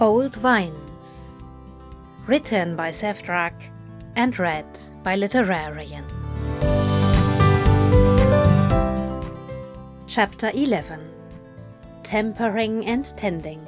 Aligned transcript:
Old 0.00 0.36
Vines. 0.36 1.42
Written 2.24 2.76
by 2.76 2.90
Sevdrak 2.90 3.52
and 4.14 4.38
read 4.38 4.64
by 5.02 5.16
Literarian. 5.16 6.04
Chapter 10.06 10.52
11 10.54 11.00
Tempering 12.04 12.86
and 12.86 13.06
Tending, 13.16 13.66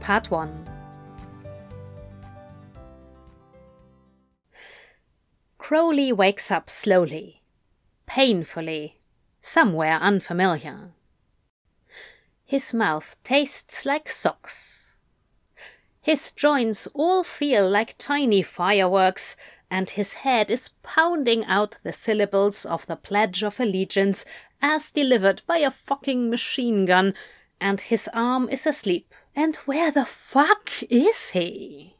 Part 0.00 0.30
1 0.30 0.64
Crowley 5.58 6.12
wakes 6.14 6.50
up 6.50 6.70
slowly, 6.70 7.42
painfully, 8.06 9.00
somewhere 9.42 9.98
unfamiliar. 10.00 10.94
His 12.46 12.72
mouth 12.72 13.16
tastes 13.22 13.84
like 13.84 14.08
socks. 14.08 14.87
His 16.08 16.32
joints 16.32 16.88
all 16.94 17.22
feel 17.22 17.68
like 17.68 17.98
tiny 17.98 18.40
fireworks, 18.40 19.36
and 19.70 19.90
his 19.90 20.14
head 20.24 20.50
is 20.50 20.70
pounding 20.82 21.44
out 21.44 21.76
the 21.82 21.92
syllables 21.92 22.64
of 22.64 22.86
the 22.86 22.96
Pledge 22.96 23.42
of 23.42 23.60
Allegiance 23.60 24.24
as 24.62 24.90
delivered 24.90 25.42
by 25.46 25.58
a 25.58 25.70
fucking 25.70 26.30
machine 26.30 26.86
gun, 26.86 27.12
and 27.60 27.82
his 27.82 28.08
arm 28.14 28.48
is 28.48 28.66
asleep. 28.66 29.12
And 29.36 29.56
where 29.66 29.90
the 29.90 30.06
fuck 30.06 30.70
is 30.88 31.32
he? 31.32 31.96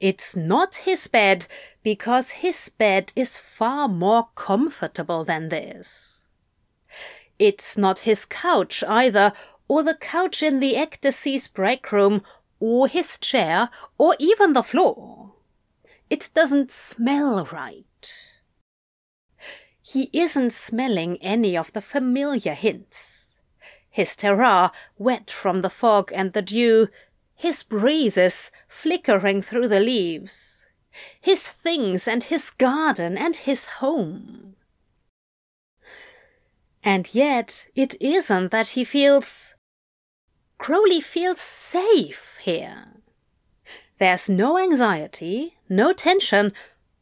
It's 0.00 0.34
not 0.34 0.86
his 0.86 1.08
bed, 1.08 1.46
because 1.82 2.40
his 2.40 2.70
bed 2.70 3.12
is 3.14 3.36
far 3.36 3.88
more 3.88 4.28
comfortable 4.34 5.22
than 5.22 5.50
this. 5.50 6.22
It's 7.38 7.76
not 7.76 8.08
his 8.08 8.24
couch 8.24 8.82
either, 8.88 9.34
or 9.68 9.82
the 9.82 9.94
couch 9.94 10.42
in 10.42 10.60
the 10.60 10.76
ecstasy's 10.76 11.48
break 11.48 11.90
room, 11.92 12.22
or 12.60 12.88
his 12.88 13.18
chair, 13.18 13.68
or 13.98 14.16
even 14.18 14.52
the 14.52 14.62
floor. 14.62 15.34
It 16.08 16.30
doesn't 16.34 16.70
smell 16.70 17.44
right. 17.52 17.84
He 19.82 20.10
isn't 20.12 20.52
smelling 20.52 21.16
any 21.22 21.56
of 21.56 21.72
the 21.72 21.80
familiar 21.80 22.54
hints. 22.54 23.38
His 23.88 24.16
terroir, 24.16 24.72
wet 24.98 25.30
from 25.30 25.62
the 25.62 25.70
fog 25.70 26.12
and 26.14 26.32
the 26.32 26.42
dew, 26.42 26.88
his 27.34 27.62
breezes 27.62 28.50
flickering 28.68 29.42
through 29.42 29.68
the 29.68 29.80
leaves, 29.80 30.66
his 31.20 31.48
things 31.48 32.08
and 32.08 32.24
his 32.24 32.50
garden 32.50 33.16
and 33.18 33.36
his 33.36 33.66
home. 33.66 34.54
And 36.82 37.12
yet 37.12 37.66
it 37.74 38.00
isn't 38.00 38.52
that 38.52 38.68
he 38.68 38.84
feels. 38.84 39.55
Crowley 40.58 41.00
feels 41.00 41.40
safe 41.40 42.38
here. 42.42 42.86
There's 43.98 44.28
no 44.28 44.58
anxiety, 44.58 45.56
no 45.68 45.92
tension, 45.92 46.52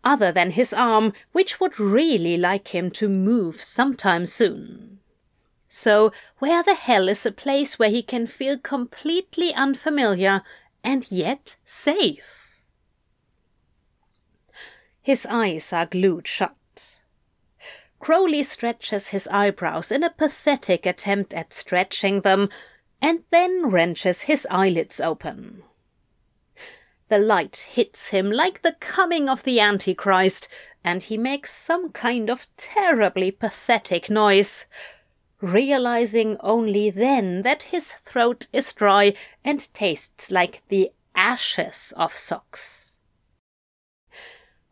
other 0.05 0.31
than 0.31 0.51
his 0.51 0.73
arm, 0.73 1.13
which 1.33 1.61
would 1.61 1.81
really 1.81 2.37
like 2.37 2.69
him 2.69 2.91
to 2.93 3.09
move 3.09 3.63
sometime 3.63 4.27
soon. 4.27 5.01
So, 5.69 6.13
where 6.39 6.63
the 6.63 6.75
hell 6.75 7.09
is 7.09 7.27
a 7.27 7.33
place 7.33 7.79
where 7.79 7.91
he 7.91 8.03
can 8.03 8.27
feel 8.27 8.59
completely 8.59 9.53
unfamiliar 9.55 10.43
and 10.85 11.11
yet 11.11 11.57
safe? 11.65 12.63
His 15.03 15.27
eyes 15.27 15.73
are 15.73 15.87
glued 15.87 16.29
shut. 16.29 17.01
Crowley 17.99 18.43
stretches 18.43 19.09
his 19.09 19.27
eyebrows 19.29 19.91
in 19.91 20.05
a 20.05 20.11
pathetic 20.11 20.87
attempt 20.87 21.35
at 21.35 21.53
stretching 21.53 22.20
them, 22.20 22.51
and 23.05 23.23
then 23.29 23.69
wrenches 23.69 24.23
his 24.23 24.48
eyelids 24.51 24.98
open. 24.98 25.63
The 27.09 27.19
light 27.19 27.67
hits 27.73 28.09
him 28.09 28.31
like 28.31 28.63
the 28.63 28.77
coming 28.81 29.29
of 29.29 29.42
the 29.42 29.61
Antichrist, 29.61 30.48
and 30.83 31.03
he 31.03 31.19
makes 31.19 31.53
some 31.53 31.91
kind 31.91 32.31
of 32.31 32.47
terribly 32.57 33.31
pathetic 33.31 34.09
noise, 34.09 34.64
realizing 35.43 36.39
only 36.41 36.89
then 36.89 37.43
that 37.43 37.64
his 37.64 37.93
throat 37.93 38.47
is 38.55 38.73
dry 38.73 39.13
and 39.45 39.69
tastes 39.75 40.31
like 40.31 40.63
the 40.69 40.91
ashes 41.14 41.93
of 41.98 42.17
socks. 42.17 43.01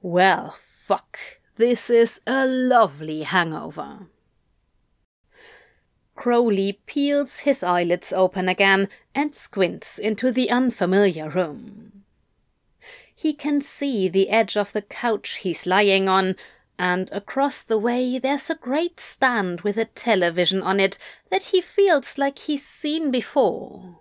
Well, 0.00 0.56
fuck, 0.70 1.18
this 1.56 1.90
is 1.90 2.22
a 2.26 2.46
lovely 2.46 3.24
hangover. 3.24 4.06
Crowley 6.14 6.80
peels 6.86 7.40
his 7.40 7.62
eyelids 7.62 8.12
open 8.12 8.48
again 8.48 8.88
and 9.14 9.34
squints 9.34 9.98
into 9.98 10.30
the 10.30 10.50
unfamiliar 10.50 11.28
room. 11.28 12.04
He 13.14 13.32
can 13.32 13.60
see 13.60 14.08
the 14.08 14.30
edge 14.30 14.56
of 14.56 14.72
the 14.72 14.82
couch 14.82 15.36
he's 15.42 15.66
lying 15.66 16.08
on, 16.08 16.36
and 16.78 17.10
across 17.12 17.62
the 17.62 17.78
way 17.78 18.18
there's 18.18 18.50
a 18.50 18.56
great 18.56 18.98
stand 18.98 19.60
with 19.60 19.76
a 19.76 19.84
television 19.84 20.62
on 20.62 20.80
it 20.80 20.98
that 21.30 21.44
he 21.46 21.60
feels 21.60 22.18
like 22.18 22.40
he's 22.40 22.66
seen 22.66 23.10
before. 23.10 24.00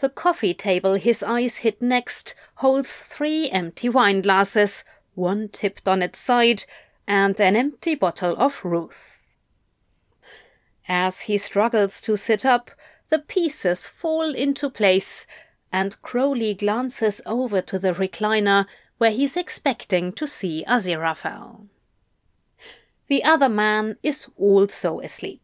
The 0.00 0.10
coffee 0.10 0.52
table 0.52 0.94
his 0.94 1.22
eyes 1.22 1.58
hit 1.58 1.80
next 1.80 2.34
holds 2.56 2.98
three 2.98 3.48
empty 3.48 3.88
wine 3.88 4.20
glasses, 4.20 4.84
one 5.14 5.48
tipped 5.48 5.88
on 5.88 6.02
its 6.02 6.18
side, 6.18 6.64
and 7.08 7.40
an 7.40 7.56
empty 7.56 7.94
bottle 7.94 8.36
of 8.36 8.62
Ruth. 8.62 9.15
As 10.88 11.22
he 11.22 11.38
struggles 11.38 12.00
to 12.02 12.16
sit 12.16 12.44
up, 12.44 12.70
the 13.08 13.18
pieces 13.18 13.86
fall 13.86 14.34
into 14.34 14.70
place, 14.70 15.26
and 15.72 16.00
Crowley 16.02 16.54
glances 16.54 17.20
over 17.26 17.60
to 17.62 17.78
the 17.78 17.92
recliner 17.92 18.66
where 18.98 19.10
he's 19.10 19.36
expecting 19.36 20.12
to 20.12 20.26
see 20.26 20.64
Aziraphale. 20.66 21.66
The 23.08 23.22
other 23.24 23.48
man 23.48 23.96
is 24.02 24.28
also 24.36 25.00
asleep. 25.00 25.42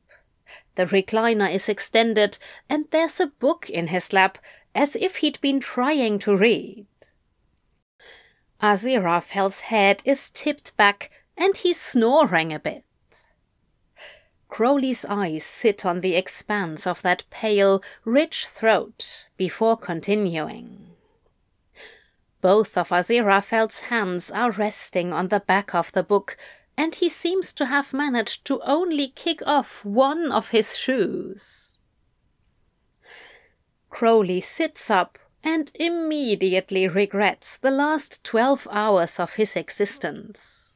The 0.75 0.87
recliner 0.87 1.53
is 1.53 1.69
extended, 1.69 2.39
and 2.69 2.87
there's 2.91 3.21
a 3.21 3.27
book 3.27 3.69
in 3.69 3.89
his 3.89 4.13
lap, 4.13 4.39
as 4.75 4.97
if 4.97 5.17
he'd 5.17 5.41
been 5.41 5.61
trying 5.61 6.19
to 6.21 6.37
read. 6.37 6.87
Aziraphale's 8.61 9.61
head 9.61 10.03
is 10.05 10.31
tipped 10.31 10.77
back, 10.77 11.11
and 11.37 11.57
he's 11.57 11.81
snoring 11.81 12.53
a 12.53 12.59
bit. 12.59 12.85
Crowley's 14.53 15.07
eyes 15.07 15.45
sit 15.45 15.87
on 15.87 16.01
the 16.01 16.15
expanse 16.15 16.87
of 16.87 17.01
that 17.01 17.25
pale, 17.31 17.83
rich 18.05 18.49
throat 18.49 19.27
before 19.39 19.79
continuing. 19.79 20.91
Both 22.43 22.77
of 22.77 22.91
Aziraphale's 22.91 23.81
hands 23.89 24.31
are 24.31 24.51
resting 24.51 25.11
on 25.11 25.29
the 25.29 25.41
back 25.41 25.75
of 25.75 25.91
the 25.93 26.03
book, 26.03 26.37
and 26.77 26.95
he 26.95 27.09
seems 27.09 27.55
to 27.55 27.65
have 27.65 27.95
managed 27.95 28.45
to 28.45 28.61
only 28.67 29.09
kick 29.09 29.41
off 29.47 29.83
one 29.87 30.31
of 30.31 30.51
his 30.51 30.77
shoes. 30.77 31.79
Crowley 33.89 34.43
sits 34.43 34.91
up 34.91 35.19
and 35.43 35.73
immediately 35.77 36.87
regrets 36.87 37.57
the 37.57 37.71
last 37.71 38.23
twelve 38.23 38.69
hours 38.71 39.19
of 39.19 39.37
his 39.37 39.57
existence. 39.57 40.72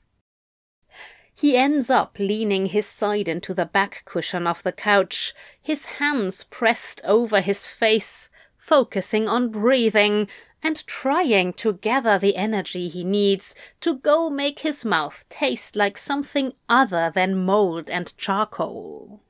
He 1.39 1.55
ends 1.55 1.91
up 1.91 2.19
leaning 2.19 2.67
his 2.67 2.87
side 2.87 3.29
into 3.29 3.53
the 3.53 3.67
back 3.67 4.03
cushion 4.07 4.47
of 4.47 4.63
the 4.63 4.73
couch, 4.73 5.35
his 5.61 5.85
hands 6.01 6.45
pressed 6.45 7.03
over 7.05 7.43
his 7.43 7.69
face, 7.69 8.31
focusing 8.57 9.29
on 9.29 9.51
breathing 9.51 10.29
and 10.63 10.87
trying 10.87 11.53
to 11.53 11.75
gather 11.75 12.19
the 12.19 12.37
energy 12.37 12.89
he 12.89 13.05
needs 13.05 13.55
to 13.83 13.97
go 13.99 14.31
make 14.31 14.61
his 14.61 14.83
mouth 14.83 15.27
taste 15.29 15.77
like 15.77 15.99
something 15.99 16.55
other 16.71 17.13
than 17.15 17.45
mold 17.45 17.91
and 17.91 18.17
charcoal. 18.17 19.21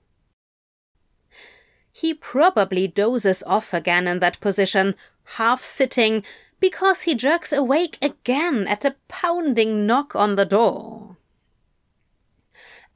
He 1.90 2.14
probably 2.14 2.86
dozes 2.86 3.42
off 3.42 3.74
again 3.74 4.06
in 4.06 4.20
that 4.20 4.38
position, 4.40 4.94
half 5.38 5.64
sitting, 5.64 6.22
because 6.60 7.02
he 7.02 7.16
jerks 7.16 7.52
awake 7.52 7.98
again 8.00 8.68
at 8.68 8.84
a 8.84 8.94
pounding 9.08 9.86
knock 9.86 10.14
on 10.14 10.36
the 10.36 10.44
door. 10.44 11.15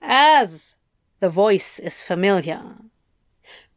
Az! 0.01 0.75
The 1.21 1.31
voice 1.31 1.79
is 1.79 2.03
familiar. 2.03 2.63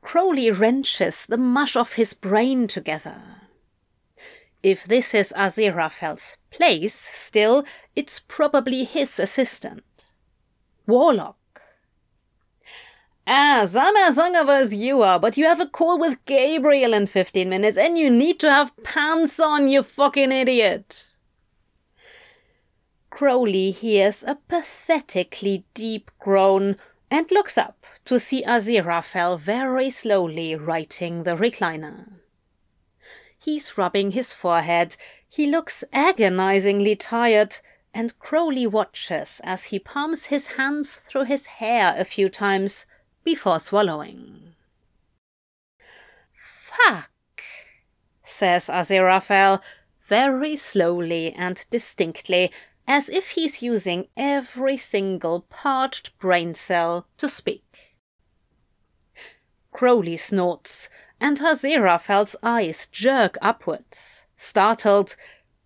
Crowley 0.01 0.51
wrenches 0.51 1.25
the 1.25 1.37
mush 1.37 1.75
of 1.75 1.93
his 1.93 2.13
brain 2.13 2.67
together. 2.67 3.21
If 4.61 4.85
this 4.85 5.13
is 5.13 5.33
Aziraphale's 5.35 6.37
place, 6.49 6.95
still, 6.95 7.65
it's 7.95 8.19
probably 8.19 8.85
his 8.85 9.19
assistant. 9.19 9.83
Warlock. 10.87 11.37
Ah, 13.25 13.61
as 13.61 13.75
I'm 13.75 13.95
as 13.95 14.17
hungover 14.17 14.61
as 14.61 14.73
you 14.75 15.01
are, 15.01 15.19
but 15.19 15.37
you 15.37 15.45
have 15.45 15.61
a 15.61 15.65
call 15.65 15.97
with 15.97 16.23
Gabriel 16.25 16.93
in 16.93 17.07
15 17.07 17.47
minutes 17.49 17.77
and 17.77 17.97
you 17.97 18.09
need 18.09 18.39
to 18.41 18.49
have 18.49 18.71
pants 18.83 19.39
on, 19.39 19.69
you 19.69 19.83
fucking 19.83 20.31
idiot. 20.31 21.12
Crowley 23.13 23.69
hears 23.69 24.23
a 24.23 24.39
pathetically 24.47 25.65
deep 25.75 26.09
groan 26.17 26.77
and 27.11 27.29
looks 27.29 27.59
up 27.59 27.85
to 28.05 28.17
see 28.17 28.43
Aziraphale 28.43 29.39
very 29.39 29.91
slowly 29.91 30.55
righting 30.55 31.21
the 31.21 31.35
recliner. 31.35 32.07
He's 33.37 33.77
rubbing 33.77 34.11
his 34.11 34.33
forehead. 34.33 34.97
He 35.29 35.45
looks 35.45 35.83
agonizingly 35.93 36.95
tired, 36.95 37.57
and 37.93 38.17
Crowley 38.17 38.65
watches 38.65 39.39
as 39.43 39.65
he 39.65 39.77
palms 39.77 40.25
his 40.25 40.47
hands 40.57 40.99
through 41.07 41.25
his 41.25 41.45
hair 41.61 41.93
a 41.95 42.05
few 42.05 42.29
times 42.29 42.87
before 43.23 43.59
swallowing. 43.59 44.55
Fuck, 46.33 47.11
says 48.23 48.71
Aziraphale 48.73 49.61
very 50.01 50.55
slowly 50.55 51.31
and 51.33 51.63
distinctly, 51.69 52.51
as 52.87 53.09
if 53.09 53.31
he's 53.31 53.61
using 53.61 54.07
every 54.17 54.77
single 54.77 55.41
parched 55.49 56.17
brain 56.19 56.53
cell 56.53 57.07
to 57.17 57.29
speak. 57.29 57.97
Crowley 59.71 60.17
snorts, 60.17 60.89
and 61.19 61.39
Aziraphale's 61.39 62.35
eyes 62.43 62.87
jerk 62.87 63.37
upwards, 63.41 64.25
startled, 64.35 65.15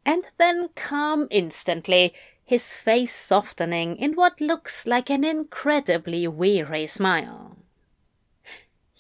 and 0.05 0.23
then 0.37 0.69
calm 0.75 1.27
instantly, 1.29 2.13
his 2.45 2.71
face 2.71 3.13
softening 3.13 3.97
in 3.97 4.13
what 4.13 4.39
looks 4.39 4.87
like 4.87 5.09
an 5.09 5.25
incredibly 5.25 6.25
weary 6.27 6.87
smile. 6.87 7.57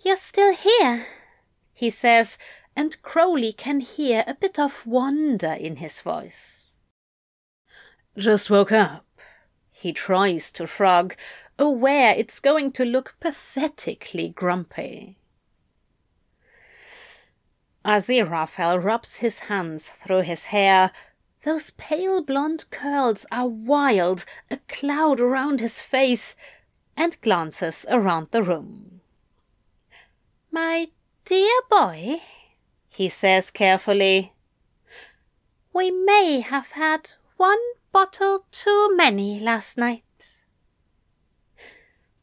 You're 0.03 0.17
still 0.17 0.53
here, 0.53 1.07
he 1.73 1.89
says, 1.89 2.37
and 2.75 3.01
Crowley 3.01 3.53
can 3.53 3.79
hear 3.79 4.25
a 4.27 4.33
bit 4.33 4.59
of 4.59 4.85
wonder 4.85 5.53
in 5.53 5.77
his 5.77 6.01
voice. 6.01 6.66
Just 8.17 8.49
woke 8.49 8.71
up. 8.71 9.05
He 9.71 9.93
tries 9.93 10.51
to 10.53 10.65
shrug, 10.65 11.15
aware 11.59 12.15
it's 12.17 12.39
going 12.39 12.71
to 12.71 12.83
look 12.83 13.15
pathetically 13.19 14.29
grumpy. 14.29 15.19
Aziraphale 17.85 18.83
rubs 18.83 19.17
his 19.17 19.41
hands 19.41 19.89
through 19.89 20.21
his 20.21 20.45
hair. 20.45 20.91
Those 21.43 21.69
pale 21.71 22.23
blonde 22.23 22.65
curls 22.71 23.27
are 23.31 23.47
wild, 23.47 24.25
a 24.49 24.57
cloud 24.67 25.19
around 25.19 25.59
his 25.59 25.79
face, 25.79 26.35
and 26.97 27.21
glances 27.21 27.85
around 27.87 28.29
the 28.31 28.41
room. 28.41 29.01
My 30.51 30.87
dear 31.23 31.59
boy, 31.69 32.21
he 32.89 33.09
says 33.09 33.51
carefully, 33.51 34.33
we 35.71 35.91
may 35.91 36.39
have 36.41 36.71
had 36.71 37.11
one 37.37 37.59
bottle 37.97 38.45
too 38.51 38.95
many 38.95 39.39
last 39.39 39.75
night. 39.75 40.43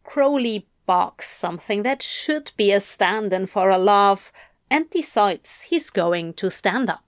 Crowley 0.05 0.69
barks 0.87 1.29
something 1.29 1.83
that 1.83 2.01
should 2.01 2.53
be 2.57 2.71
a 2.71 2.79
stand 2.79 3.33
in 3.33 3.45
for 3.45 3.71
a 3.71 3.77
laugh 3.77 4.33
and 4.71 4.89
decides 4.91 5.63
he's 5.63 5.91
going 5.91 6.33
to 6.35 6.49
stand 6.49 6.89
up. 6.89 7.05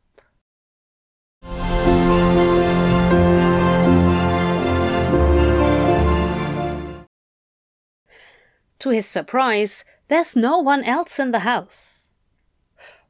To 8.81 8.91
his 8.91 9.07
surprise, 9.07 9.85
there's 10.09 10.35
no 10.35 10.59
one 10.59 10.83
else 10.83 11.21
in 11.21 11.31
the 11.31 11.47
house. 11.47 12.06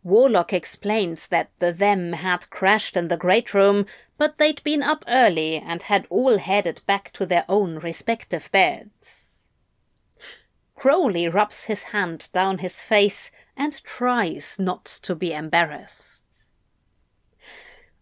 Warlock 0.06 0.52
explains 0.52 1.26
that 1.26 1.50
the 1.58 1.72
them 1.72 2.12
had 2.12 2.48
crashed 2.48 2.96
in 2.96 3.08
the 3.08 3.16
great 3.16 3.52
room, 3.52 3.86
but 4.16 4.38
they'd 4.38 4.62
been 4.62 4.80
up 4.80 5.04
early 5.08 5.56
and 5.56 5.82
had 5.82 6.06
all 6.10 6.38
headed 6.38 6.80
back 6.86 7.12
to 7.14 7.26
their 7.26 7.44
own 7.48 7.80
respective 7.80 8.48
beds. 8.52 9.42
Crowley 10.76 11.26
rubs 11.28 11.64
his 11.64 11.82
hand 11.90 12.28
down 12.32 12.58
his 12.58 12.80
face 12.80 13.32
and 13.56 13.82
tries 13.82 14.60
not 14.60 14.84
to 14.84 15.16
be 15.16 15.32
embarrassed. 15.32 16.22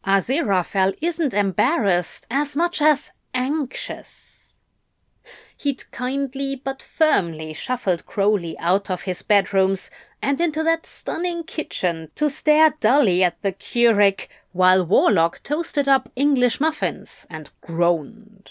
Aziraphale 0.05 0.95
isn't 1.01 1.33
embarrassed 1.33 2.27
as 2.31 2.55
much 2.55 2.83
as 2.83 3.13
anxious. 3.33 4.44
He'd 5.65 5.91
kindly 5.93 6.57
but 6.57 6.83
firmly 6.83 7.55
shuffled 7.55 8.05
Crowley 8.05 8.55
out 8.59 8.91
of 8.91 9.05
his 9.05 9.23
bedrooms 9.23 9.91
and 10.21 10.39
into 10.39 10.63
that 10.63 10.85
stunning 10.85 11.43
kitchen 11.43 12.11
to 12.17 12.29
stare 12.29 12.75
dully 12.81 13.25
at 13.25 13.41
the 13.41 13.53
Keurig 13.53 14.29
while 14.53 14.85
Warlock 14.85 15.43
toasted 15.43 15.89
up 15.89 16.13
English 16.17 16.61
muffins 16.61 17.27
and 17.31 17.49
groaned. 17.63 18.51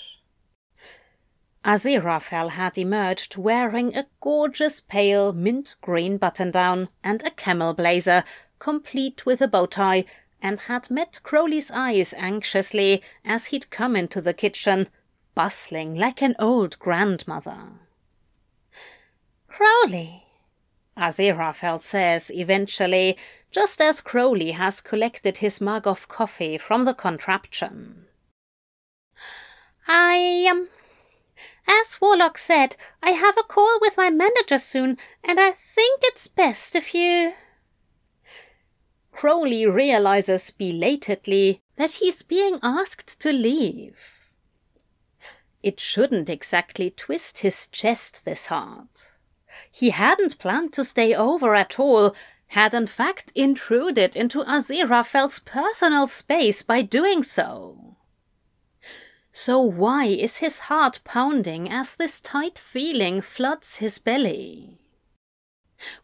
Aziraphale 1.63 2.50
had 2.50 2.80
emerged 2.80 3.38
wearing 3.38 3.95
a 3.95 4.07
gorgeous 4.19 4.80
pale 4.81 5.33
mint 5.33 5.75
green 5.81 6.18
button 6.18 6.50
down 6.50 6.89
and 7.04 7.21
a 7.21 7.30
camel 7.30 7.75
blazer, 7.75 8.24
complete 8.57 9.24
with 9.24 9.39
a 9.39 9.48
bow 9.48 9.68
tie, 9.68 10.06
and 10.42 10.62
had 10.62 10.89
met 10.89 11.19
Crowley's 11.21 11.69
eyes 11.69 12.16
anxiously 12.18 13.04
as 13.24 13.45
he'd 13.45 13.69
come 13.69 13.95
into 13.95 14.19
the 14.19 14.33
kitchen, 14.33 14.88
bustling 15.35 15.95
like 15.95 16.21
an 16.21 16.35
old 16.39 16.77
grandmother. 16.80 17.80
Crowley, 19.47 20.24
Aziraphale 20.97 21.81
says 21.81 22.31
eventually, 22.33 23.18
just 23.51 23.80
as 23.81 24.01
Crowley 24.01 24.51
has 24.51 24.81
collected 24.81 25.38
his 25.38 25.62
mug 25.62 25.88
of 25.88 26.07
coffee 26.07 26.57
from 26.57 26.85
the 26.85 26.94
contraption. 26.94 28.06
I 29.88 30.15
am. 30.47 30.57
Um, 30.57 30.68
as 31.68 32.00
Warlock 32.01 32.38
said, 32.38 32.75
I 33.01 33.12
have 33.12 33.38
a 33.38 33.44
call 33.44 33.80
with 33.81 33.95
my 33.95 34.09
manager 34.09 34.57
soon, 34.57 34.97
and 35.24 35.39
I 35.39 35.51
think 35.51 36.01
it's 36.03 36.27
best 36.27 36.75
if 36.75 36.94
you. 36.94 37.33
Crowley 39.12 39.65
realizes 39.65 40.51
belatedly 40.51 41.62
that 41.77 41.91
he's 41.91 42.21
being 42.21 42.59
asked 42.62 43.19
to 43.21 43.31
leave. 43.31 44.12
It 45.63 45.80
shouldn't 45.80 46.30
exactly 46.30 46.92
twist 46.92 47.39
his 47.39 47.68
chest 47.68 48.25
this 48.25 48.48
hard. 48.48 48.89
He 49.71 49.92
hadn't 49.92 50.38
planned 50.38 50.74
to 50.74 50.83
stay 50.83 51.15
over 51.15 51.56
at 51.56 51.80
all, 51.80 52.13
had 52.48 52.74
in 52.74 52.86
fact 52.86 53.31
intruded 53.33 54.15
into 54.15 54.44
Aziraphale's 54.44 55.39
personal 55.39 56.07
space 56.07 56.63
by 56.63 56.81
doing 56.81 57.24
so. 57.24 57.95
So 59.31 59.59
why 59.61 60.06
is 60.06 60.37
his 60.37 60.59
heart 60.69 60.99
pounding 61.04 61.71
as 61.71 61.95
this 61.95 62.21
tight 62.21 62.59
feeling 62.59 63.21
floods 63.21 63.78
his 63.78 63.97
belly? 63.97 64.80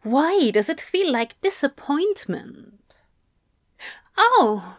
Why 0.02 0.50
does 0.50 0.68
it 0.68 0.80
feel 0.80 1.12
like 1.12 1.40
disappointment? 1.40 2.96
Oh, 4.16 4.78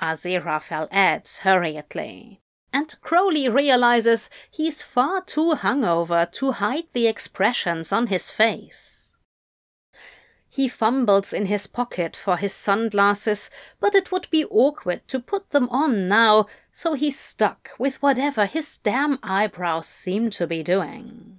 Aziraphale 0.00 0.88
adds 0.90 1.40
hurriedly, 1.40 2.40
and 2.78 2.94
Crowley 3.02 3.48
realizes 3.48 4.30
he's 4.48 4.84
far 4.84 5.20
too 5.20 5.56
hungover 5.56 6.30
to 6.30 6.52
hide 6.52 6.84
the 6.92 7.08
expressions 7.08 7.92
on 7.92 8.06
his 8.06 8.30
face. 8.30 9.16
He 10.48 10.68
fumbles 10.68 11.32
in 11.32 11.46
his 11.46 11.66
pocket 11.66 12.14
for 12.14 12.36
his 12.36 12.54
sunglasses, 12.54 13.50
but 13.80 13.96
it 13.96 14.12
would 14.12 14.30
be 14.30 14.44
awkward 14.44 15.00
to 15.08 15.18
put 15.18 15.50
them 15.50 15.68
on 15.70 16.06
now, 16.06 16.46
so 16.70 16.94
he's 16.94 17.18
stuck 17.18 17.70
with 17.80 18.00
whatever 18.00 18.46
his 18.46 18.78
damn 18.78 19.18
eyebrows 19.24 19.88
seem 19.88 20.30
to 20.30 20.46
be 20.46 20.62
doing. 20.62 21.38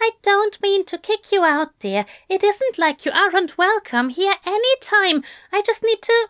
I 0.00 0.12
don't 0.22 0.62
mean 0.62 0.86
to 0.86 0.96
kick 0.96 1.30
you 1.30 1.44
out, 1.44 1.78
dear. 1.78 2.06
It 2.26 2.42
isn't 2.42 2.78
like 2.78 3.04
you 3.04 3.12
aren't 3.12 3.58
welcome 3.58 4.08
here 4.08 4.36
any 4.46 4.76
time. 4.80 5.22
I 5.52 5.60
just 5.60 5.82
need 5.82 6.00
to. 6.00 6.28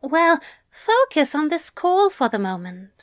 Well, 0.00 0.38
focus 0.78 1.34
on 1.34 1.48
this 1.48 1.70
call 1.70 2.08
for 2.08 2.28
the 2.28 2.38
moment. 2.38 3.02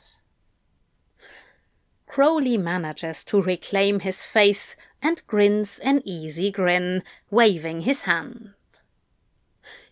Crowley 2.06 2.56
manages 2.56 3.22
to 3.24 3.42
reclaim 3.42 4.00
his 4.00 4.24
face 4.24 4.76
and 5.02 5.26
grins 5.26 5.78
an 5.80 6.00
easy 6.04 6.50
grin, 6.50 7.02
waving 7.30 7.82
his 7.82 8.02
hand. 8.02 8.54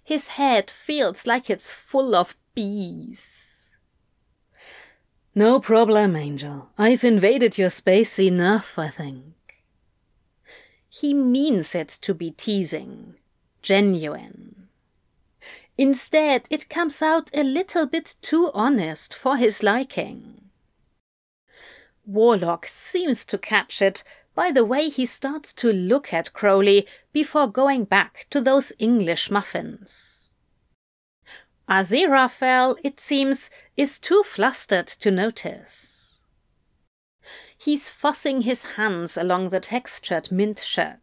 His 0.03 0.29
head 0.29 0.71
feels 0.71 1.26
like 1.26 1.50
it's 1.50 1.73
full 1.73 2.14
of 2.14 2.37
bees. 2.55 3.73
No 5.35 5.61
problem, 5.61 6.17
Angel. 6.17 6.71
I've 6.79 7.05
invaded 7.05 7.59
your 7.59 7.71
space 7.71 8.19
enough, 8.19 8.79
I 8.79 8.88
think. 8.88 9.35
He 10.88 11.12
means 11.12 11.75
it 11.75 11.88
to 12.03 12.14
be 12.14 12.31
teasing, 12.31 13.17
genuine. 13.61 14.63
Instead, 15.76 16.47
it 16.50 16.69
comes 16.69 17.02
out 17.02 17.31
a 17.35 17.43
little 17.43 17.87
bit 17.87 18.14
too 18.23 18.50
honest 18.54 19.14
for 19.14 19.37
his 19.37 19.62
liking. 19.62 20.50
Warlock 22.07 22.66
seems 22.66 23.25
to 23.25 23.38
catch 23.38 23.83
it 23.83 24.04
by 24.35 24.50
the 24.50 24.64
way 24.64 24.88
he 24.88 25.07
starts 25.07 25.52
to 25.54 25.73
look 25.73 26.12
at 26.12 26.33
Crowley 26.33 26.87
before 27.12 27.47
going 27.47 27.85
back 27.85 28.26
to 28.31 28.40
those 28.40 28.73
English 28.78 29.31
muffins. 29.31 30.33
Aziraphale, 31.69 32.76
it 32.85 33.00
seems, 33.00 33.49
is 33.76 33.99
too 33.99 34.23
flustered 34.23 34.87
to 34.87 35.11
notice. 35.11 36.21
He's 37.57 37.88
fussing 37.88 38.43
his 38.43 38.64
hands 38.76 39.16
along 39.16 39.49
the 39.49 39.61
textured 39.61 40.31
mint 40.31 40.59
shirt. 40.59 40.99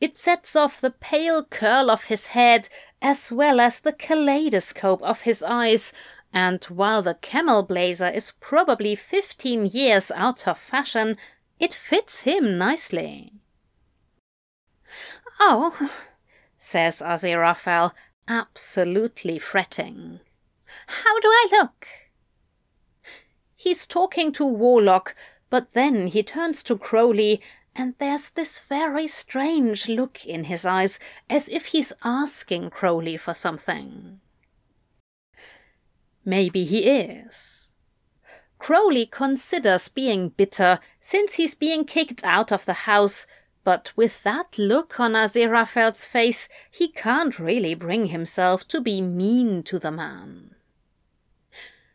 It 0.00 0.16
sets 0.16 0.56
off 0.56 0.80
the 0.80 0.90
pale 0.90 1.44
curl 1.44 1.90
of 1.90 2.04
his 2.04 2.26
head 2.28 2.68
as 3.00 3.30
well 3.30 3.60
as 3.60 3.80
the 3.80 3.92
kaleidoscope 3.92 5.02
of 5.02 5.22
his 5.22 5.42
eyes, 5.42 5.92
and 6.32 6.64
while 6.64 7.02
the 7.02 7.14
camel 7.14 7.62
blazer 7.62 8.08
is 8.08 8.32
probably 8.40 8.94
fifteen 8.94 9.66
years 9.66 10.10
out 10.10 10.48
of 10.48 10.58
fashion, 10.58 11.16
it 11.60 11.74
fits 11.74 12.22
him 12.22 12.58
nicely. 12.58 13.32
Oh, 15.40 15.90
says 16.58 17.02
Aziraphale, 17.04 17.92
absolutely 18.28 19.38
fretting. 19.38 20.20
How 20.86 21.20
do 21.20 21.28
I 21.28 21.48
look? 21.52 21.86
He's 23.56 23.86
talking 23.86 24.32
to 24.32 24.44
Warlock, 24.44 25.14
but 25.50 25.72
then 25.72 26.08
he 26.08 26.22
turns 26.22 26.62
to 26.64 26.78
Crowley, 26.78 27.40
and 27.74 27.94
there's 27.98 28.28
this 28.30 28.60
very 28.60 29.08
strange 29.08 29.88
look 29.88 30.24
in 30.26 30.44
his 30.44 30.66
eyes, 30.66 30.98
as 31.30 31.48
if 31.48 31.66
he's 31.66 31.92
asking 32.04 32.70
Crowley 32.70 33.16
for 33.16 33.34
something. 33.34 34.20
Maybe 36.24 36.64
he 36.64 36.84
is. 36.84 37.72
Crowley 38.58 39.06
considers 39.06 39.88
being 39.88 40.28
bitter 40.28 40.78
since 41.00 41.34
he's 41.34 41.54
being 41.54 41.84
kicked 41.84 42.22
out 42.22 42.52
of 42.52 42.64
the 42.64 42.84
house, 42.84 43.26
but 43.64 43.92
with 43.96 44.22
that 44.22 44.56
look 44.58 45.00
on 45.00 45.12
Aziraphale's 45.12 46.04
face, 46.04 46.48
he 46.70 46.88
can't 46.88 47.38
really 47.38 47.74
bring 47.74 48.06
himself 48.06 48.68
to 48.68 48.80
be 48.80 49.00
mean 49.00 49.62
to 49.64 49.78
the 49.78 49.90
man. 49.90 50.54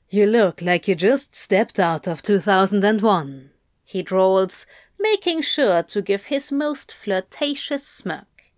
You 0.10 0.26
look 0.26 0.62
like 0.62 0.88
you 0.88 0.96
just 0.96 1.36
stepped 1.36 1.80
out 1.80 2.08
of 2.08 2.22
2001, 2.22 3.52
he 3.84 4.04
drawls, 4.04 4.66
making 5.00 5.42
sure 5.42 5.84
to 5.84 6.02
give 6.02 6.26
his 6.26 6.52
most 6.52 6.94
flirtatious 6.94 7.88
smirk. 7.88 8.54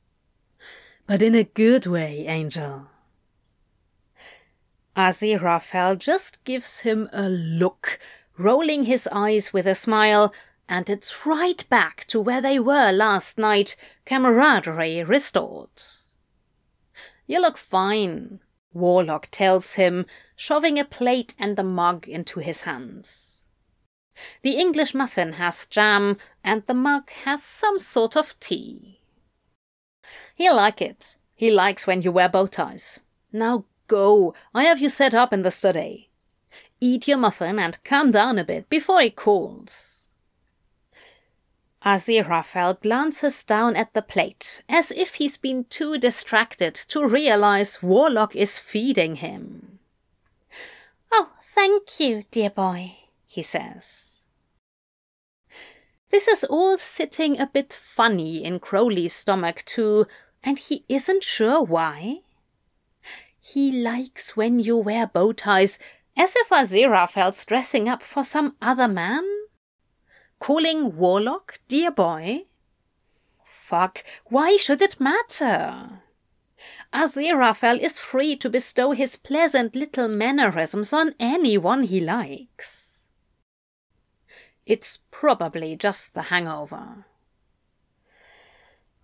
But 1.05 1.21
in 1.21 1.35
a 1.35 1.43
good 1.43 1.85
way, 1.85 2.25
Angel. 2.27 2.87
Aziraphale 4.95 5.97
just 5.97 6.43
gives 6.43 6.81
him 6.81 7.09
a 7.13 7.29
look, 7.29 7.99
rolling 8.37 8.83
his 8.83 9.07
eyes 9.11 9.53
with 9.53 9.65
a 9.65 9.75
smile, 9.75 10.33
and 10.67 10.89
it's 10.89 11.25
right 11.25 11.67
back 11.69 12.05
to 12.05 12.19
where 12.19 12.41
they 12.41 12.59
were 12.59 12.91
last 12.91 13.37
night, 13.37 13.75
camaraderie 14.05 15.03
restored. 15.03 15.69
You 17.25 17.41
look 17.41 17.57
fine, 17.57 18.39
Warlock 18.73 19.29
tells 19.31 19.73
him, 19.73 20.05
shoving 20.35 20.77
a 20.77 20.85
plate 20.85 21.33
and 21.39 21.57
a 21.57 21.63
mug 21.63 22.07
into 22.07 22.39
his 22.39 22.63
hands. 22.63 23.38
The 24.41 24.57
English 24.57 24.93
muffin 24.93 25.33
has 25.33 25.65
jam, 25.65 26.17
and 26.43 26.63
the 26.65 26.73
mug 26.73 27.09
has 27.23 27.43
some 27.43 27.79
sort 27.79 28.15
of 28.15 28.39
tea. 28.39 28.99
He'll 30.35 30.55
like 30.55 30.81
it. 30.81 31.15
He 31.35 31.51
likes 31.51 31.87
when 31.87 32.01
you 32.01 32.11
wear 32.11 32.29
bow 32.29 32.47
ties. 32.47 32.99
Now 33.31 33.65
Go, 33.89 34.35
I 34.53 34.65
have 34.65 34.79
you 34.79 34.87
set 34.87 35.15
up 35.15 35.33
in 35.33 35.41
the 35.41 35.51
study. 35.51 36.09
Eat 36.79 37.07
your 37.07 37.17
muffin 37.17 37.57
and 37.57 37.83
calm 37.83 38.11
down 38.11 38.37
a 38.37 38.43
bit 38.43 38.69
before 38.69 39.01
he 39.01 39.09
calls. 39.09 40.03
Aziraphale 41.83 42.79
glances 42.79 43.43
down 43.43 43.75
at 43.75 43.93
the 43.93 44.03
plate, 44.03 44.61
as 44.69 44.91
if 44.91 45.15
he's 45.15 45.37
been 45.37 45.63
too 45.65 45.97
distracted 45.97 46.75
to 46.75 47.07
realize 47.07 47.81
Warlock 47.81 48.35
is 48.35 48.59
feeding 48.59 49.15
him. 49.15 49.79
Oh, 51.11 51.31
thank 51.43 51.99
you, 51.99 52.25
dear 52.29 52.51
boy, 52.51 52.95
he 53.25 53.41
says. 53.41 54.08
This 56.11 56.27
is 56.27 56.43
all 56.43 56.77
sitting 56.77 57.39
a 57.39 57.45
bit 57.47 57.71
funny 57.71 58.43
in 58.43 58.59
Crowley's 58.59 59.13
stomach, 59.13 59.63
too, 59.65 60.07
and 60.43 60.57
he 60.57 60.83
isn't 60.89 61.23
sure 61.23 61.63
why. 61.63 62.21
He 63.39 63.71
likes 63.71 64.35
when 64.35 64.59
you 64.59 64.77
wear 64.77 65.07
bow 65.07 65.33
ties, 65.33 65.77
as 66.17 66.35
if 66.35 66.49
Aziraphale's 66.49 67.45
dressing 67.45 67.87
up 67.87 68.03
for 68.03 68.23
some 68.23 68.55
other 68.61 68.87
man? 68.87 69.23
Calling 70.39 70.95
Warlock 70.95 71.59
dear 71.67 71.91
boy? 71.91 72.45
Fuck, 73.43 74.03
why 74.25 74.57
should 74.57 74.81
it 74.81 74.99
matter? 74.99 76.01
Aziraphale 76.91 77.79
is 77.79 77.99
free 77.99 78.35
to 78.37 78.49
bestow 78.49 78.91
his 78.91 79.15
pleasant 79.15 79.75
little 79.75 80.07
mannerisms 80.07 80.91
on 80.91 81.13
anyone 81.19 81.83
he 81.83 82.01
likes. 82.01 82.88
It's 84.69 84.99
probably 85.09 85.75
just 85.75 86.13
the 86.13 86.29
hangover. 86.29 87.07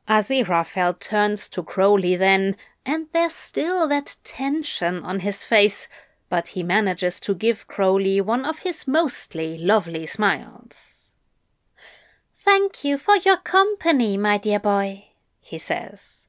Aziraphale 0.08 1.00
turns 1.00 1.50
to 1.50 1.64
Crowley 1.64 2.16
then 2.16 2.56
and 2.86 3.08
there's 3.14 3.34
still 3.34 3.88
that 3.88 4.18
tension 4.24 5.04
on 5.04 5.22
his 5.22 5.44
face, 5.44 5.88
but 6.30 6.50
he 6.50 6.62
manages 6.62 7.20
to 7.22 7.34
give 7.34 7.66
Crowley 7.66 8.22
one 8.22 8.46
of 8.46 8.60
his 8.60 8.88
mostly 8.88 9.58
lovely 9.58 10.06
smiles. 10.06 11.14
Thank 12.38 12.84
you 12.84 13.00
for 13.00 13.16
your 13.18 13.38
company, 13.38 14.18
my 14.18 14.38
dear 14.38 14.60
boy, 14.60 15.06
he 15.42 15.58
says. 15.58 16.28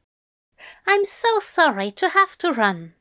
I'm 0.86 1.04
so 1.04 1.40
sorry 1.40 1.90
to 1.90 2.08
have 2.08 2.38
to 2.38 2.54
run. 2.54 2.94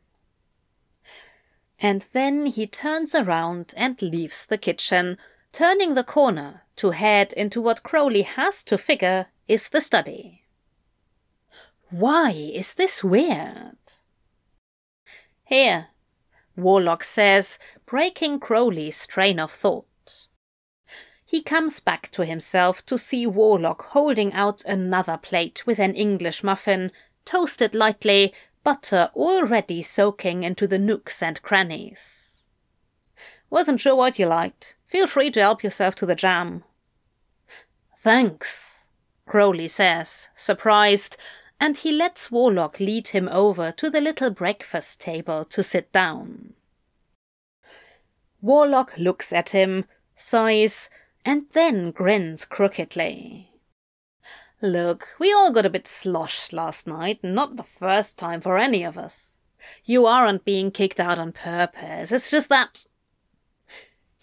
And 1.79 2.03
then 2.11 2.47
he 2.47 2.67
turns 2.67 3.15
around 3.15 3.73
and 3.77 4.01
leaves 4.01 4.45
the 4.45 4.57
kitchen, 4.57 5.17
turning 5.55 5.93
the 5.93 6.03
corner 6.03 6.63
to 6.75 6.89
head 6.89 7.31
into 7.31 7.61
what 7.61 7.81
Crowley 7.81 8.23
has 8.23 8.61
to 8.61 8.77
figure 8.77 9.27
is 9.47 9.69
the 9.69 9.79
study. 9.79 10.43
Why 11.89 12.31
is 12.31 12.73
this 12.73 13.05
weird? 13.05 13.77
Here, 15.45 15.87
Warlock 16.57 17.05
says, 17.05 17.57
breaking 17.85 18.41
Crowley's 18.41 19.07
train 19.07 19.39
of 19.39 19.49
thought. 19.49 20.27
He 21.23 21.41
comes 21.41 21.79
back 21.79 22.11
to 22.11 22.25
himself 22.25 22.85
to 22.87 22.97
see 22.97 23.25
Warlock 23.25 23.81
holding 23.93 24.33
out 24.33 24.61
another 24.65 25.15
plate 25.15 25.65
with 25.65 25.79
an 25.79 25.95
English 25.95 26.43
muffin, 26.43 26.91
toasted 27.23 27.73
lightly, 27.73 28.33
butter 28.65 29.09
already 29.15 29.81
soaking 29.81 30.43
into 30.43 30.67
the 30.67 30.79
nooks 30.79 31.23
and 31.23 31.41
crannies. 31.41 32.45
Wasn't 33.49 33.79
sure 33.79 33.95
what 33.95 34.19
you 34.19 34.25
liked. 34.25 34.74
Feel 34.85 35.07
free 35.07 35.31
to 35.31 35.41
help 35.41 35.63
yourself 35.63 35.95
to 35.95 36.05
the 36.05 36.15
jam. 36.15 36.63
Thanks, 37.97 38.87
Crowley 39.27 39.67
says, 39.67 40.29
surprised, 40.35 41.17
and 41.59 41.77
he 41.77 41.91
lets 41.91 42.31
Warlock 42.31 42.79
lead 42.79 43.07
him 43.07 43.27
over 43.29 43.71
to 43.71 43.89
the 43.89 44.01
little 44.01 44.29
breakfast 44.29 45.01
table 45.01 45.45
to 45.45 45.63
sit 45.63 45.91
down. 45.91 46.53
Warlock 48.41 48.95
looks 48.97 49.33
at 49.33 49.49
him, 49.49 49.85
sighs, 50.15 50.89
and 51.25 51.45
then 51.53 51.89
grins 51.89 52.45
crookedly. 52.45 53.49
Look, 54.61 55.09
we 55.19 55.33
all 55.33 55.51
got 55.51 55.65
a 55.65 55.69
bit 55.69 55.87
sloshed 55.87 56.53
last 56.53 56.85
night, 56.85 57.23
not 57.23 57.55
the 57.55 57.63
first 57.63 58.17
time 58.17 58.41
for 58.41 58.57
any 58.57 58.83
of 58.83 58.97
us. 58.97 59.37
You 59.83 60.05
aren't 60.05 60.45
being 60.45 60.69
kicked 60.69 60.99
out 60.99 61.17
on 61.17 61.31
purpose, 61.31 62.11
it's 62.11 62.29
just 62.29 62.49
that. 62.49 62.85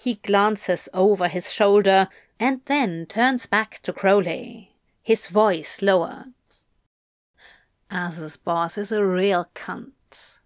He 0.03 0.15
glances 0.15 0.89
over 0.93 1.29
his 1.29 1.53
shoulder 1.53 2.09
and 2.41 2.61
then 2.65 3.07
turns 3.07 3.47
back 3.47 3.79
to 3.85 3.93
Crowley, 3.93 4.75
his 5.01 5.29
voice 5.29 5.81
lowered. 5.81 6.33
Az's 7.89 8.37
boss 8.37 8.77
is 8.77 8.91
a 8.91 9.07
real 9.07 9.47
cunt. 9.55 10.41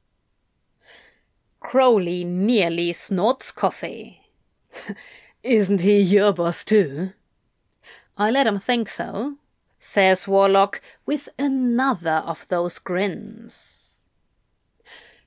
Crowley 1.59 2.23
nearly 2.23 2.93
snorts 2.93 3.51
coffee. 3.51 4.29
Isn't 5.43 5.81
he 5.81 6.01
your 6.03 6.35
boss 6.35 6.63
too? 6.63 7.13
I 8.19 8.31
let 8.31 8.47
him 8.47 8.61
think 8.61 8.91
so, 8.91 9.37
says 9.79 10.29
Warlock 10.29 10.83
with 11.07 11.31
another 11.39 12.23
of 12.27 12.47
those 12.49 12.79
grins. 12.79 14.03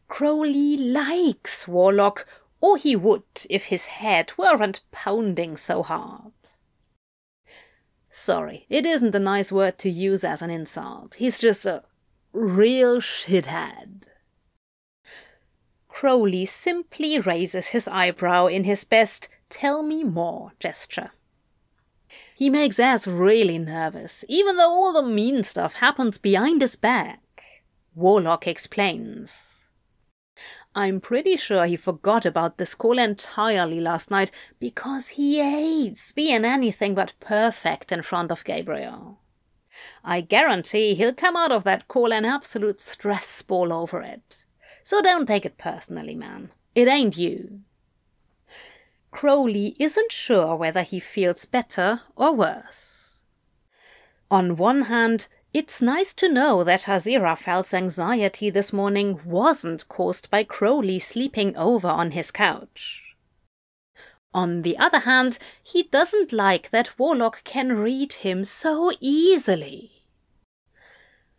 Crowley 0.07 0.77
likes 0.77 1.67
Warlock, 1.67 2.27
or 2.61 2.77
he 2.77 2.95
would 2.95 3.23
if 3.49 3.65
his 3.65 3.85
head 3.85 4.31
weren't 4.37 4.81
pounding 4.91 5.57
so 5.57 5.83
hard. 5.83 6.33
Sorry, 8.11 8.65
it 8.69 8.85
isn't 8.85 9.15
a 9.15 9.19
nice 9.19 9.51
word 9.51 9.77
to 9.79 9.89
use 9.89 10.23
as 10.23 10.41
an 10.41 10.49
insult. 10.49 11.15
He's 11.15 11.39
just 11.39 11.65
a 11.65 11.83
real 12.33 12.99
shithead. 12.99 14.03
Crowley 15.87 16.45
simply 16.45 17.19
raises 17.19 17.69
his 17.69 17.87
eyebrow 17.87 18.47
in 18.47 18.63
his 18.63 18.83
best 18.83 19.29
tell 19.49 19.83
me 19.83 20.03
more 20.03 20.53
gesture. 20.59 21.11
He 22.35 22.49
makes 22.49 22.79
Az 22.79 23.05
really 23.05 23.59
nervous, 23.59 24.23
even 24.29 24.55
though 24.55 24.71
all 24.71 24.93
the 24.93 25.03
mean 25.03 25.43
stuff 25.43 25.75
happens 25.75 26.17
behind 26.17 26.61
his 26.61 26.75
back. 26.75 27.63
Warlock 27.95 28.47
explains. 28.47 29.58
I'm 30.75 31.01
pretty 31.01 31.35
sure 31.35 31.65
he 31.65 31.75
forgot 31.75 32.25
about 32.25 32.57
this 32.57 32.75
call 32.75 32.99
entirely 32.99 33.81
last 33.81 34.11
night 34.11 34.31
because 34.59 35.09
he 35.09 35.39
hates 35.39 36.11
being 36.11 36.45
anything 36.45 36.93
but 36.93 37.13
perfect 37.19 37.91
in 37.91 38.03
front 38.03 38.31
of 38.31 38.43
Gabriel. 38.43 39.19
I 40.03 40.21
guarantee 40.21 40.93
he'll 40.93 41.13
come 41.13 41.35
out 41.35 41.51
of 41.51 41.63
that 41.63 41.87
call 41.87 42.13
an 42.13 42.25
absolute 42.25 42.79
stress 42.79 43.41
ball 43.41 43.73
over 43.73 44.01
it. 44.01 44.45
So 44.83 45.01
don't 45.01 45.25
take 45.27 45.45
it 45.45 45.57
personally, 45.57 46.15
man. 46.15 46.51
It 46.75 46.87
ain't 46.87 47.17
you. 47.17 47.61
Crowley 49.11 49.75
isn't 49.79 50.11
sure 50.11 50.55
whether 50.55 50.83
he 50.83 50.99
feels 50.99 51.45
better 51.45 52.01
or 52.15 52.33
worse. 52.33 53.23
On 54.29 54.55
one 54.55 54.83
hand, 54.83 55.27
it's 55.51 55.81
nice 55.81 56.13
to 56.13 56.31
know 56.31 56.63
that 56.63 56.83
Aziraphale's 56.83 57.73
anxiety 57.73 58.51
this 58.51 58.71
morning 58.71 59.19
wasn't 59.25 59.87
caused 59.87 60.29
by 60.29 60.43
Crowley 60.43 60.99
sleeping 60.99 61.57
over 61.57 61.87
on 61.87 62.11
his 62.11 62.29
couch. 62.29 63.15
On 64.31 64.61
the 64.61 64.77
other 64.77 64.99
hand, 64.99 65.39
he 65.63 65.83
doesn't 65.83 66.31
like 66.31 66.69
that 66.69 66.99
Warlock 66.99 67.43
can 67.43 67.73
read 67.73 68.13
him 68.13 68.45
so 68.45 68.91
easily. 68.99 70.03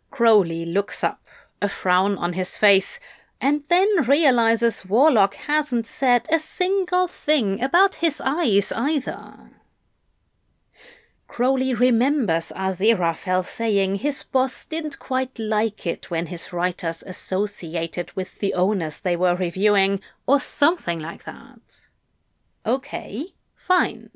Crowley 0.09 0.65
looks 0.65 1.05
up, 1.05 1.23
a 1.61 1.69
frown 1.69 2.17
on 2.17 2.33
his 2.33 2.57
face, 2.57 2.99
and 3.39 3.63
then 3.69 3.87
realizes 4.05 4.85
Warlock 4.85 5.35
hasn't 5.35 5.87
said 5.87 6.27
a 6.29 6.37
single 6.37 7.07
thing 7.07 7.61
about 7.61 7.95
his 7.95 8.19
eyes 8.19 8.73
either. 8.75 9.60
Crowley 11.31 11.73
remembers 11.73 12.51
Aziraphale 12.57 13.45
saying 13.45 13.95
his 13.95 14.21
boss 14.21 14.65
didn't 14.65 14.99
quite 14.99 15.39
like 15.39 15.87
it 15.87 16.11
when 16.11 16.25
his 16.25 16.51
writers 16.51 17.05
associated 17.07 18.11
with 18.17 18.39
the 18.39 18.53
owners 18.53 18.99
they 18.99 19.15
were 19.15 19.37
reviewing, 19.37 20.01
or 20.27 20.41
something 20.41 20.99
like 20.99 21.23
that. 21.23 21.61
Okay, 22.65 23.27
fine. 23.55 24.09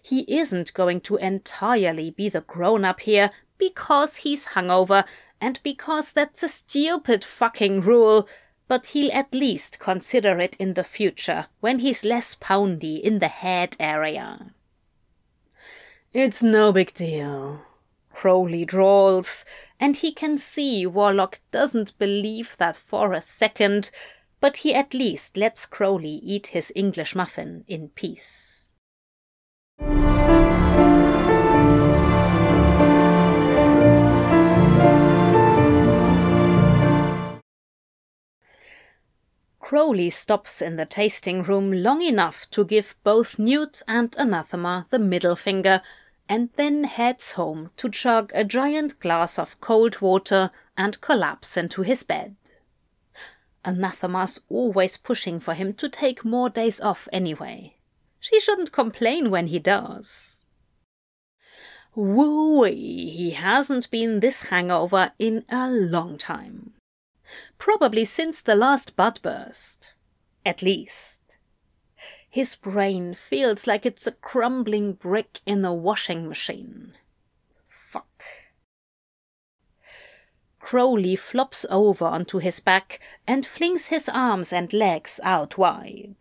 He 0.00 0.20
isn't 0.32 0.74
going 0.74 1.00
to 1.00 1.16
entirely 1.16 2.08
be 2.12 2.28
the 2.28 2.42
grown 2.42 2.84
up 2.84 3.00
here 3.00 3.32
because 3.58 4.18
he's 4.18 4.46
hungover 4.54 5.04
and 5.40 5.58
because 5.64 6.12
that's 6.12 6.44
a 6.44 6.48
stupid 6.48 7.24
fucking 7.24 7.80
rule, 7.80 8.28
but 8.68 8.86
he'll 8.86 9.10
at 9.10 9.34
least 9.34 9.80
consider 9.80 10.38
it 10.38 10.54
in 10.60 10.74
the 10.74 10.84
future 10.84 11.46
when 11.58 11.80
he's 11.80 12.04
less 12.04 12.36
poundy 12.36 13.02
in 13.02 13.18
the 13.18 13.26
head 13.26 13.76
area. 13.80 14.54
It's 16.14 16.42
no 16.42 16.72
big 16.72 16.94
deal. 16.94 17.60
Crowley 18.14 18.64
drawls, 18.64 19.44
and 19.78 19.94
he 19.94 20.10
can 20.10 20.38
see 20.38 20.86
Warlock 20.86 21.40
doesn't 21.50 21.98
believe 21.98 22.56
that 22.58 22.76
for 22.76 23.12
a 23.12 23.20
second, 23.20 23.90
but 24.40 24.58
he 24.58 24.74
at 24.74 24.94
least 24.94 25.36
lets 25.36 25.66
Crowley 25.66 26.20
eat 26.22 26.48
his 26.48 26.72
English 26.74 27.14
muffin 27.14 27.64
in 27.68 27.90
peace. 27.90 28.70
Crowley 39.68 40.08
stops 40.08 40.62
in 40.62 40.76
the 40.76 40.86
tasting 40.86 41.42
room 41.42 41.70
long 41.70 42.00
enough 42.00 42.48
to 42.52 42.64
give 42.64 42.96
both 43.04 43.38
Newt 43.38 43.82
and 43.86 44.16
Anathema 44.16 44.86
the 44.88 44.98
middle 44.98 45.36
finger, 45.36 45.82
and 46.26 46.48
then 46.56 46.84
heads 46.84 47.32
home 47.32 47.68
to 47.76 47.90
chug 47.90 48.32
a 48.34 48.44
giant 48.44 48.98
glass 48.98 49.38
of 49.38 49.60
cold 49.60 50.00
water 50.00 50.50
and 50.78 50.98
collapse 51.02 51.58
into 51.58 51.82
his 51.82 52.02
bed. 52.02 52.34
Anathema's 53.62 54.40
always 54.48 54.96
pushing 54.96 55.38
for 55.38 55.52
him 55.52 55.74
to 55.74 55.90
take 55.90 56.24
more 56.24 56.48
days 56.48 56.80
off 56.80 57.06
anyway. 57.12 57.76
She 58.18 58.40
shouldn't 58.40 58.72
complain 58.72 59.28
when 59.28 59.48
he 59.48 59.58
does. 59.58 60.46
Wooey, 61.94 63.12
he 63.12 63.32
hasn't 63.32 63.90
been 63.90 64.20
this 64.20 64.44
hangover 64.44 65.12
in 65.18 65.44
a 65.50 65.68
long 65.68 66.16
time. 66.16 66.72
Probably 67.58 68.04
since 68.04 68.40
the 68.42 68.54
last 68.54 68.96
bud 68.96 69.20
burst. 69.22 69.94
At 70.44 70.62
least. 70.62 71.38
His 72.30 72.56
brain 72.56 73.14
feels 73.14 73.66
like 73.66 73.86
it's 73.86 74.06
a 74.06 74.12
crumbling 74.12 74.92
brick 74.92 75.40
in 75.46 75.64
a 75.64 75.74
washing 75.74 76.28
machine. 76.28 76.94
Fuck. 77.68 78.22
Crowley 80.60 81.16
flops 81.16 81.64
over 81.70 82.04
onto 82.04 82.38
his 82.38 82.60
back 82.60 83.00
and 83.26 83.46
flings 83.46 83.86
his 83.86 84.08
arms 84.08 84.52
and 84.52 84.72
legs 84.72 85.18
out 85.22 85.56
wide. 85.56 86.16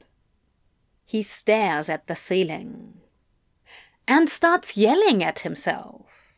He 1.06 1.22
stares 1.22 1.90
at 1.90 2.08
the 2.08 2.16
ceiling 2.16 3.02
and 4.08 4.30
starts 4.30 4.78
yelling 4.78 5.22
at 5.22 5.40
himself. 5.40 6.34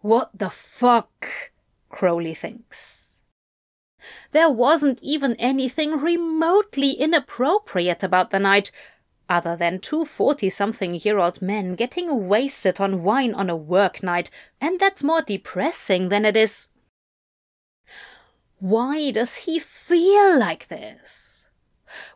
What 0.00 0.30
the 0.34 0.50
fuck? 0.50 1.52
Crowley 1.88 2.34
thinks. 2.34 3.03
There 4.32 4.50
wasn't 4.50 4.98
even 5.02 5.36
anything 5.36 5.98
remotely 5.98 6.92
inappropriate 6.92 8.02
about 8.02 8.30
the 8.30 8.38
night, 8.38 8.70
other 9.28 9.56
than 9.56 9.80
two 9.80 10.04
forty 10.04 10.50
something 10.50 10.94
year 10.94 11.18
old 11.18 11.40
men 11.40 11.74
getting 11.74 12.28
wasted 12.28 12.80
on 12.80 13.02
wine 13.02 13.34
on 13.34 13.48
a 13.48 13.56
work 13.56 14.02
night, 14.02 14.30
and 14.60 14.78
that's 14.78 15.02
more 15.02 15.22
depressing 15.22 16.08
than 16.08 16.24
it 16.24 16.36
is. 16.36 16.68
Why 18.58 19.10
does 19.10 19.36
he 19.36 19.58
feel 19.58 20.38
like 20.38 20.68
this? 20.68 21.48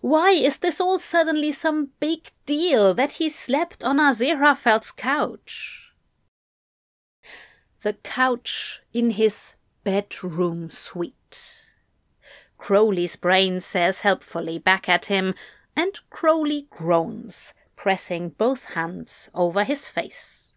Why 0.00 0.30
is 0.30 0.58
this 0.58 0.80
all 0.80 0.98
suddenly 0.98 1.52
some 1.52 1.90
big 2.00 2.30
deal 2.46 2.94
that 2.94 3.12
he 3.12 3.28
slept 3.28 3.84
on 3.84 3.98
Aziraphale's 3.98 4.90
couch? 4.90 5.92
The 7.82 7.92
couch 7.92 8.80
in 8.92 9.10
his 9.10 9.54
bedroom 9.84 10.70
suite. 10.70 11.67
Crowley's 12.58 13.16
brain 13.16 13.60
says 13.60 14.02
helpfully 14.02 14.58
back 14.58 14.88
at 14.88 15.06
him, 15.06 15.34
and 15.74 15.98
Crowley 16.10 16.66
groans, 16.68 17.54
pressing 17.76 18.30
both 18.30 18.64
hands 18.74 19.30
over 19.32 19.64
his 19.64 19.88
face. 19.88 20.54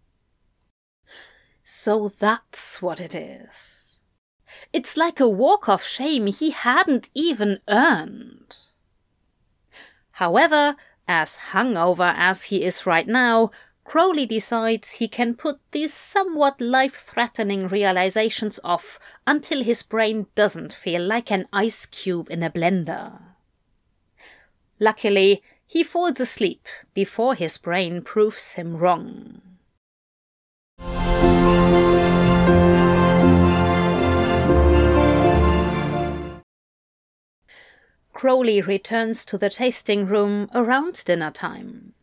So 1.64 2.12
that's 2.20 2.82
what 2.82 3.00
it 3.00 3.16
is. 3.16 4.02
It's 4.74 4.98
like 4.98 5.20
a 5.20 5.30
walk 5.30 5.70
of 5.70 5.84
shame 5.84 6.28
he 6.28 6.50
hadn't 6.50 7.10
even 7.14 7.60
earned. 7.70 8.58
However, 10.14 10.76
as 11.08 11.38
hungover 11.52 12.14
as 12.16 12.46
he 12.46 12.64
is 12.64 12.86
right 12.86 13.08
now, 13.08 13.52
Crowley 13.92 14.26
decides 14.26 15.00
he 15.00 15.10
can 15.10 15.36
put 15.36 15.60
these 15.72 15.94
somewhat 15.94 16.62
life 16.62 17.04
threatening 17.06 17.68
realizations 17.68 18.58
off 18.64 18.98
until 19.28 19.66
his 19.66 19.84
brain 19.84 20.28
doesn't 20.34 20.72
feel 20.72 21.02
like 21.02 21.30
an 21.30 21.46
ice 21.52 21.86
cube 21.88 22.30
in 22.32 22.42
a 22.42 22.50
blender. 22.50 23.20
Luckily, 24.80 25.44
he 25.68 25.84
falls 25.84 26.22
asleep 26.22 26.70
before 26.94 27.36
his 27.36 27.58
brain 27.58 28.02
proves 28.02 28.54
him 28.54 28.78
wrong. 28.78 29.42
Crowley 38.14 38.62
returns 38.62 39.26
to 39.26 39.38
the 39.38 39.50
tasting 39.50 40.06
room 40.06 40.50
around 40.54 41.04
dinner 41.04 41.30
time. 41.30 41.94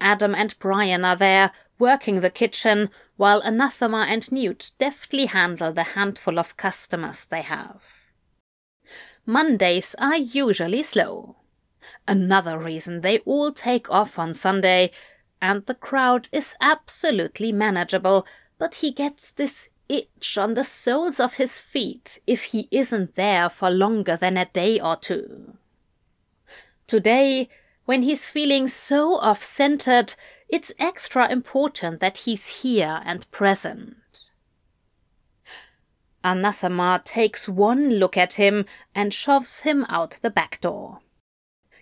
Adam 0.00 0.34
and 0.34 0.58
Brian 0.58 1.04
are 1.04 1.16
there, 1.16 1.50
working 1.78 2.20
the 2.20 2.30
kitchen, 2.30 2.90
while 3.16 3.40
Anathema 3.40 4.06
and 4.08 4.30
Newt 4.32 4.70
deftly 4.78 5.26
handle 5.26 5.72
the 5.72 5.94
handful 5.94 6.38
of 6.38 6.56
customers 6.56 7.24
they 7.24 7.42
have. 7.42 7.82
Mondays 9.26 9.94
are 9.98 10.16
usually 10.16 10.82
slow. 10.82 11.36
Another 12.08 12.58
reason 12.58 13.00
they 13.00 13.18
all 13.20 13.52
take 13.52 13.90
off 13.90 14.18
on 14.18 14.34
Sunday, 14.34 14.90
and 15.40 15.64
the 15.66 15.74
crowd 15.74 16.28
is 16.32 16.54
absolutely 16.60 17.52
manageable, 17.52 18.26
but 18.58 18.76
he 18.76 18.90
gets 18.90 19.30
this 19.30 19.68
itch 19.88 20.38
on 20.38 20.54
the 20.54 20.64
soles 20.64 21.18
of 21.18 21.34
his 21.34 21.58
feet 21.58 22.20
if 22.26 22.44
he 22.44 22.68
isn't 22.70 23.16
there 23.16 23.48
for 23.48 23.70
longer 23.70 24.16
than 24.16 24.36
a 24.36 24.44
day 24.46 24.80
or 24.80 24.96
two. 24.96 25.56
Today, 26.86 27.48
when 27.90 28.02
he's 28.02 28.24
feeling 28.24 28.68
so 28.68 29.16
off 29.18 29.42
centered, 29.42 30.14
it's 30.48 30.72
extra 30.78 31.28
important 31.28 31.98
that 31.98 32.18
he's 32.18 32.62
here 32.62 33.02
and 33.04 33.28
present. 33.32 33.96
Anathema 36.22 37.02
takes 37.04 37.48
one 37.48 37.94
look 37.94 38.16
at 38.16 38.34
him 38.34 38.64
and 38.94 39.12
shoves 39.12 39.62
him 39.62 39.84
out 39.88 40.18
the 40.22 40.30
back 40.30 40.60
door. 40.60 41.00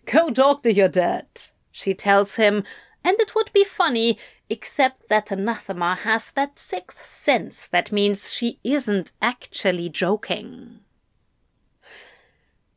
Go 0.07 0.31
talk 0.31 0.63
to 0.63 0.73
your 0.73 0.89
dad, 0.89 1.27
she 1.71 1.93
tells 1.93 2.37
him, 2.37 2.65
and 3.05 3.21
it 3.21 3.35
would 3.35 3.53
be 3.53 3.65
funny, 3.65 4.17
except 4.49 5.11
that 5.11 5.31
Anathema 5.31 5.95
has 5.95 6.31
that 6.31 6.59
sixth 6.59 7.05
sense 7.05 7.69
that 7.69 7.93
means 7.93 8.33
she 8.33 8.61
isn't 8.65 9.13
actually 9.21 9.91
joking. 9.91 10.81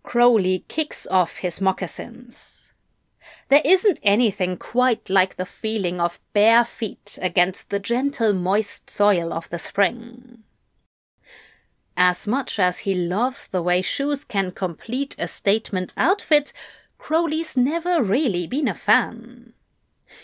Crowley 0.04 0.66
kicks 0.68 1.08
off 1.08 1.38
his 1.38 1.62
moccasins. 1.62 2.61
There 3.52 3.62
isn't 3.66 4.00
anything 4.02 4.56
quite 4.56 5.10
like 5.10 5.36
the 5.36 5.46
feeling 5.46 6.00
of 6.00 6.22
bare 6.32 6.64
feet 6.64 7.20
against 7.22 7.70
the 7.70 7.80
gentle, 7.80 8.32
moist 8.32 8.90
soil 8.90 9.34
of 9.34 9.50
the 9.50 9.60
spring. 9.60 10.44
As 11.98 12.26
much 12.26 12.60
as 12.60 12.80
he 12.80 12.96
loves 12.96 13.46
the 13.48 13.62
way 13.62 13.82
shoes 13.82 14.24
can 14.24 14.54
complete 14.54 15.18
a 15.20 15.28
statement 15.28 15.94
outfit, 15.98 16.54
Crowley's 16.98 17.58
never 17.58 18.02
really 18.02 18.48
been 18.48 18.70
a 18.70 18.74
fan. 18.74 19.52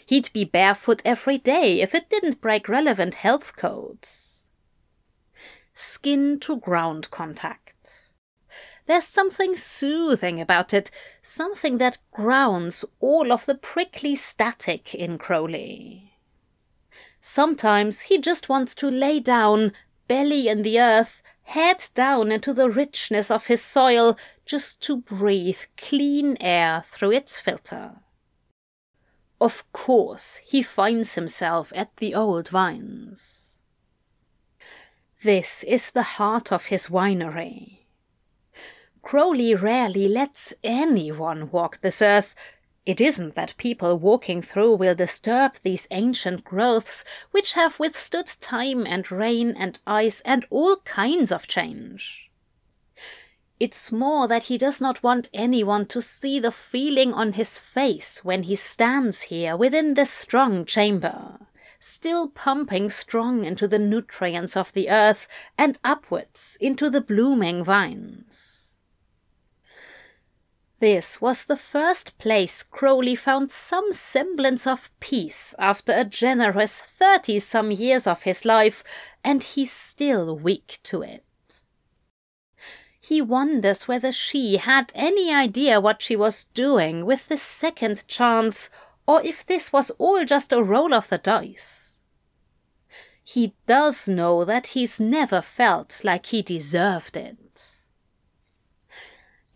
He'd 0.05 0.31
be 0.31 0.45
barefoot 0.45 1.01
every 1.03 1.37
day 1.37 1.81
if 1.81 1.93
it 1.93 2.09
didn't 2.09 2.39
break 2.39 2.69
relevant 2.69 3.15
health 3.15 3.57
codes. 3.57 4.47
Skin 5.73 6.39
to 6.39 6.55
ground 6.55 7.11
contact. 7.11 7.66
There's 8.88 9.06
something 9.06 9.58
soothing 9.58 10.39
about 10.39 10.73
it, 10.73 10.89
something 11.21 11.78
that 11.78 11.97
grounds 12.12 12.86
all 13.02 13.34
of 13.34 13.45
the 13.45 13.56
prickly 13.56 14.15
static 14.15 14.95
in 14.95 15.17
Crowley. 15.17 16.13
Sometimes 17.19 18.02
he 18.04 18.17
just 18.17 18.47
wants 18.47 18.73
to 18.76 18.89
lay 18.89 19.19
down, 19.19 19.73
belly 20.08 20.47
in 20.47 20.62
the 20.62 20.80
earth, 20.80 21.21
head 21.43 21.86
down 21.95 22.32
into 22.32 22.54
the 22.54 22.69
richness 22.69 23.30
of 23.30 23.47
his 23.47 23.62
soil, 23.62 24.17
just 24.45 24.82
to 24.84 24.95
breathe 24.95 25.60
clean 25.76 26.38
air 26.39 26.84
through 26.88 27.12
its 27.12 27.38
filter. 27.38 27.97
Of 29.41 29.69
course, 29.73 30.39
he 30.45 30.63
finds 30.63 31.15
himself 31.15 31.73
at 31.76 31.97
the 31.97 32.15
old 32.15 32.47
vines. 32.47 33.60
This 35.23 35.65
is 35.65 35.91
the 35.91 36.04
heart 36.04 36.54
of 36.54 36.67
his 36.67 36.88
winery. 36.88 37.87
Crowley 39.07 39.55
rarely 39.55 40.09
lets 40.09 40.53
anyone 40.65 41.49
walk 41.49 41.79
this 41.79 42.01
earth. 42.01 42.35
It 42.85 42.99
isn't 42.99 43.35
that 43.35 43.55
people 43.55 43.97
walking 43.97 44.41
through 44.41 44.75
will 44.75 44.95
disturb 44.95 45.53
these 45.63 45.87
ancient 45.91 46.43
growths 46.43 47.05
which 47.31 47.53
have 47.53 47.79
withstood 47.79 48.25
time 48.41 48.85
and 48.85 49.09
rain 49.09 49.55
and 49.57 49.79
ice 49.87 50.19
and 50.25 50.45
all 50.49 50.75
kinds 50.83 51.31
of 51.31 51.47
change. 51.47 52.29
It's 53.61 53.93
more 53.93 54.27
that 54.27 54.43
he 54.51 54.57
does 54.57 54.81
not 54.81 55.01
want 55.03 55.29
anyone 55.33 55.85
to 55.85 56.01
see 56.01 56.37
the 56.37 56.51
feeling 56.51 57.13
on 57.13 57.31
his 57.31 57.57
face 57.57 58.25
when 58.25 58.43
he 58.43 58.57
stands 58.57 59.21
here 59.31 59.55
within 59.55 59.93
this 59.93 60.11
strong 60.11 60.65
chamber, 60.65 61.47
still 61.79 62.27
pumping 62.27 62.89
strong 62.89 63.45
into 63.45 63.69
the 63.69 63.79
nutrients 63.79 64.57
of 64.57 64.73
the 64.73 64.89
earth 64.89 65.29
and 65.57 65.79
upwards 65.81 66.57
into 66.59 66.89
the 66.89 66.99
blooming 66.99 67.63
vines. 67.63 68.56
This 70.79 71.19
was 71.19 71.45
the 71.45 71.57
first 71.57 72.15
place 72.19 72.61
Crowley 72.61 73.15
found 73.15 73.49
some 73.49 73.93
semblance 73.93 74.67
of 74.67 74.91
peace 74.99 75.55
after 75.57 75.91
a 75.91 76.03
generous 76.03 76.79
thirty 76.81 77.39
some 77.39 77.71
years 77.71 78.05
of 78.05 78.23
his 78.23 78.45
life, 78.45 78.83
and 79.23 79.41
he's 79.41 79.71
still 79.71 80.37
weak 80.37 80.77
to 80.83 81.01
it. 81.01 81.23
He 83.01 83.21
wonders 83.21 83.87
whether 83.87 84.11
she 84.11 84.57
had 84.57 84.91
any 84.93 85.33
idea 85.33 85.81
what 85.81 86.01
she 86.03 86.15
was 86.15 86.43
doing 86.53 87.05
with 87.05 87.27
the 87.27 87.37
second 87.37 88.07
chance, 88.07 88.69
or 89.07 89.23
if 89.23 89.43
this 89.43 89.73
was 89.73 89.89
all 89.97 90.25
just 90.25 90.51
a 90.51 90.61
roll 90.61 90.93
of 90.93 91.09
the 91.09 91.17
dice. 91.17 92.01
He 93.23 93.55
does 93.65 94.07
know 94.07 94.45
that 94.45 94.67
he's 94.67 94.99
never 94.99 95.41
felt 95.41 96.01
like 96.03 96.27
he 96.27 96.41
deserved 96.43 97.17
it. 97.17 97.37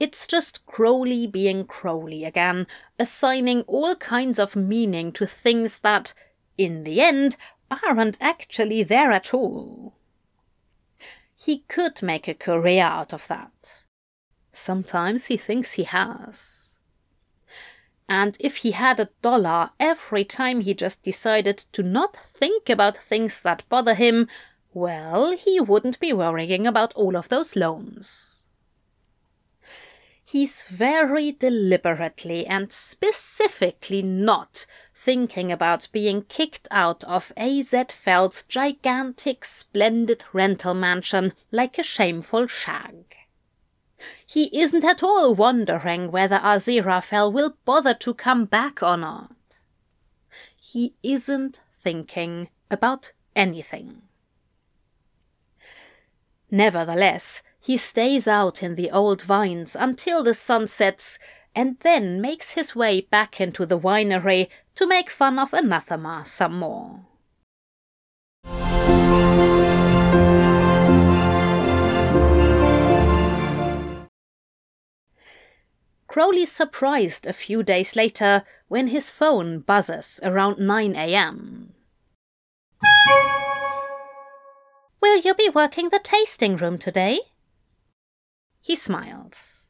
It's 0.01 0.25
just 0.25 0.65
Crowley 0.65 1.27
being 1.27 1.63
Crowley 1.63 2.25
again, 2.25 2.65
assigning 2.97 3.61
all 3.67 3.93
kinds 3.93 4.39
of 4.39 4.55
meaning 4.55 5.11
to 5.11 5.27
things 5.27 5.81
that, 5.81 6.15
in 6.57 6.85
the 6.85 6.99
end, 6.99 7.37
aren't 7.69 8.17
actually 8.19 8.81
there 8.81 9.11
at 9.11 9.31
all. 9.31 9.93
He 11.35 11.59
could 11.67 12.01
make 12.01 12.27
a 12.27 12.33
career 12.33 12.83
out 12.83 13.13
of 13.13 13.27
that. 13.27 13.83
Sometimes 14.51 15.27
he 15.27 15.37
thinks 15.37 15.73
he 15.73 15.83
has. 15.83 16.79
And 18.09 18.37
if 18.39 18.55
he 18.57 18.71
had 18.71 18.99
a 18.99 19.11
dollar 19.21 19.69
every 19.79 20.25
time 20.25 20.61
he 20.61 20.73
just 20.73 21.03
decided 21.03 21.59
to 21.73 21.83
not 21.83 22.17
think 22.25 22.69
about 22.69 22.97
things 22.97 23.39
that 23.41 23.69
bother 23.69 23.93
him, 23.93 24.27
well, 24.73 25.37
he 25.37 25.59
wouldn't 25.59 25.99
be 25.99 26.11
worrying 26.11 26.65
about 26.65 26.91
all 26.93 27.15
of 27.15 27.29
those 27.29 27.55
loans 27.55 28.40
he's 30.31 30.63
very 30.63 31.33
deliberately 31.33 32.45
and 32.47 32.71
specifically 32.71 34.01
not 34.01 34.65
thinking 34.95 35.51
about 35.51 35.89
being 35.91 36.21
kicked 36.21 36.67
out 36.71 37.03
of 37.03 37.33
AZ 37.35 37.73
Feld's 37.89 38.43
gigantic, 38.43 39.43
splendid 39.43 40.23
rental 40.31 40.73
mansion 40.73 41.33
like 41.51 41.77
a 41.77 41.83
shameful 41.83 42.47
shag. 42.47 43.15
He 44.25 44.49
isn't 44.57 44.85
at 44.85 45.03
all 45.03 45.35
wondering 45.35 46.11
whether 46.11 46.39
Aziraphale 46.39 47.31
will 47.31 47.57
bother 47.65 47.93
to 47.95 48.13
come 48.13 48.45
back 48.45 48.81
or 48.81 48.95
not. 48.95 49.35
He 50.55 50.95
isn't 51.03 51.59
thinking 51.77 52.49
about 52.69 53.11
anything. 53.35 54.03
Nevertheless, 56.49 57.43
he 57.61 57.77
stays 57.77 58.27
out 58.27 58.63
in 58.63 58.75
the 58.75 58.89
old 58.89 59.21
vines 59.21 59.75
until 59.75 60.23
the 60.23 60.33
sun 60.33 60.65
sets 60.67 61.19
and 61.55 61.77
then 61.81 62.19
makes 62.19 62.51
his 62.51 62.75
way 62.75 63.01
back 63.01 63.39
into 63.39 63.65
the 63.65 63.79
winery 63.79 64.49
to 64.75 64.87
make 64.87 65.09
fun 65.11 65.37
of 65.37 65.53
Anathema 65.53 66.23
some 66.25 66.57
more. 66.57 67.01
Crowley's 76.07 76.51
surprised 76.51 77.25
a 77.25 77.31
few 77.31 77.63
days 77.63 77.95
later 77.95 78.43
when 78.67 78.87
his 78.87 79.09
phone 79.09 79.59
buzzes 79.59 80.19
around 80.23 80.59
9 80.59 80.95
a.m. 80.95 81.73
Will 85.01 85.17
you 85.19 85.33
be 85.33 85.49
working 85.49 85.89
the 85.89 86.01
tasting 86.03 86.57
room 86.57 86.77
today? 86.77 87.19
He 88.61 88.75
smiles. 88.75 89.67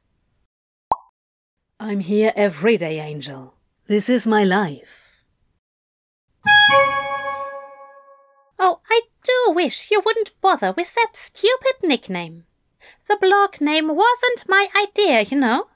I'm 1.79 2.01
here 2.01 2.33
every 2.35 2.77
day, 2.77 2.99
Angel. 2.99 3.55
This 3.87 4.09
is 4.09 4.27
my 4.27 4.43
life. 4.43 5.23
Oh, 8.59 8.81
I 8.89 9.01
do 9.23 9.53
wish 9.53 9.89
you 9.89 10.01
wouldn't 10.05 10.39
bother 10.41 10.73
with 10.75 10.93
that 10.93 11.15
stupid 11.15 11.81
nickname. 11.81 12.43
The 13.07 13.17
blog 13.19 13.59
name 13.59 13.87
wasn't 13.87 14.47
my 14.47 14.67
idea, 14.75 15.21
you 15.21 15.37
know. 15.39 15.67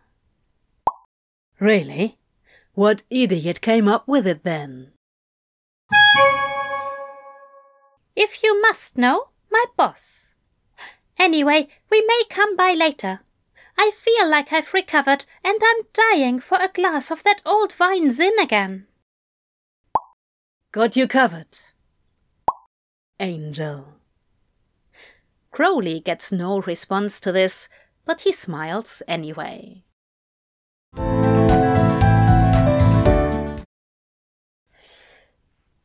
Really? 1.60 2.20
What 2.74 3.04
idiot 3.10 3.62
came 3.62 3.88
up 3.88 4.08
with 4.08 4.28
it 4.28 4.44
then? 4.44 4.92
If 8.16 8.44
you 8.44 8.62
must 8.62 8.98
know, 8.98 9.30
my 9.50 9.64
boss. 9.78 10.35
Anyway, 11.18 11.68
we 11.90 12.02
may 12.02 12.24
come 12.30 12.56
by 12.56 12.74
later. 12.74 13.22
I 13.78 13.92
feel 13.92 14.30
like 14.30 14.54
I've 14.54 14.74
recovered 14.74 15.26
and 15.44 15.60
I'm 15.64 15.84
dying 15.94 16.40
for 16.40 16.58
a 16.62 16.70
glass 16.70 17.12
of 17.12 17.24
that 17.24 17.42
old 17.46 17.74
vine 17.74 18.12
zin 18.12 18.38
again. 18.40 18.88
Got 20.72 20.96
you 20.96 21.08
covered. 21.08 21.58
Angel. 23.20 23.96
Crowley 25.52 26.02
gets 26.02 26.32
no 26.32 26.60
response 26.62 27.20
to 27.22 27.32
this, 27.32 27.70
but 28.04 28.22
he 28.22 28.34
smiles 28.34 29.02
anyway. 29.08 29.84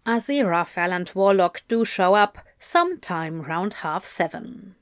Aziraphale 0.05 0.93
and 0.93 1.11
Warlock 1.15 1.63
do 1.69 1.85
show 1.85 2.15
up 2.15 2.39
sometime 2.59 3.43
round 3.43 3.75
half 3.75 4.05
seven. 4.05 4.75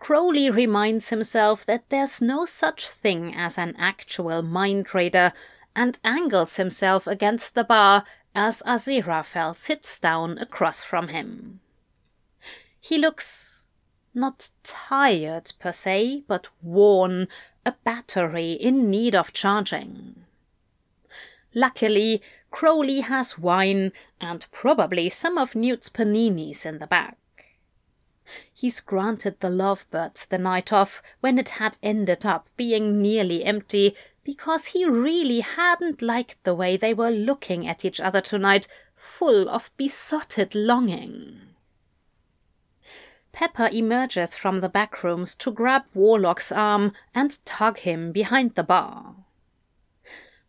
Crowley 0.00 0.48
reminds 0.48 1.10
himself 1.10 1.64
that 1.66 1.84
there's 1.90 2.22
no 2.22 2.46
such 2.46 2.88
thing 2.88 3.34
as 3.36 3.58
an 3.58 3.76
actual 3.78 4.42
mind 4.42 4.94
reader 4.94 5.32
and 5.76 5.98
angles 6.02 6.56
himself 6.56 7.06
against 7.06 7.54
the 7.54 7.64
bar 7.64 8.04
as 8.34 8.62
Aziraphale 8.66 9.54
sits 9.54 9.98
down 10.00 10.38
across 10.38 10.82
from 10.82 11.08
him. 11.08 11.60
He 12.80 12.96
looks 12.96 13.66
not 14.14 14.48
tired 14.64 15.52
per 15.60 15.70
se, 15.70 16.24
but 16.26 16.48
worn, 16.62 17.28
a 17.66 17.74
battery 17.84 18.52
in 18.52 18.88
need 18.90 19.14
of 19.14 19.34
charging. 19.34 20.24
Luckily, 21.54 22.22
Crowley 22.50 23.00
has 23.00 23.38
wine 23.38 23.92
and 24.18 24.46
probably 24.50 25.10
some 25.10 25.36
of 25.36 25.54
Newt's 25.54 25.90
paninis 25.90 26.64
in 26.64 26.78
the 26.78 26.86
bag. 26.86 27.16
He's 28.60 28.80
granted 28.80 29.40
the 29.40 29.48
lovebirds 29.48 30.26
the 30.26 30.36
night 30.36 30.70
off 30.70 31.02
when 31.20 31.38
it 31.38 31.48
had 31.60 31.78
ended 31.82 32.26
up 32.26 32.46
being 32.58 33.00
nearly 33.00 33.42
empty 33.42 33.96
because 34.22 34.66
he 34.66 34.84
really 34.84 35.40
hadn't 35.40 36.02
liked 36.02 36.44
the 36.44 36.54
way 36.54 36.76
they 36.76 36.92
were 36.92 37.08
looking 37.08 37.66
at 37.66 37.86
each 37.86 38.02
other 38.02 38.20
tonight, 38.20 38.68
full 38.94 39.48
of 39.48 39.70
besotted 39.78 40.54
longing. 40.54 41.40
Pepper 43.32 43.70
emerges 43.72 44.36
from 44.36 44.60
the 44.60 44.68
back 44.68 45.02
rooms 45.02 45.34
to 45.36 45.50
grab 45.50 45.84
Warlock's 45.94 46.52
arm 46.52 46.92
and 47.14 47.42
tug 47.46 47.78
him 47.78 48.12
behind 48.12 48.56
the 48.56 48.62
bar. 48.62 49.14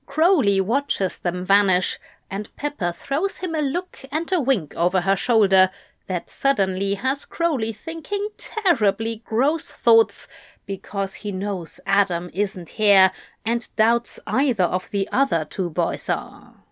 Crowley 0.05 0.59
watches 0.59 1.17
them 1.17 1.45
vanish, 1.45 1.97
and 2.29 2.53
Pepper 2.57 2.91
throws 2.91 3.37
him 3.37 3.55
a 3.55 3.61
look 3.61 4.03
and 4.11 4.29
a 4.33 4.41
wink 4.41 4.75
over 4.75 4.99
her 4.99 5.15
shoulder 5.15 5.69
that 6.11 6.29
suddenly 6.29 6.95
has 6.95 7.23
Crowley 7.23 7.71
thinking 7.71 8.27
terribly 8.35 9.21
gross 9.23 9.71
thoughts 9.71 10.27
because 10.65 11.13
he 11.23 11.31
knows 11.31 11.79
Adam 11.85 12.29
isn't 12.33 12.71
here 12.71 13.11
and 13.45 13.73
doubts 13.77 14.19
either 14.27 14.65
of 14.65 14.89
the 14.91 15.07
other 15.09 15.45
two 15.45 15.69
boys 15.69 16.09
are. 16.09 16.65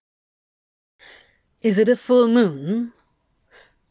Is 1.61 1.79
it 1.79 1.87
a 1.87 1.95
full 1.95 2.27
moon? 2.27 2.91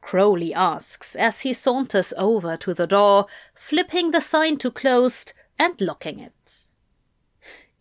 Crowley 0.02 0.52
asks 0.52 1.16
as 1.16 1.40
he 1.40 1.54
saunters 1.54 2.12
over 2.18 2.58
to 2.58 2.74
the 2.74 2.86
door, 2.86 3.24
flipping 3.54 4.10
the 4.10 4.20
sign 4.20 4.58
to 4.58 4.70
closed 4.70 5.32
and 5.58 5.80
locking 5.80 6.18
it. 6.18 6.68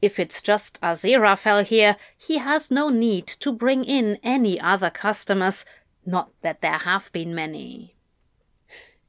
If 0.01 0.19
it's 0.19 0.41
just 0.41 0.79
Aziraphale 0.79 1.65
here, 1.65 1.97
he 2.17 2.37
has 2.37 2.71
no 2.71 2.87
need 2.87 3.27
to 3.27 3.51
bring 3.51 3.83
in 3.83 4.19
any 4.23 4.57
other 4.57 4.89
customers, 4.89 5.65
not 6.07 6.31
that 6.41 6.61
there 6.61 6.79
have 6.79 7.11
been 7.11 7.35
many. 7.35 7.95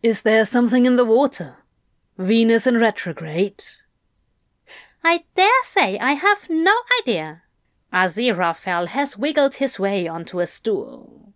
Is 0.02 0.22
there 0.22 0.44
something 0.44 0.84
in 0.84 0.96
the 0.96 1.04
water? 1.04 1.56
Venus 2.18 2.66
in 2.66 2.78
retrograde? 2.78 3.64
I 5.02 5.24
dare 5.34 5.64
say 5.64 5.98
I 5.98 6.12
have 6.12 6.50
no 6.50 6.74
idea. 7.00 7.42
Aziraphale 7.92 8.88
has 8.88 9.16
wiggled 9.16 9.54
his 9.54 9.78
way 9.78 10.06
onto 10.06 10.40
a 10.40 10.46
stool. 10.46 11.32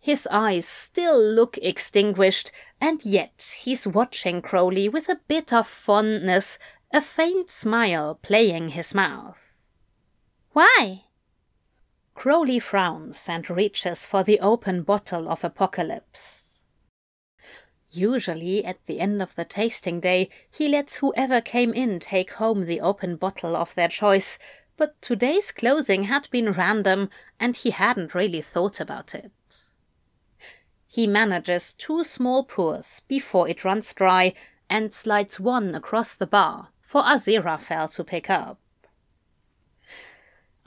His 0.00 0.28
eyes 0.30 0.66
still 0.66 1.20
look 1.20 1.58
extinguished, 1.58 2.52
and 2.80 3.04
yet 3.04 3.56
he's 3.60 3.86
watching 3.86 4.42
Crowley 4.42 4.88
with 4.88 5.08
a 5.08 5.20
bit 5.28 5.52
of 5.52 5.66
fondness, 5.66 6.58
a 6.92 7.00
faint 7.00 7.50
smile 7.50 8.14
playing 8.14 8.70
his 8.70 8.94
mouth. 8.94 9.38
Why? 10.52 11.04
Crowley 12.18 12.58
frowns 12.58 13.28
and 13.28 13.48
reaches 13.48 14.04
for 14.04 14.24
the 14.24 14.40
open 14.40 14.82
bottle 14.82 15.28
of 15.28 15.44
Apocalypse. 15.44 16.64
Usually, 17.92 18.64
at 18.64 18.84
the 18.86 18.98
end 18.98 19.22
of 19.22 19.36
the 19.36 19.44
tasting 19.44 20.00
day, 20.00 20.28
he 20.50 20.66
lets 20.66 20.96
whoever 20.96 21.40
came 21.40 21.72
in 21.72 22.00
take 22.00 22.32
home 22.32 22.66
the 22.66 22.80
open 22.80 23.14
bottle 23.14 23.54
of 23.54 23.72
their 23.76 23.86
choice, 23.86 24.36
but 24.76 25.00
today's 25.00 25.52
closing 25.52 26.04
had 26.04 26.28
been 26.32 26.50
random 26.50 27.08
and 27.38 27.54
he 27.54 27.70
hadn't 27.70 28.16
really 28.16 28.42
thought 28.42 28.80
about 28.80 29.14
it. 29.14 29.30
He 30.88 31.06
manages 31.06 31.72
two 31.72 32.02
small 32.02 32.42
pours 32.42 33.00
before 33.06 33.48
it 33.48 33.62
runs 33.62 33.94
dry 33.94 34.34
and 34.68 34.92
slides 34.92 35.38
one 35.38 35.72
across 35.72 36.16
the 36.16 36.26
bar 36.26 36.70
for 36.80 37.04
Aziraphale 37.04 37.94
to 37.94 38.02
pick 38.02 38.28
up. 38.28 38.58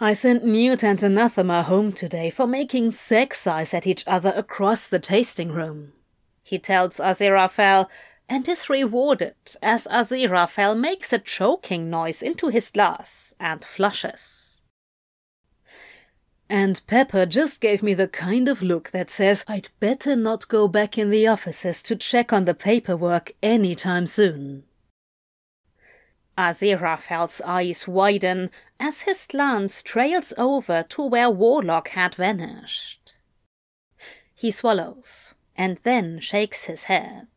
I 0.03 0.13
sent 0.13 0.43
Newt 0.43 0.83
and 0.83 1.01
Anathema 1.03 1.61
home 1.61 1.93
today 1.93 2.31
for 2.31 2.47
making 2.47 2.89
sex 2.89 3.45
eyes 3.45 3.71
at 3.71 3.85
each 3.85 4.03
other 4.07 4.33
across 4.35 4.87
the 4.87 4.97
tasting 4.97 5.51
room, 5.51 5.93
he 6.41 6.57
tells 6.57 6.97
Aziraphale, 6.97 7.87
and 8.27 8.49
is 8.49 8.67
rewarded 8.67 9.35
as 9.61 9.85
Aziraphale 9.91 10.75
makes 10.75 11.13
a 11.13 11.19
choking 11.19 11.91
noise 11.91 12.23
into 12.23 12.47
his 12.47 12.71
glass 12.71 13.35
and 13.39 13.63
flushes. 13.63 14.63
And 16.49 16.81
Pepper 16.87 17.27
just 17.27 17.61
gave 17.61 17.83
me 17.83 17.93
the 17.93 18.07
kind 18.07 18.49
of 18.49 18.63
look 18.63 18.89
that 18.89 19.11
says 19.11 19.45
I'd 19.47 19.69
better 19.79 20.15
not 20.15 20.47
go 20.47 20.67
back 20.67 20.97
in 20.97 21.11
the 21.11 21.27
offices 21.27 21.83
to 21.83 21.95
check 21.95 22.33
on 22.33 22.45
the 22.45 22.55
paperwork 22.55 23.33
any 23.43 23.75
time 23.75 24.07
soon. 24.07 24.63
Aziraphale's 26.37 27.41
eyes 27.41 27.87
widen 27.87 28.49
as 28.79 29.01
his 29.01 29.25
glance 29.25 29.83
trails 29.83 30.33
over 30.37 30.83
to 30.89 31.03
where 31.03 31.29
Warlock 31.29 31.89
had 31.89 32.15
vanished. 32.15 33.13
He 34.33 34.49
swallows 34.51 35.33
and 35.55 35.77
then 35.83 36.19
shakes 36.19 36.65
his 36.65 36.85
head. 36.85 37.27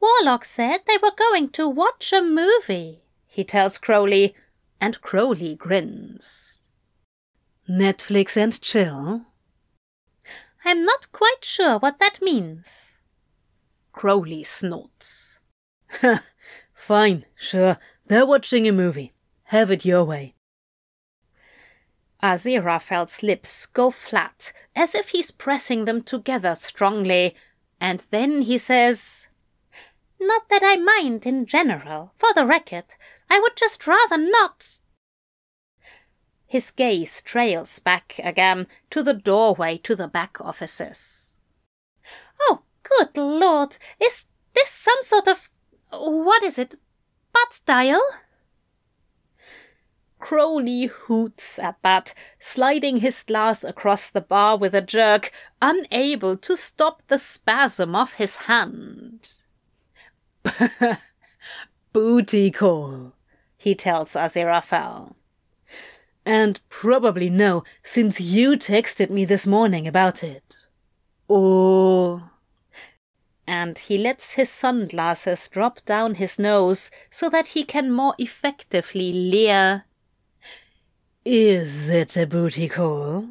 Warlock 0.00 0.44
said 0.44 0.78
they 0.86 0.96
were 1.02 1.14
going 1.16 1.50
to 1.50 1.68
watch 1.68 2.12
a 2.12 2.22
movie, 2.22 3.02
he 3.26 3.44
tells 3.44 3.78
Crowley, 3.78 4.34
and 4.80 5.00
Crowley 5.00 5.54
grins. 5.54 6.60
Netflix 7.68 8.36
and 8.36 8.60
chill? 8.60 9.22
I'm 10.64 10.84
not 10.84 11.12
quite 11.12 11.42
sure 11.44 11.78
what 11.78 11.98
that 11.98 12.20
means. 12.22 12.98
Crowley 13.92 14.42
snorts. 14.42 15.38
Fine, 16.92 17.24
sure. 17.34 17.78
They're 18.06 18.26
watching 18.26 18.68
a 18.68 18.70
movie. 18.70 19.14
Have 19.44 19.70
it 19.70 19.86
your 19.86 20.04
way. 20.04 20.34
Aziraphale's 22.22 23.22
lips 23.22 23.64
go 23.64 23.90
flat, 23.90 24.52
as 24.76 24.94
if 24.94 25.08
he's 25.08 25.30
pressing 25.30 25.86
them 25.86 26.02
together 26.02 26.54
strongly, 26.54 27.34
and 27.80 28.02
then 28.10 28.42
he 28.42 28.58
says, 28.58 29.28
Not 30.20 30.50
that 30.50 30.60
I 30.62 30.76
mind 30.76 31.24
in 31.24 31.46
general, 31.46 32.12
for 32.18 32.34
the 32.34 32.44
record. 32.44 32.84
I 33.30 33.40
would 33.40 33.56
just 33.56 33.86
rather 33.86 34.18
not 34.18 34.82
his 36.46 36.70
gaze 36.70 37.22
trails 37.22 37.78
back 37.78 38.20
again 38.22 38.66
to 38.90 39.02
the 39.02 39.14
doorway 39.14 39.78
to 39.78 39.96
the 39.96 40.08
back 40.08 40.42
offices. 40.42 41.36
Oh, 42.42 42.64
good 42.82 43.16
lord! 43.16 43.78
Is 43.98 44.26
this 44.54 44.68
some 44.68 44.98
sort 45.00 45.26
of. 45.26 45.48
What 45.92 46.42
is 46.42 46.58
it? 46.58 46.74
Butt 47.32 47.60
dial? 47.66 48.02
Crowley 50.18 50.86
hoots 50.86 51.58
at 51.58 51.82
that, 51.82 52.14
sliding 52.38 52.98
his 52.98 53.22
glass 53.24 53.64
across 53.64 54.08
the 54.08 54.20
bar 54.20 54.56
with 54.56 54.74
a 54.74 54.80
jerk, 54.80 55.32
unable 55.60 56.36
to 56.36 56.56
stop 56.56 57.02
the 57.08 57.18
spasm 57.18 57.96
of 57.96 58.14
his 58.14 58.36
hand. 58.36 59.32
Booty 61.92 62.50
call, 62.52 63.14
he 63.58 63.74
tells 63.74 64.14
Aziraphale. 64.14 65.14
And 66.24 66.60
probably 66.68 67.28
no, 67.28 67.64
since 67.82 68.20
you 68.20 68.52
texted 68.52 69.10
me 69.10 69.24
this 69.24 69.46
morning 69.46 69.88
about 69.88 70.22
it. 70.22 70.66
Or. 71.26 72.31
And 73.52 73.78
he 73.78 73.98
lets 73.98 74.32
his 74.32 74.48
sunglasses 74.48 75.46
drop 75.46 75.84
down 75.84 76.14
his 76.14 76.38
nose 76.38 76.90
so 77.10 77.28
that 77.28 77.48
he 77.48 77.64
can 77.64 77.92
more 77.92 78.14
effectively 78.16 79.12
leer. 79.12 79.84
Is 81.22 81.86
it 81.90 82.16
a 82.16 82.26
booty 82.26 82.66
call? 82.66 83.26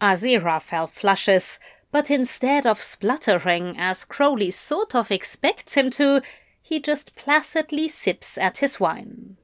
Aziraphale 0.00 0.88
flushes, 0.88 1.58
but 1.92 2.10
instead 2.10 2.66
of 2.66 2.80
spluttering 2.80 3.76
as 3.76 4.06
Crowley 4.06 4.50
sort 4.50 4.94
of 4.94 5.10
expects 5.10 5.74
him 5.74 5.90
to, 5.90 6.22
he 6.62 6.80
just 6.80 7.14
placidly 7.14 7.88
sips 7.88 8.38
at 8.38 8.56
his 8.56 8.80
wine. 8.80 9.36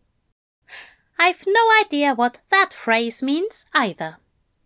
I've 1.18 1.44
no 1.46 1.60
idea 1.84 2.14
what 2.14 2.38
that 2.48 2.72
phrase 2.72 3.22
means 3.22 3.66
either, 3.74 4.16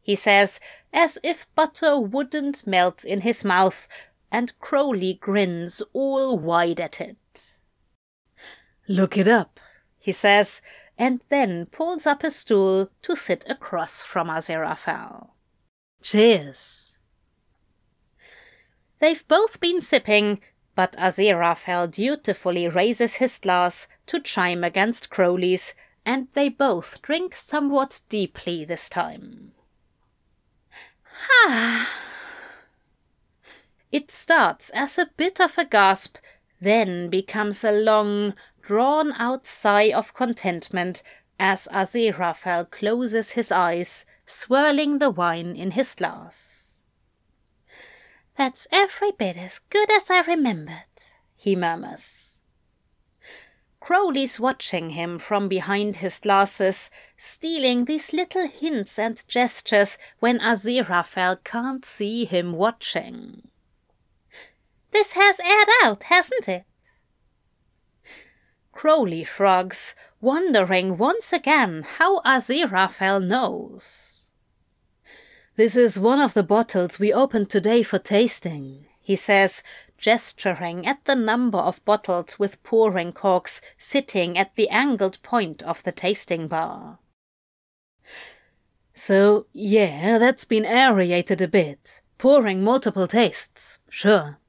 he 0.00 0.14
says, 0.14 0.60
as 0.92 1.18
if 1.24 1.48
butter 1.56 1.98
wouldn't 1.98 2.64
melt 2.64 3.04
in 3.04 3.22
his 3.22 3.44
mouth, 3.44 3.88
and 4.30 4.58
Crowley 4.58 5.14
grins 5.14 5.82
all 5.92 6.38
wide 6.38 6.80
at 6.80 7.00
it. 7.00 7.58
Look 8.88 9.16
it 9.16 9.28
up, 9.28 9.60
he 9.98 10.12
says, 10.12 10.60
and 10.98 11.20
then 11.28 11.66
pulls 11.66 12.06
up 12.06 12.24
a 12.24 12.30
stool 12.30 12.90
to 13.02 13.16
sit 13.16 13.44
across 13.48 14.02
from 14.02 14.28
Aziraphale. 14.28 15.30
Cheers. 16.02 16.96
They've 18.98 19.26
both 19.26 19.60
been 19.60 19.80
sipping, 19.80 20.40
but 20.74 20.92
Aziraphale 20.96 21.90
dutifully 21.90 22.68
raises 22.68 23.14
his 23.14 23.38
glass 23.38 23.86
to 24.06 24.20
chime 24.20 24.62
against 24.62 25.10
Crowley's 25.10 25.74
and 26.04 26.28
they 26.34 26.48
both 26.48 27.00
drink 27.02 27.36
somewhat 27.36 28.00
deeply 28.08 28.64
this 28.64 28.88
time. 28.88 29.52
Ha! 31.12 31.88
Ah, 31.96 32.09
It 33.92 34.10
starts 34.10 34.70
as 34.70 34.98
a 34.98 35.10
bit 35.16 35.40
of 35.40 35.58
a 35.58 35.64
gasp, 35.64 36.16
then 36.60 37.08
becomes 37.08 37.64
a 37.64 37.72
long, 37.72 38.34
drawn 38.62 39.12
out 39.12 39.46
sigh 39.46 39.92
of 39.92 40.14
contentment 40.14 41.02
as 41.40 41.66
Aziraphale 41.72 42.70
closes 42.70 43.32
his 43.32 43.50
eyes, 43.50 44.04
swirling 44.26 44.98
the 44.98 45.10
wine 45.10 45.56
in 45.56 45.72
his 45.72 45.94
glass. 45.94 46.82
That's 48.36 48.66
every 48.70 49.10
bit 49.10 49.36
as 49.36 49.58
good 49.58 49.90
as 49.90 50.10
I 50.10 50.20
remembered, 50.20 50.94
he 51.36 51.56
murmurs. 51.56 52.38
Crowley's 53.80 54.38
watching 54.38 54.90
him 54.90 55.18
from 55.18 55.48
behind 55.48 55.96
his 55.96 56.18
glasses, 56.18 56.90
stealing 57.16 57.86
these 57.86 58.12
little 58.12 58.46
hints 58.46 58.98
and 58.98 59.24
gestures 59.26 59.98
when 60.20 60.38
Aziraphale 60.38 61.42
can't 61.42 61.84
see 61.84 62.24
him 62.24 62.52
watching. 62.52 63.49
This 64.90 65.12
has 65.12 65.38
aired 65.40 65.68
out, 65.84 66.04
hasn't 66.04 66.48
it? 66.48 66.64
Crowley 68.72 69.24
shrugs, 69.24 69.94
wondering 70.20 70.96
once 70.96 71.32
again 71.32 71.84
how 71.98 72.20
Aziraphale 72.22 73.24
knows. 73.24 74.32
This 75.56 75.76
is 75.76 76.00
one 76.00 76.20
of 76.20 76.34
the 76.34 76.42
bottles 76.42 76.98
we 76.98 77.12
opened 77.12 77.50
today 77.50 77.82
for 77.82 77.98
tasting, 77.98 78.86
he 79.00 79.16
says, 79.16 79.62
gesturing 79.98 80.86
at 80.86 81.04
the 81.04 81.14
number 81.14 81.58
of 81.58 81.84
bottles 81.84 82.38
with 82.38 82.62
pouring 82.62 83.12
corks 83.12 83.60
sitting 83.76 84.38
at 84.38 84.54
the 84.56 84.68
angled 84.70 85.22
point 85.22 85.62
of 85.62 85.82
the 85.82 85.92
tasting 85.92 86.48
bar. 86.48 86.98
So, 88.94 89.46
yeah, 89.52 90.18
that's 90.18 90.44
been 90.44 90.64
aerated 90.64 91.40
a 91.40 91.48
bit, 91.48 92.00
pouring 92.16 92.64
multiple 92.64 93.06
tastes, 93.06 93.78
sure. 93.90 94.39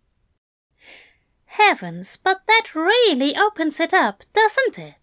Heavens, 1.55 2.17
but 2.17 2.41
that 2.47 2.73
really 2.73 3.35
opens 3.35 3.79
it 3.79 3.93
up, 3.93 4.23
doesn't 4.33 4.79
it? 4.79 4.95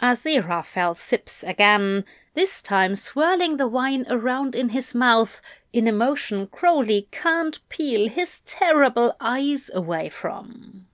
Aziraphale 0.00 0.96
sips 0.96 1.44
again, 1.44 2.04
this 2.34 2.62
time 2.62 2.96
swirling 2.96 3.58
the 3.58 3.68
wine 3.68 4.04
around 4.08 4.56
in 4.56 4.70
his 4.70 4.92
mouth 4.94 5.40
in 5.72 5.86
a 5.86 5.92
motion 5.92 6.48
Crowley 6.48 7.06
can't 7.12 7.60
peel 7.68 8.08
his 8.08 8.40
terrible 8.40 9.14
eyes 9.20 9.70
away 9.72 10.08
from. 10.08 10.86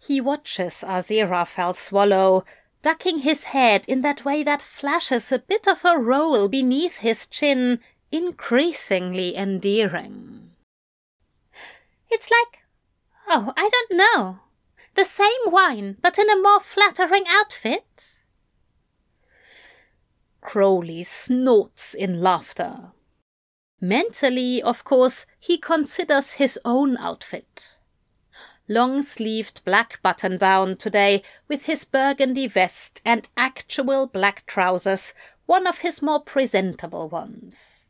He 0.00 0.20
watches 0.20 0.82
Aziraphale 0.84 1.76
swallow, 1.76 2.44
ducking 2.82 3.18
his 3.18 3.44
head 3.44 3.84
in 3.86 4.00
that 4.00 4.24
way 4.24 4.42
that 4.42 4.60
flashes 4.60 5.30
a 5.30 5.38
bit 5.38 5.68
of 5.68 5.84
a 5.84 5.96
roll 5.96 6.48
beneath 6.48 6.98
his 6.98 7.28
chin, 7.28 7.78
increasingly 8.10 9.36
endearing. 9.36 10.21
It's 12.14 12.30
like, 12.30 12.64
oh, 13.26 13.54
I 13.56 13.70
don't 13.70 13.96
know, 13.96 14.40
the 14.96 15.04
same 15.04 15.46
wine, 15.46 15.96
but 16.02 16.18
in 16.18 16.28
a 16.28 16.36
more 16.36 16.60
flattering 16.60 17.24
outfit. 17.26 18.22
Crowley 20.42 21.04
snorts 21.04 21.94
in 21.94 22.20
laughter. 22.20 22.92
Mentally, 23.80 24.62
of 24.62 24.84
course, 24.84 25.24
he 25.40 25.56
considers 25.56 26.32
his 26.32 26.58
own 26.66 26.98
outfit. 26.98 27.78
Long 28.68 29.02
sleeved 29.02 29.64
black 29.64 29.98
button 30.02 30.36
down 30.36 30.76
today 30.76 31.22
with 31.48 31.64
his 31.64 31.86
burgundy 31.86 32.46
vest 32.46 33.00
and 33.06 33.26
actual 33.38 34.06
black 34.06 34.44
trousers, 34.46 35.14
one 35.46 35.66
of 35.66 35.78
his 35.78 36.02
more 36.02 36.20
presentable 36.20 37.08
ones. 37.08 37.81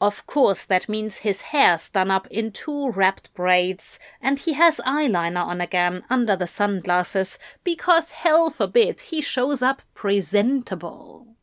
Of 0.00 0.26
course, 0.26 0.64
that 0.64 0.88
means 0.88 1.18
his 1.18 1.42
hair's 1.42 1.90
done 1.90 2.10
up 2.10 2.26
in 2.28 2.52
two 2.52 2.90
wrapped 2.90 3.34
braids, 3.34 3.98
and 4.22 4.38
he 4.38 4.54
has 4.54 4.80
eyeliner 4.86 5.44
on 5.44 5.60
again 5.60 6.04
under 6.08 6.36
the 6.36 6.46
sunglasses, 6.46 7.38
because 7.64 8.12
hell 8.12 8.48
forbid 8.48 9.00
he 9.02 9.20
shows 9.20 9.60
up 9.60 9.82
presentable. 9.92 11.36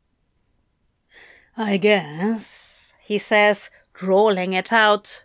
I 1.55 1.77
guess 1.77 2.95
he 2.99 3.19
says, 3.19 3.69
drawling 3.93 4.53
it 4.53 4.73
out. 4.73 5.23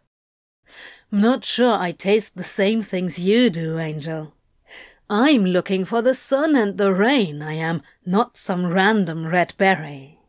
Not 1.10 1.44
sure 1.44 1.74
I 1.74 1.92
taste 1.92 2.36
the 2.36 2.44
same 2.44 2.82
things 2.82 3.18
you 3.18 3.48
do, 3.48 3.78
Angel. 3.78 4.34
I'm 5.08 5.44
looking 5.44 5.84
for 5.84 6.00
the 6.00 6.14
sun 6.14 6.54
and 6.56 6.78
the 6.78 6.92
rain, 6.92 7.42
I 7.42 7.54
am, 7.54 7.82
not 8.04 8.36
some 8.36 8.66
random 8.66 9.26
red 9.26 9.54
berry. 9.58 10.21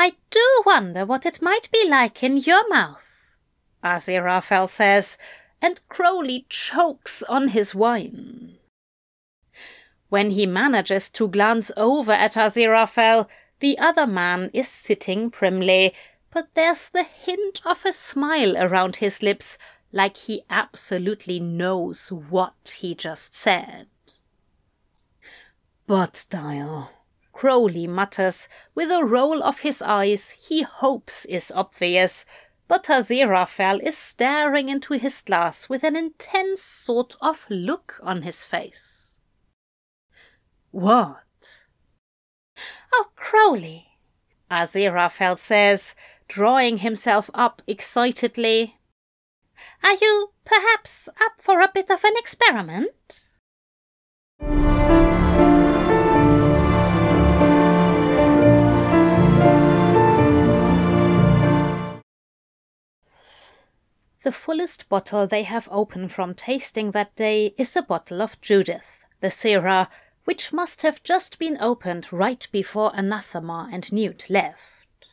I 0.00 0.12
do 0.30 0.62
wonder 0.64 1.04
what 1.04 1.26
it 1.26 1.42
might 1.42 1.68
be 1.72 1.88
like 1.88 2.22
in 2.22 2.36
your 2.36 2.68
mouth, 2.68 3.36
Aziraphale 3.82 4.68
says, 4.68 5.18
and 5.60 5.80
Crowley 5.88 6.46
chokes 6.48 7.24
on 7.24 7.48
his 7.48 7.74
wine. 7.74 8.58
When 10.08 10.30
he 10.30 10.46
manages 10.46 11.10
to 11.10 11.26
glance 11.26 11.72
over 11.76 12.12
at 12.12 12.34
Aziraphale, 12.34 13.26
the 13.58 13.76
other 13.76 14.06
man 14.06 14.50
is 14.52 14.68
sitting 14.68 15.30
primly, 15.30 15.92
but 16.30 16.48
there's 16.54 16.88
the 16.88 17.02
hint 17.02 17.60
of 17.66 17.84
a 17.84 17.92
smile 17.92 18.56
around 18.56 18.96
his 18.96 19.20
lips, 19.20 19.58
like 19.92 20.16
he 20.16 20.44
absolutely 20.48 21.40
knows 21.40 22.12
what 22.12 22.76
he 22.78 22.94
just 22.94 23.34
said. 23.34 23.88
But, 25.88 26.24
Dial, 26.30 26.90
Crowley 27.38 27.86
mutters, 27.86 28.48
with 28.74 28.90
a 28.90 29.04
roll 29.04 29.44
of 29.44 29.60
his 29.60 29.80
eyes 29.80 30.30
he 30.30 30.62
hopes 30.62 31.24
is 31.26 31.52
obvious, 31.54 32.24
but 32.66 32.86
Aziraphale 32.86 33.80
is 33.80 33.96
staring 33.96 34.68
into 34.68 34.94
his 34.94 35.20
glass 35.20 35.68
with 35.68 35.84
an 35.84 35.94
intense 35.94 36.60
sort 36.60 37.14
of 37.20 37.46
look 37.48 38.00
on 38.02 38.22
his 38.22 38.44
face. 38.44 39.20
What? 40.72 41.66
Oh, 42.92 43.10
Crowley, 43.14 43.86
Aziraphale 44.50 45.38
says, 45.38 45.94
drawing 46.26 46.78
himself 46.78 47.30
up 47.34 47.62
excitedly. 47.68 48.78
Are 49.84 49.94
you 49.94 50.32
perhaps 50.44 51.08
up 51.24 51.34
for 51.38 51.60
a 51.60 51.70
bit 51.72 51.88
of 51.88 52.02
an 52.02 52.14
experiment? 52.16 53.28
The 64.28 64.32
fullest 64.32 64.90
bottle 64.90 65.26
they 65.26 65.44
have 65.44 65.70
open 65.72 66.06
from 66.10 66.34
tasting 66.34 66.90
that 66.90 67.16
day 67.16 67.54
is 67.56 67.74
a 67.74 67.80
bottle 67.80 68.20
of 68.20 68.38
Judith, 68.42 69.06
the 69.20 69.28
Syrah, 69.28 69.88
which 70.26 70.52
must 70.52 70.82
have 70.82 71.02
just 71.02 71.38
been 71.38 71.56
opened 71.62 72.12
right 72.12 72.46
before 72.52 72.92
Anathema 72.94 73.70
and 73.72 73.90
Newt 73.90 74.28
left. 74.28 75.06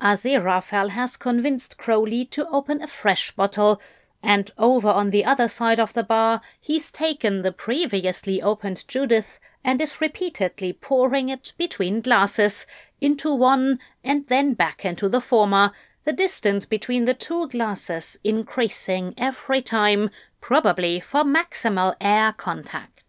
Aziraphale 0.00 0.88
has 0.88 1.16
convinced 1.16 1.78
Crowley 1.78 2.24
to 2.32 2.48
open 2.48 2.82
a 2.82 2.88
fresh 2.88 3.30
bottle, 3.30 3.80
and 4.24 4.50
over 4.58 4.88
on 4.88 5.10
the 5.10 5.24
other 5.24 5.46
side 5.46 5.78
of 5.78 5.92
the 5.92 6.02
bar 6.02 6.40
he's 6.60 6.90
taken 6.90 7.42
the 7.42 7.52
previously 7.52 8.42
opened 8.42 8.88
Judith 8.88 9.38
and 9.62 9.80
is 9.80 10.00
repeatedly 10.00 10.72
pouring 10.72 11.28
it 11.28 11.52
between 11.56 12.00
glasses, 12.00 12.66
into 13.00 13.32
one 13.32 13.78
and 14.02 14.26
then 14.26 14.54
back 14.54 14.84
into 14.84 15.08
the 15.08 15.20
former, 15.20 15.70
the 16.04 16.12
distance 16.12 16.66
between 16.66 17.04
the 17.04 17.14
two 17.14 17.48
glasses 17.48 18.18
increasing 18.24 19.14
every 19.16 19.62
time, 19.62 20.10
probably 20.40 21.00
for 21.00 21.22
maximal 21.22 21.94
air 22.00 22.32
contact. 22.32 23.02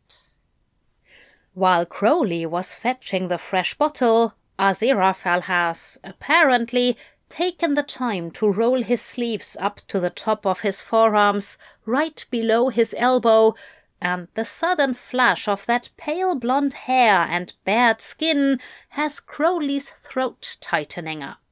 While 1.54 1.86
Crowley 1.86 2.46
was 2.46 2.74
fetching 2.74 3.28
the 3.28 3.38
fresh 3.38 3.76
bottle, 3.76 4.34
Aziraphale 4.58 5.44
has, 5.44 6.00
apparently, 6.04 6.98
taken 7.30 7.74
the 7.74 7.84
time 7.84 8.30
to 8.32 8.52
roll 8.52 8.84
his 8.84 9.02
sleeves 9.02 9.58
up 9.60 9.82
to 9.88 10.00
the 10.00 10.10
top 10.10 10.46
of 10.46 10.62
his 10.62 10.82
forearms, 10.82 11.58
right 11.86 12.26
below 12.30 12.70
his 12.70 12.96
elbow, 12.98 13.56
and 14.00 14.28
the 14.36 14.46
sudden 14.46 14.94
flash 14.94 15.48
of 15.48 15.66
that 15.66 15.90
pale 15.98 16.36
blonde 16.36 16.74
hair 16.74 17.26
and 17.30 17.54
bared 17.66 18.02
skin 18.02 18.60
has 18.90 19.20
Crowley's 19.20 19.90
throat 19.90 20.58
tightening 20.60 21.24
up. 21.24 21.43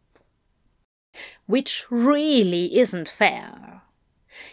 Which 1.45 1.85
really 1.89 2.77
isn't 2.79 3.09
fair. 3.09 3.81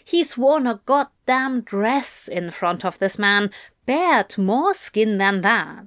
He's 0.05 0.37
worn 0.37 0.67
a 0.67 0.81
goddamn 0.87 1.63
dress 1.63 2.29
in 2.29 2.51
front 2.51 2.85
of 2.85 2.99
this 2.99 3.19
man, 3.19 3.51
bared 3.87 4.37
more 4.37 4.75
skin 4.75 5.19
than 5.19 5.43
that. 5.43 5.87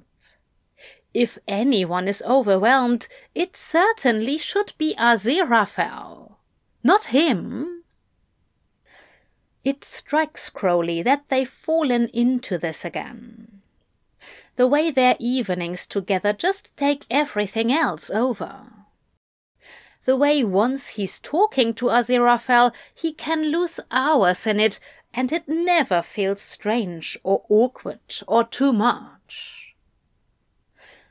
If 1.14 1.38
anyone 1.46 2.08
is 2.08 2.22
overwhelmed, 2.26 3.06
it 3.34 3.54
certainly 3.54 4.38
should 4.38 4.72
be 4.78 4.94
Aziraphale, 4.98 6.36
not 6.82 7.06
him. 7.06 7.84
It 9.62 9.84
strikes 9.84 10.48
Crowley 10.48 11.02
that 11.02 11.24
they've 11.28 11.48
fallen 11.48 12.08
into 12.08 12.58
this 12.58 12.84
again. 12.84 13.60
The 14.56 14.66
way 14.66 14.90
their 14.90 15.16
evenings 15.18 15.86
together 15.86 16.32
just 16.32 16.76
take 16.76 17.04
everything 17.10 17.70
else 17.72 18.10
over. 18.10 18.81
The 20.04 20.16
way 20.16 20.42
once 20.42 20.90
he's 20.90 21.20
talking 21.20 21.74
to 21.74 21.86
Aziraphale, 21.86 22.72
he 22.94 23.12
can 23.12 23.52
lose 23.52 23.78
hours 23.90 24.46
in 24.46 24.58
it 24.58 24.80
and 25.14 25.32
it 25.32 25.48
never 25.48 26.02
feels 26.02 26.40
strange 26.40 27.18
or 27.22 27.44
awkward 27.48 28.00
or 28.26 28.44
too 28.44 28.72
much. 28.72 29.74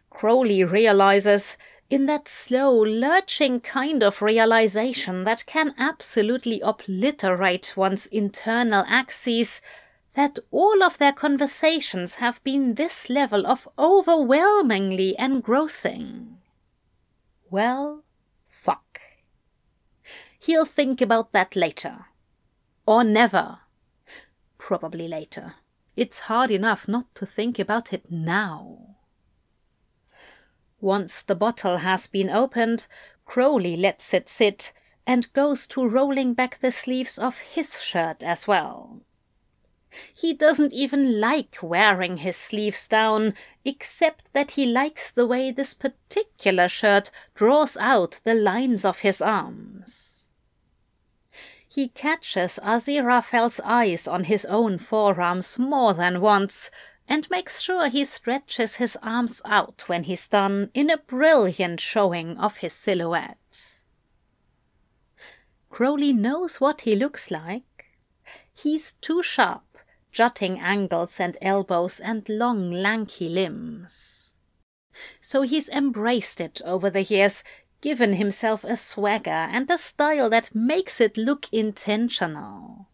Crowley 0.10 0.64
realizes 0.64 1.58
in 1.89 2.06
that 2.06 2.28
slow, 2.28 2.82
lurching 2.84 3.60
kind 3.60 4.02
of 4.02 4.22
realization 4.22 5.26
that 5.26 5.46
can 5.46 5.76
absolutely 5.78 6.62
obliterate 6.62 7.74
one's 7.76 8.08
internal 8.08 8.86
axes, 8.88 9.62
that 10.14 10.39
all 10.52 10.84
of 10.84 10.98
their 10.98 11.12
conversations 11.12 12.16
have 12.16 12.42
been 12.46 12.76
this 12.76 13.10
level 13.10 13.46
of 13.46 13.68
overwhelmingly 13.78 15.16
engrossing. 15.20 16.38
Well. 17.50 18.04
He'll 20.42 20.66
think 20.66 21.02
about 21.02 21.34
that 21.34 21.56
later. 21.56 22.08
Or 22.88 23.04
never. 23.04 23.60
Probably 24.58 25.08
later. 25.08 25.54
It's 25.96 26.22
hard 26.22 26.50
enough 26.50 26.88
not 26.88 27.14
to 27.16 27.28
think 27.28 27.60
about 27.60 27.94
it 27.94 28.10
now. 28.10 28.96
Once 30.80 31.22
the 31.22 31.36
bottle 31.36 31.78
has 31.78 32.08
been 32.08 32.28
opened, 32.28 32.88
Crowley 33.24 33.78
lets 33.78 34.16
it 34.16 34.28
sit 34.28 34.74
and 35.06 35.32
goes 35.34 35.68
to 35.68 35.88
rolling 35.88 36.34
back 36.34 36.60
the 36.60 36.72
sleeves 36.72 37.20
of 37.20 37.38
his 37.38 37.80
shirt 37.80 38.24
as 38.24 38.48
well. 38.48 39.02
He 40.12 40.34
doesn't 40.34 40.74
even 40.74 41.22
like 41.22 41.58
wearing 41.62 42.18
his 42.18 42.36
sleeves 42.36 42.88
down, 42.88 43.36
except 43.64 44.34
that 44.34 44.52
he 44.52 44.66
likes 44.66 45.12
the 45.12 45.28
way 45.28 45.52
this 45.52 45.76
particular 45.76 46.68
shirt 46.68 47.12
draws 47.36 47.78
out 47.78 48.20
the 48.24 48.34
lines 48.34 48.84
of 48.84 49.00
his 49.00 49.22
arms. 49.22 50.11
He 51.74 51.88
catches 51.88 52.59
Aziraphale's 52.61 53.61
eyes 53.63 54.05
on 54.05 54.26
his 54.26 54.43
own 54.43 54.78
forearms 54.78 55.57
more 55.57 55.93
than 55.93 56.19
once, 56.19 56.69
and 57.07 57.30
makes 57.30 57.61
sure 57.61 57.88
he 57.88 58.03
stretches 58.03 58.76
his 58.76 58.97
arms 59.01 59.41
out 59.45 59.86
when 59.88 60.03
he's 60.03 60.28
done 60.28 60.69
in 60.74 60.89
a 60.89 60.97
brilliant 60.97 61.80
showing 61.80 62.38
of 62.38 62.57
his 62.57 62.74
silhouette. 62.74 63.80
Crowley 65.69 66.11
knows 66.11 66.59
what 66.59 66.82
he 66.82 66.93
looks 66.93 67.32
like. 67.32 67.86
He's 68.53 68.91
too 68.99 69.24
sharp, 69.24 69.78
jutting 70.11 70.59
angles 70.59 71.22
and 71.22 71.38
elbows 71.41 72.01
and 72.01 72.28
long 72.28 72.69
lanky 72.69 73.30
limbs. 73.30 74.34
So 75.22 75.43
he's 75.43 75.69
embraced 75.69 76.41
it 76.41 76.61
over 76.65 76.89
the 76.89 77.03
years, 77.03 77.45
given 77.82 78.14
himself 78.14 78.64
a 78.64 78.78
swagger 78.78 79.30
and 79.30 79.70
a 79.70 79.78
style 79.78 80.30
that 80.30 80.56
makes 80.56 81.02
it 81.02 81.18
look 81.18 81.48
intentional. 81.52 82.88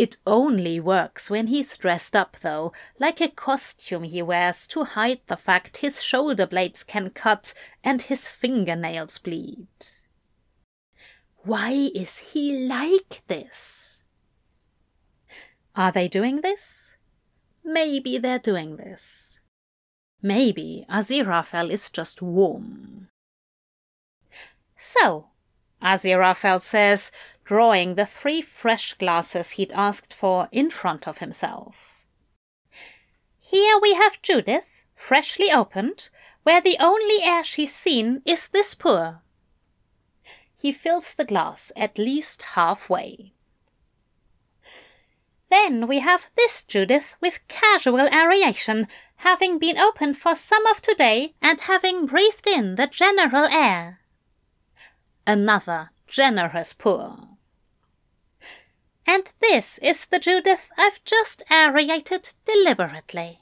It 0.00 0.16
only 0.26 0.80
works 0.80 1.28
when 1.28 1.48
he's 1.48 1.76
dressed 1.76 2.16
up, 2.16 2.38
though, 2.40 2.72
like 2.98 3.20
a 3.20 3.28
costume 3.28 4.04
he 4.04 4.22
wears 4.22 4.66
to 4.68 4.84
hide 4.84 5.20
the 5.26 5.36
fact 5.36 5.78
his 5.78 6.02
shoulder 6.02 6.46
blades 6.46 6.82
can 6.82 7.10
cut 7.10 7.52
and 7.84 8.00
his 8.00 8.26
fingernails 8.26 9.18
bleed. 9.18 9.68
Why 11.42 11.90
is 11.94 12.16
he 12.32 12.66
like 12.66 13.20
this? 13.26 14.00
Are 15.76 15.92
they 15.92 16.08
doing 16.08 16.40
this? 16.40 16.96
Maybe 17.62 18.16
they're 18.16 18.38
doing 18.38 18.76
this. 18.76 19.40
Maybe 20.22 20.86
Aziraphale 20.88 21.70
is 21.70 21.90
just 21.90 22.22
warm. 22.22 23.09
So, 24.82 25.26
Aziraphale 25.82 26.62
says, 26.62 27.12
drawing 27.44 27.96
the 27.96 28.06
three 28.06 28.40
fresh 28.40 28.94
glasses 28.94 29.50
he'd 29.50 29.72
asked 29.72 30.14
for 30.14 30.48
in 30.52 30.70
front 30.70 31.06
of 31.06 31.18
himself. 31.18 32.02
Here 33.38 33.78
we 33.78 33.92
have 33.92 34.22
Judith, 34.22 34.86
freshly 34.94 35.52
opened, 35.52 36.08
where 36.44 36.62
the 36.62 36.78
only 36.80 37.22
air 37.22 37.44
she's 37.44 37.74
seen 37.74 38.22
is 38.24 38.48
this 38.48 38.74
poor. 38.74 39.20
He 40.56 40.72
fills 40.72 41.12
the 41.12 41.26
glass 41.26 41.70
at 41.76 41.98
least 41.98 42.40
halfway. 42.56 43.34
Then 45.50 45.88
we 45.88 45.98
have 45.98 46.30
this 46.38 46.64
Judith 46.64 47.16
with 47.20 47.46
casual 47.48 48.08
aeration, 48.08 48.88
having 49.16 49.58
been 49.58 49.76
opened 49.76 50.16
for 50.16 50.34
some 50.34 50.64
of 50.68 50.80
today 50.80 51.34
and 51.42 51.60
having 51.60 52.06
breathed 52.06 52.46
in 52.46 52.76
the 52.76 52.86
general 52.86 53.44
air. 53.44 54.00
Another 55.26 55.90
generous 56.06 56.72
pour. 56.72 57.28
And 59.06 59.30
this 59.40 59.78
is 59.78 60.06
the 60.06 60.18
Judith 60.18 60.70
I've 60.78 61.02
just 61.04 61.42
aerated 61.50 62.32
deliberately. 62.44 63.40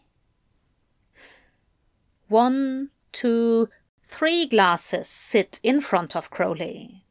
One, 2.28 2.90
two, 3.12 3.68
three 4.04 4.46
glasses 4.46 5.08
sit 5.08 5.60
in 5.62 5.80
front 5.80 6.16
of 6.16 6.30
Crowley. 6.30 7.04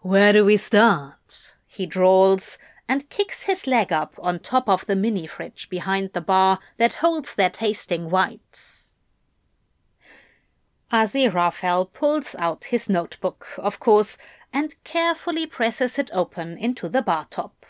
Where 0.00 0.32
do 0.32 0.44
we 0.44 0.56
start? 0.56 1.54
He 1.66 1.86
drawls 1.86 2.58
and 2.88 3.08
kicks 3.08 3.44
his 3.44 3.66
leg 3.66 3.92
up 3.92 4.14
on 4.18 4.38
top 4.38 4.68
of 4.68 4.86
the 4.86 4.96
mini 4.96 5.26
fridge 5.26 5.68
behind 5.70 6.12
the 6.12 6.20
bar 6.20 6.58
that 6.76 6.94
holds 6.94 7.34
their 7.34 7.50
tasting 7.50 8.10
whites. 8.10 8.91
Aziraphale 10.92 11.90
pulls 11.90 12.34
out 12.34 12.64
his 12.64 12.88
notebook, 12.88 13.48
of 13.56 13.80
course, 13.80 14.18
and 14.52 14.74
carefully 14.84 15.46
presses 15.46 15.98
it 15.98 16.10
open 16.12 16.58
into 16.58 16.88
the 16.88 17.00
bar 17.00 17.26
top. 17.30 17.64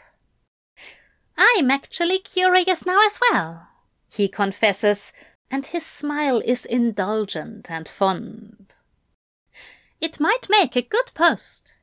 I'm 1.38 1.70
actually 1.70 2.18
curious 2.18 2.84
now 2.84 2.98
as 3.06 3.20
well, 3.30 3.68
he 4.10 4.28
confesses, 4.28 5.12
and 5.50 5.66
his 5.66 5.86
smile 5.86 6.42
is 6.44 6.64
indulgent 6.64 7.70
and 7.70 7.88
fond. 7.88 8.74
It 10.00 10.18
might 10.18 10.48
make 10.50 10.74
a 10.74 10.82
good 10.82 11.12
post. 11.14 11.74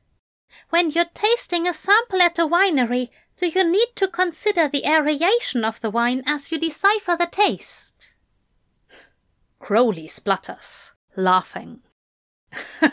When 0.68 0.90
you're 0.90 1.06
tasting 1.14 1.66
a 1.66 1.72
sample 1.72 2.20
at 2.20 2.38
a 2.38 2.46
winery, 2.46 3.08
do 3.36 3.48
you 3.48 3.64
need 3.64 3.88
to 3.96 4.08
consider 4.08 4.68
the 4.68 4.86
aeration 4.86 5.64
of 5.64 5.80
the 5.80 5.90
wine 5.90 6.22
as 6.26 6.52
you 6.52 6.58
decipher 6.58 7.16
the 7.16 7.26
taste? 7.26 8.14
Crowley 9.58 10.06
splutters, 10.06 10.92
laughing. 11.20 11.80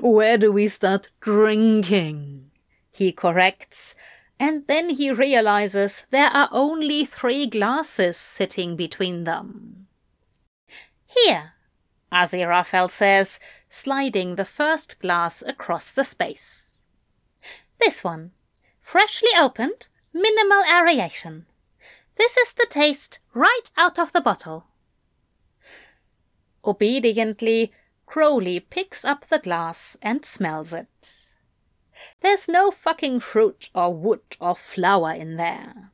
Where 0.00 0.38
do 0.38 0.52
we 0.52 0.68
start 0.68 1.10
drinking? 1.20 2.50
He 2.92 3.12
corrects, 3.12 3.94
and 4.38 4.66
then 4.66 4.90
he 4.90 5.10
realizes 5.10 6.06
there 6.10 6.30
are 6.30 6.48
only 6.52 7.04
three 7.04 7.46
glasses 7.46 8.16
sitting 8.16 8.76
between 8.76 9.24
them. 9.24 9.86
Here, 11.06 11.54
Aziraphale 12.12 12.90
says, 12.90 13.40
sliding 13.68 14.36
the 14.36 14.44
first 14.44 15.00
glass 15.00 15.42
across 15.42 15.90
the 15.90 16.04
space. 16.04 16.78
This 17.78 18.04
one, 18.04 18.32
freshly 18.80 19.30
opened, 19.38 19.88
minimal 20.12 20.62
aeration. 20.64 21.46
This 22.16 22.36
is 22.36 22.54
the 22.54 22.66
taste 22.68 23.18
right 23.34 23.70
out 23.76 23.98
of 23.98 24.12
the 24.12 24.20
bottle. 24.20 24.66
Obediently, 26.66 27.72
Crowley 28.06 28.60
picks 28.60 29.04
up 29.04 29.26
the 29.28 29.38
glass 29.38 29.96
and 30.02 30.24
smells 30.24 30.72
it. 30.72 31.28
There's 32.20 32.48
no 32.48 32.70
fucking 32.70 33.20
fruit 33.20 33.70
or 33.74 33.94
wood 33.94 34.20
or 34.40 34.56
flower 34.56 35.12
in 35.12 35.36
there. 35.36 35.92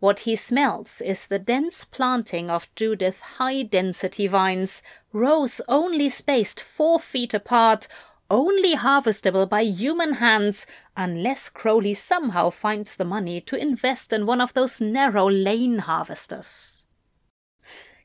What 0.00 0.20
he 0.20 0.34
smells 0.34 1.00
is 1.00 1.26
the 1.26 1.38
dense 1.38 1.84
planting 1.84 2.50
of 2.50 2.66
Judith 2.74 3.20
high 3.20 3.62
density 3.62 4.26
vines, 4.26 4.82
rows 5.12 5.60
only 5.68 6.10
spaced 6.10 6.60
four 6.60 6.98
feet 6.98 7.32
apart, 7.32 7.86
only 8.28 8.74
harvestable 8.74 9.48
by 9.48 9.62
human 9.62 10.14
hands, 10.14 10.66
unless 10.96 11.48
Crowley 11.48 11.94
somehow 11.94 12.50
finds 12.50 12.96
the 12.96 13.04
money 13.04 13.40
to 13.42 13.54
invest 13.54 14.12
in 14.12 14.26
one 14.26 14.40
of 14.40 14.54
those 14.54 14.80
narrow 14.80 15.30
lane 15.30 15.78
harvesters. 15.78 16.81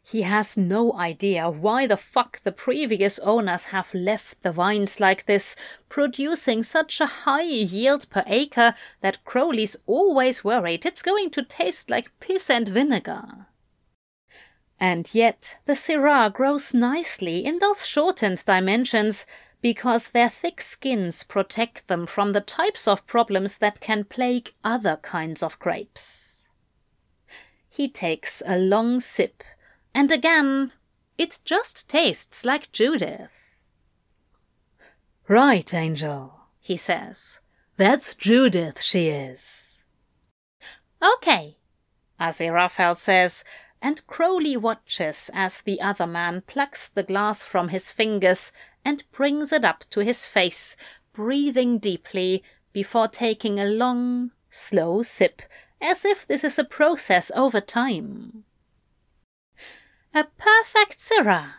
He 0.10 0.22
has 0.22 0.56
no 0.56 0.94
idea 0.94 1.50
why 1.50 1.86
the 1.86 1.98
fuck 1.98 2.40
the 2.44 2.54
previous 2.54 3.20
owners 3.20 3.66
have 3.76 3.94
left 3.94 4.42
the 4.42 4.54
vines 4.54 5.02
like 5.02 5.26
this, 5.26 5.58
producing 5.90 6.64
such 6.64 7.02
a 7.02 7.26
high 7.26 7.42
yield 7.42 8.10
per 8.10 8.24
acre 8.26 8.74
that 9.02 9.26
Crowley's 9.26 9.76
always 9.86 10.46
worried 10.46 10.86
it's 10.86 11.02
going 11.02 11.30
to 11.32 11.44
taste 11.44 11.90
like 11.90 12.18
piss 12.22 12.50
and 12.50 12.70
vinegar. 12.70 13.48
And 14.80 15.14
yet 15.14 15.58
the 15.66 15.74
Syrah 15.74 16.32
grows 16.32 16.74
nicely 16.74 17.44
in 17.44 17.60
those 17.60 17.86
shortened 17.86 18.46
dimensions 18.46 19.26
because 19.62 20.12
their 20.12 20.30
thick 20.30 20.62
skins 20.62 21.26
protect 21.26 21.90
them 21.90 22.08
from 22.08 22.32
the 22.32 22.40
types 22.40 22.88
of 22.88 23.06
problems 23.08 23.58
that 23.58 23.82
can 23.82 24.06
plague 24.06 24.54
other 24.64 24.96
kinds 25.02 25.44
of 25.44 25.60
grapes. 25.60 26.48
He 27.68 27.90
takes 27.90 28.42
a 28.46 28.58
long 28.58 29.02
sip 29.02 29.44
and 29.98 30.12
again, 30.12 30.72
it 31.18 31.40
just 31.44 31.90
tastes 31.90 32.46
like 32.46 32.72
Judith. 32.72 33.56
Right, 35.28 35.74
Angel, 35.74 36.36
he 36.60 36.78
says. 36.78 37.40
That's 37.78 38.14
Judith, 38.14 38.80
she 38.80 39.08
is. 39.08 39.82
Okay, 41.02 41.58
Aziraphale 42.22 42.96
says, 42.96 43.44
and 43.82 44.06
Crowley 44.06 44.56
watches 44.56 45.32
as 45.34 45.62
the 45.62 45.82
other 45.82 46.06
man 46.06 46.44
plucks 46.46 46.90
the 46.90 47.02
glass 47.02 47.44
from 47.44 47.70
his 47.70 47.90
fingers 47.90 48.52
and 48.86 49.04
brings 49.12 49.52
it 49.52 49.66
up 49.66 49.84
to 49.90 50.02
his 50.02 50.28
face, 50.28 50.76
breathing 51.12 51.80
deeply 51.80 52.44
before 52.72 53.08
taking 53.08 53.60
a 53.60 53.66
long, 53.66 54.30
slow 54.52 55.02
sip, 55.02 55.42
as 55.82 56.06
if 56.06 56.28
this 56.28 56.44
is 56.44 56.60
a 56.60 56.64
process 56.64 57.32
over 57.36 57.60
time. 57.60 58.44
A 60.14 60.24
perfect 60.24 61.00
Syrah, 61.00 61.54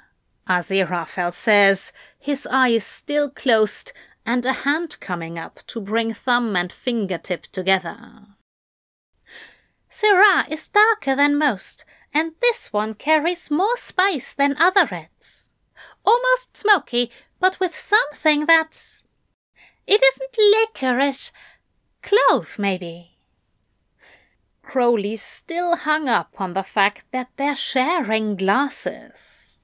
Aziraphale 0.48 1.34
says, 1.34 1.92
his 2.18 2.46
eyes 2.50 2.84
still 2.84 3.30
closed 3.30 3.92
and 4.24 4.44
a 4.44 4.52
hand 4.52 4.98
coming 5.00 5.38
up 5.38 5.60
to 5.66 5.80
bring 5.80 6.12
thumb 6.12 6.56
and 6.56 6.72
fingertip 6.72 7.42
together. 7.46 8.26
Syrah 9.90 10.50
is 10.50 10.68
darker 10.68 11.16
than 11.16 11.38
most, 11.38 11.84
and 12.12 12.32
this 12.40 12.72
one 12.72 12.94
carries 12.94 13.50
more 13.50 13.76
spice 13.76 14.32
than 14.32 14.56
other 14.58 14.86
reds. 14.86 15.50
Almost 16.04 16.56
smoky, 16.56 17.10
but 17.40 17.60
with 17.60 17.76
something 17.76 18.46
that's. 18.46 19.02
It 19.86 20.02
isn't 20.02 20.36
licorice. 20.38 21.32
Clove, 22.02 22.58
maybe. 22.58 23.17
Crowley 24.68 25.16
still 25.16 25.76
hung 25.76 26.10
up 26.10 26.34
on 26.38 26.52
the 26.52 26.62
fact 26.62 27.06
that 27.10 27.30
they're 27.38 27.56
sharing 27.56 28.36
glasses. 28.36 29.60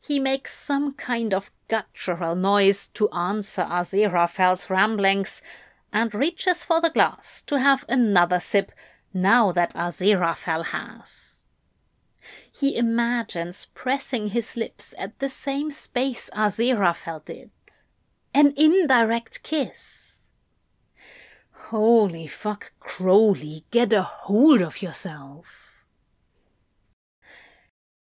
He 0.00 0.20
makes 0.20 0.54
some 0.54 0.94
kind 0.94 1.34
of 1.34 1.50
guttural 1.66 2.36
noise 2.36 2.86
to 2.94 3.10
answer 3.10 3.64
Aziraphale's 3.64 4.70
ramblings 4.70 5.42
and 5.92 6.14
reaches 6.14 6.62
for 6.62 6.80
the 6.80 6.90
glass 6.90 7.42
to 7.48 7.58
have 7.58 7.84
another 7.88 8.38
sip 8.38 8.70
now 9.12 9.50
that 9.50 9.74
Aziraphale 9.74 10.66
has. 10.66 11.48
He 12.52 12.76
imagines 12.76 13.66
pressing 13.74 14.28
his 14.28 14.56
lips 14.56 14.94
at 14.96 15.18
the 15.18 15.28
same 15.28 15.72
space 15.72 16.30
Aziraphale 16.32 17.24
did. 17.24 17.50
An 18.32 18.54
indirect 18.56 19.42
kiss. 19.42 20.05
Holy 21.70 22.28
fuck, 22.28 22.70
Crowley, 22.78 23.64
get 23.72 23.92
a 23.92 24.02
hold 24.02 24.60
of 24.60 24.82
yourself. 24.82 25.82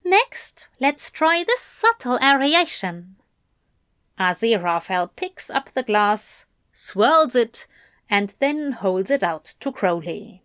Next, 0.04 0.66
let's 0.78 1.10
try 1.10 1.44
the 1.44 1.56
subtle 1.56 2.18
aeration. 2.22 3.16
Aziraphale 4.18 5.08
picks 5.16 5.48
up 5.48 5.72
the 5.72 5.82
glass, 5.82 6.44
swirls 6.74 7.34
it, 7.34 7.66
and 8.10 8.34
then 8.38 8.72
holds 8.72 9.10
it 9.10 9.22
out 9.22 9.54
to 9.60 9.72
Crowley. 9.72 10.42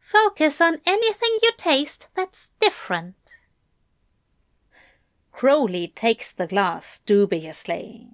Focus 0.00 0.62
on 0.62 0.80
anything 0.86 1.36
you 1.42 1.50
taste 1.58 2.08
that's 2.14 2.50
different. 2.60 3.16
Crowley 5.32 5.88
takes 5.88 6.32
the 6.32 6.46
glass 6.46 7.00
dubiously. 7.00 8.08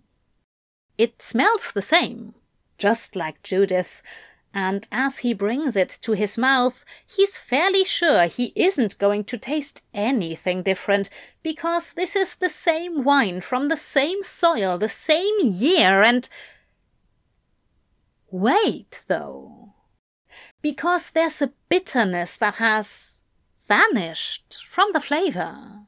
It 0.98 1.22
smells 1.22 1.70
the 1.70 1.82
same, 1.82 2.34
just 2.78 3.16
like 3.16 3.42
Judith, 3.42 4.02
and 4.52 4.86
as 4.92 5.18
he 5.18 5.34
brings 5.34 5.74
it 5.74 5.88
to 6.02 6.12
his 6.12 6.38
mouth, 6.38 6.84
he's 7.04 7.38
fairly 7.38 7.84
sure 7.84 8.26
he 8.26 8.52
isn't 8.54 8.98
going 8.98 9.24
to 9.24 9.36
taste 9.36 9.82
anything 9.92 10.62
different, 10.62 11.10
because 11.42 11.92
this 11.92 12.14
is 12.14 12.36
the 12.36 12.48
same 12.48 13.02
wine 13.02 13.40
from 13.40 13.68
the 13.68 13.76
same 13.76 14.22
soil, 14.22 14.78
the 14.78 14.88
same 14.88 15.34
year, 15.40 16.02
and 16.02 16.28
Wait, 18.30 19.04
though. 19.06 19.74
Because 20.60 21.10
there's 21.10 21.40
a 21.40 21.52
bitterness 21.68 22.36
that 22.38 22.54
has 22.54 23.20
vanished 23.68 24.58
from 24.68 24.88
the 24.92 25.00
flavor. 25.00 25.86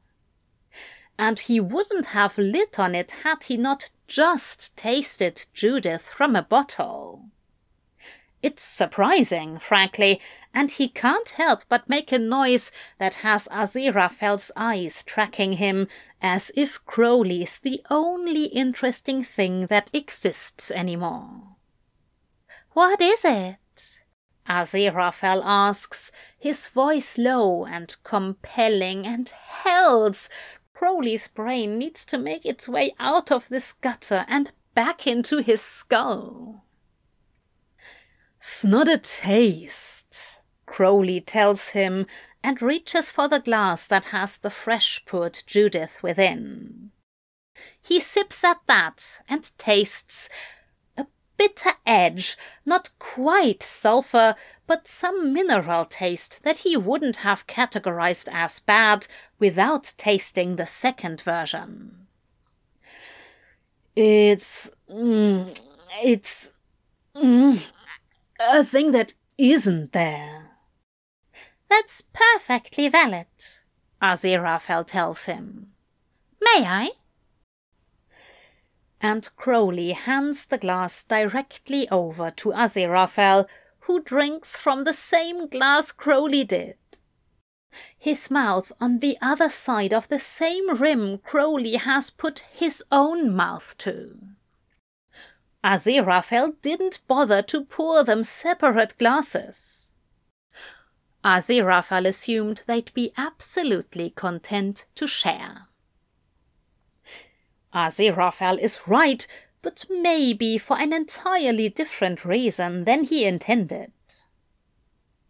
And 1.19 1.39
he 1.39 1.59
wouldn't 1.59 2.07
have 2.07 2.37
lit 2.37 2.79
on 2.79 2.93
it 2.93 3.11
had 3.23 3.43
he 3.43 3.57
not 3.57 3.89
just 4.07 4.75
tasted 4.77 5.45
Judith 5.53 6.03
from 6.03 6.35
a 6.35 6.43
bottle. 6.43 7.25
It's 8.43 8.61
surprising, 8.61 9.57
frankly, 9.57 10.21
and 10.53 10.69
he 10.69 10.87
can't 10.87 11.29
help 11.29 11.63
but 11.69 11.89
make 11.89 12.11
a 12.11 12.19
noise 12.19 12.71
that 12.99 13.15
has 13.15 13.47
Aziraphale's 13.51 14.51
eyes 14.55 15.03
tracking 15.03 15.53
him, 15.53 15.87
as 16.21 16.51
if 16.55 16.83
Crowley's 16.85 17.57
the 17.57 17.81
only 17.89 18.45
interesting 18.45 19.23
thing 19.23 19.65
that 19.67 19.89
exists 19.91 20.69
anymore. 20.69 21.55
What 22.73 23.01
is 23.01 23.25
it? 23.25 23.57
Aziraphale 24.47 25.41
asks, 25.43 26.11
his 26.37 26.67
voice 26.67 27.17
low 27.17 27.65
and 27.65 27.95
compelling, 28.03 29.05
and 29.05 29.29
hells! 29.29 30.29
Crowley's 30.77 31.27
brain 31.27 31.79
needs 31.79 32.05
to 32.05 32.19
make 32.19 32.45
its 32.45 32.69
way 32.69 32.93
out 32.99 33.31
of 33.31 33.49
this 33.49 33.73
gutter 33.73 34.25
and 34.27 34.51
back 34.75 35.07
into 35.07 35.39
his 35.39 35.59
skull. 35.59 36.65
Snot 38.39 38.87
a 38.87 38.99
taste, 38.99 40.41
Crowley 40.67 41.19
tells 41.19 41.69
him, 41.69 42.05
and 42.43 42.61
reaches 42.61 43.09
for 43.09 43.27
the 43.27 43.39
glass 43.39 43.87
that 43.87 44.05
has 44.05 44.37
the 44.37 44.51
fresh 44.51 45.03
poured 45.07 45.41
Judith 45.47 46.03
within. 46.03 46.91
He 47.81 47.99
sips 47.99 48.43
at 48.43 48.59
that 48.67 49.21
and 49.27 49.49
tastes, 49.57 50.29
bitter 51.37 51.73
edge, 51.85 52.37
not 52.65 52.89
quite 52.99 53.63
sulfur, 53.63 54.35
but 54.65 54.87
some 54.87 55.33
mineral 55.33 55.85
taste 55.85 56.39
that 56.43 56.59
he 56.59 56.75
wouldn't 56.75 57.17
have 57.17 57.47
categorized 57.47 58.27
as 58.31 58.59
bad 58.59 59.07
without 59.39 59.93
tasting 59.97 60.55
the 60.55 60.65
second 60.65 61.21
version. 61.21 62.07
It's. 63.95 64.69
Mm, 64.89 65.59
it's. 66.03 66.53
Mm, 67.15 67.65
a 68.39 68.63
thing 68.63 68.91
that 68.91 69.13
isn't 69.37 69.93
there. 69.93 70.51
That's 71.69 72.03
perfectly 72.13 72.87
valid, 72.89 73.27
Aziraphale 74.01 74.85
tells 74.85 75.25
him. 75.25 75.71
May 76.41 76.63
I? 76.65 76.91
And 79.01 79.29
Crowley 79.35 79.91
hands 79.91 80.45
the 80.45 80.57
glass 80.57 81.03
directly 81.03 81.87
over 81.89 82.31
to 82.31 82.51
Aziraphale, 82.51 83.45
who 83.81 84.01
drinks 84.01 84.57
from 84.57 84.83
the 84.83 84.93
same 84.93 85.47
glass 85.47 85.91
Crowley 85.91 86.43
did. 86.43 86.77
His 87.97 88.31
mouth 88.31 88.71
on 88.79 88.99
the 88.99 89.17
other 89.21 89.49
side 89.49 89.93
of 89.93 90.07
the 90.07 90.19
same 90.19 90.75
rim 90.75 91.19
Crowley 91.19 91.75
has 91.75 92.09
put 92.09 92.43
his 92.51 92.83
own 92.91 93.35
mouth 93.35 93.75
to. 93.79 94.17
Aziraphale 95.63 96.55
didn't 96.61 97.01
bother 97.07 97.41
to 97.43 97.65
pour 97.65 98.03
them 98.03 98.23
separate 98.23 98.97
glasses. 98.97 99.91
Aziraphale 101.23 102.07
assumed 102.07 102.61
they'd 102.67 102.93
be 102.93 103.11
absolutely 103.17 104.09
content 104.09 104.85
to 104.95 105.07
share. 105.07 105.66
Aziraphale 107.73 108.59
is 108.59 108.79
right, 108.87 109.25
but 109.61 109.85
maybe 109.89 110.57
for 110.57 110.79
an 110.79 110.93
entirely 110.93 111.69
different 111.69 112.23
reason 112.25 112.85
than 112.85 113.03
he 113.03 113.25
intended. 113.25 113.91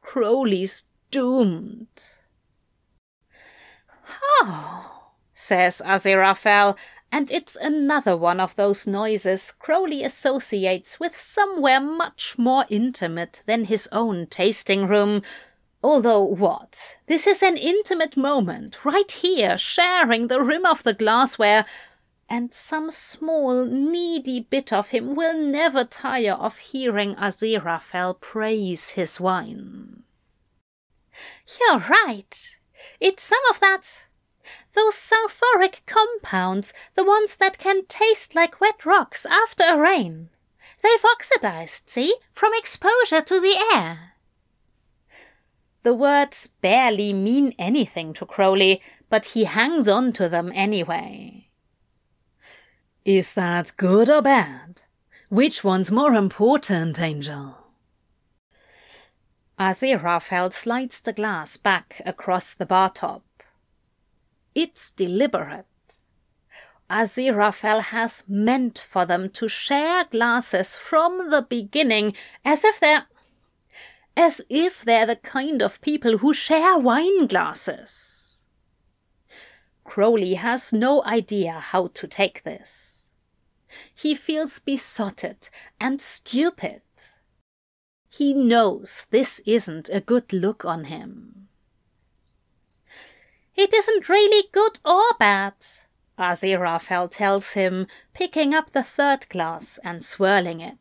Crowley's 0.02 0.86
doomed. 1.12 1.88
Oh, 4.42 5.12
says 5.34 5.82
Aziraphale, 5.86 6.78
and 7.12 7.32
it's 7.32 7.56
another 7.60 8.18
one 8.18 8.40
of 8.40 8.56
those 8.56 8.86
noises 8.86 9.54
Crowley 9.60 10.04
associates 10.04 11.00
with 11.00 11.20
somewhere 11.20 11.80
much 11.80 12.36
more 12.38 12.66
intimate 12.70 13.42
than 13.46 13.66
his 13.66 13.88
own 13.92 14.28
tasting 14.28 14.88
room. 14.88 15.22
Although, 15.84 16.24
what? 16.24 16.98
This 17.08 17.28
is 17.28 17.42
an 17.44 17.56
intimate 17.56 18.18
moment, 18.18 18.84
right 18.84 19.10
here, 19.10 19.58
sharing 19.58 20.28
the 20.28 20.42
rim 20.42 20.66
of 20.66 20.84
the 20.84 20.94
glassware 20.94 21.66
and 22.30 22.54
some 22.54 22.92
small, 22.92 23.66
needy 23.66 24.40
bit 24.40 24.74
of 24.74 24.90
him 24.90 25.16
will 25.16 25.38
never 25.38 25.84
tire 25.84 26.34
of 26.34 26.58
hearing 26.58 27.16
Aziraphale 27.16 28.20
praise 28.20 28.90
his 28.90 29.20
wine. 29.20 30.04
You're 31.60 31.80
right. 31.80 32.58
It's 33.00 33.24
some 33.24 33.40
of 33.50 33.60
that. 33.60 34.08
Those 34.76 34.96
sulphuric 34.96 35.84
compounds, 35.86 36.74
the 36.96 37.04
ones 37.04 37.38
that 37.38 37.58
can 37.58 37.86
taste 37.86 38.36
like 38.36 38.62
wet 38.62 38.86
rocks 38.86 39.26
after 39.26 39.64
a 39.64 39.78
rain. 39.78 40.30
They've 40.84 41.06
oxidized, 41.14 41.90
see, 41.90 42.16
from 42.32 42.52
exposure 42.56 43.22
to 43.22 43.40
the 43.42 43.58
air. 43.74 44.14
The 45.84 45.94
words 45.94 46.50
barely 46.62 47.14
mean 47.14 47.56
anything 47.58 48.14
to 48.16 48.26
Crowley, 48.26 48.82
but 49.10 49.28
he 49.28 49.46
hangs 49.46 49.88
on 49.88 50.12
to 50.14 50.30
them 50.30 50.52
anyway. 50.54 51.47
Is 53.08 53.36
that 53.36 53.72
good 53.78 54.10
or 54.10 54.22
bad? 54.22 54.82
Which 55.30 55.64
one's 55.64 55.94
more 55.94 56.14
important, 56.14 57.00
Angel? 57.00 57.58
Aziraphale 59.58 60.52
slides 60.52 61.00
the 61.00 61.14
glass 61.14 61.56
back 61.56 62.02
across 62.06 62.54
the 62.54 62.66
bar 62.66 62.90
top. 62.90 63.24
It's 64.54 64.92
deliberate. 64.92 65.66
Aziraphale 66.90 67.82
has 67.82 68.24
meant 68.28 68.78
for 68.78 69.06
them 69.06 69.30
to 69.30 69.48
share 69.48 70.04
glasses 70.04 70.76
from 70.76 71.30
the 71.30 71.44
beginning, 71.44 72.14
as 72.44 72.66
if 72.66 72.78
they're 72.78 73.06
as 74.18 74.42
if 74.50 74.82
they're 74.82 75.06
the 75.06 75.16
kind 75.16 75.62
of 75.62 75.80
people 75.80 76.18
who 76.18 76.34
share 76.34 76.78
wine 76.78 77.28
glasses. 77.28 78.42
Crowley 79.86 80.34
has 80.34 80.74
no 80.74 81.02
idea 81.06 81.54
how 81.54 81.88
to 81.88 82.06
take 82.06 82.44
this. 82.44 82.97
He 83.94 84.16
feels 84.16 84.60
besotted 84.60 85.50
and 85.80 86.02
stupid. 86.02 86.82
He 88.10 88.34
knows 88.34 89.06
this 89.10 89.40
isn't 89.46 89.90
a 89.90 90.02
good 90.02 90.34
look 90.34 90.66
on 90.66 90.86
him. 90.86 91.48
It 93.56 93.74
isn't 93.74 94.10
really 94.10 94.48
good 94.52 94.80
or 94.86 95.04
bad, 95.20 95.56
Aziraphale 96.18 97.10
tells 97.10 97.52
him, 97.52 97.88
picking 98.14 98.54
up 98.54 98.72
the 98.72 98.84
third 98.84 99.28
glass 99.30 99.80
and 99.84 100.04
swirling 100.04 100.62
it. 100.62 100.78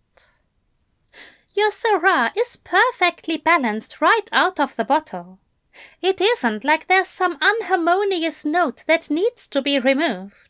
Your 1.55 1.71
Syrah 1.71 2.33
is 2.37 2.57
perfectly 2.57 3.39
balanced 3.39 4.01
right 4.01 4.29
out 4.31 4.61
of 4.61 4.77
the 4.77 4.85
bottle. 4.85 5.39
It 6.03 6.21
isn't 6.21 6.65
like 6.65 6.87
there's 6.87 7.09
some 7.09 7.39
unharmonious 7.41 8.45
note 8.45 8.83
that 8.87 9.11
needs 9.11 9.49
to 9.49 9.63
be 9.63 9.79
removed. 9.79 10.46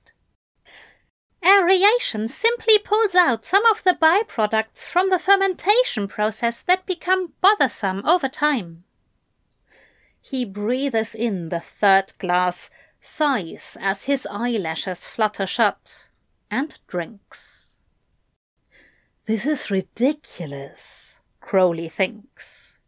Aeration 1.46 2.28
simply 2.28 2.76
pulls 2.78 3.14
out 3.14 3.44
some 3.44 3.64
of 3.66 3.84
the 3.84 3.92
byproducts 3.92 4.84
from 4.84 5.10
the 5.10 5.18
fermentation 5.18 6.08
process 6.08 6.60
that 6.62 6.86
become 6.86 7.34
bothersome 7.40 8.04
over 8.04 8.28
time. 8.28 8.82
He 10.20 10.44
breathes 10.44 11.14
in 11.14 11.50
the 11.50 11.60
third 11.60 12.14
glass, 12.18 12.68
sighs 13.00 13.76
as 13.80 14.04
his 14.04 14.26
eyelashes 14.28 15.06
flutter 15.06 15.46
shut, 15.46 16.08
and 16.50 16.80
drinks. 16.88 17.76
This 19.26 19.46
is 19.46 19.70
ridiculous, 19.70 21.20
Crowley 21.40 21.88
thinks. 21.88 22.80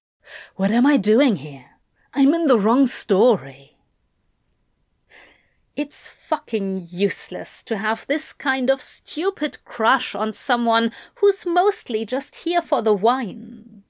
What 0.57 0.73
am 0.73 0.85
I 0.85 0.97
doing 0.97 1.37
here? 1.37 1.67
I'm 2.13 2.35
in 2.35 2.49
the 2.49 2.59
wrong 2.59 2.87
story. 2.87 3.68
It's 5.79 6.09
fucking 6.09 6.89
useless 6.91 7.62
to 7.62 7.76
have 7.76 8.05
this 8.09 8.33
kind 8.33 8.68
of 8.68 8.83
stupid 8.83 9.59
crush 9.64 10.12
on 10.12 10.33
someone 10.33 10.91
who's 11.20 11.47
mostly 11.47 12.05
just 12.05 12.35
here 12.39 12.61
for 12.61 12.83
the 12.83 12.93
wine. 12.93 13.85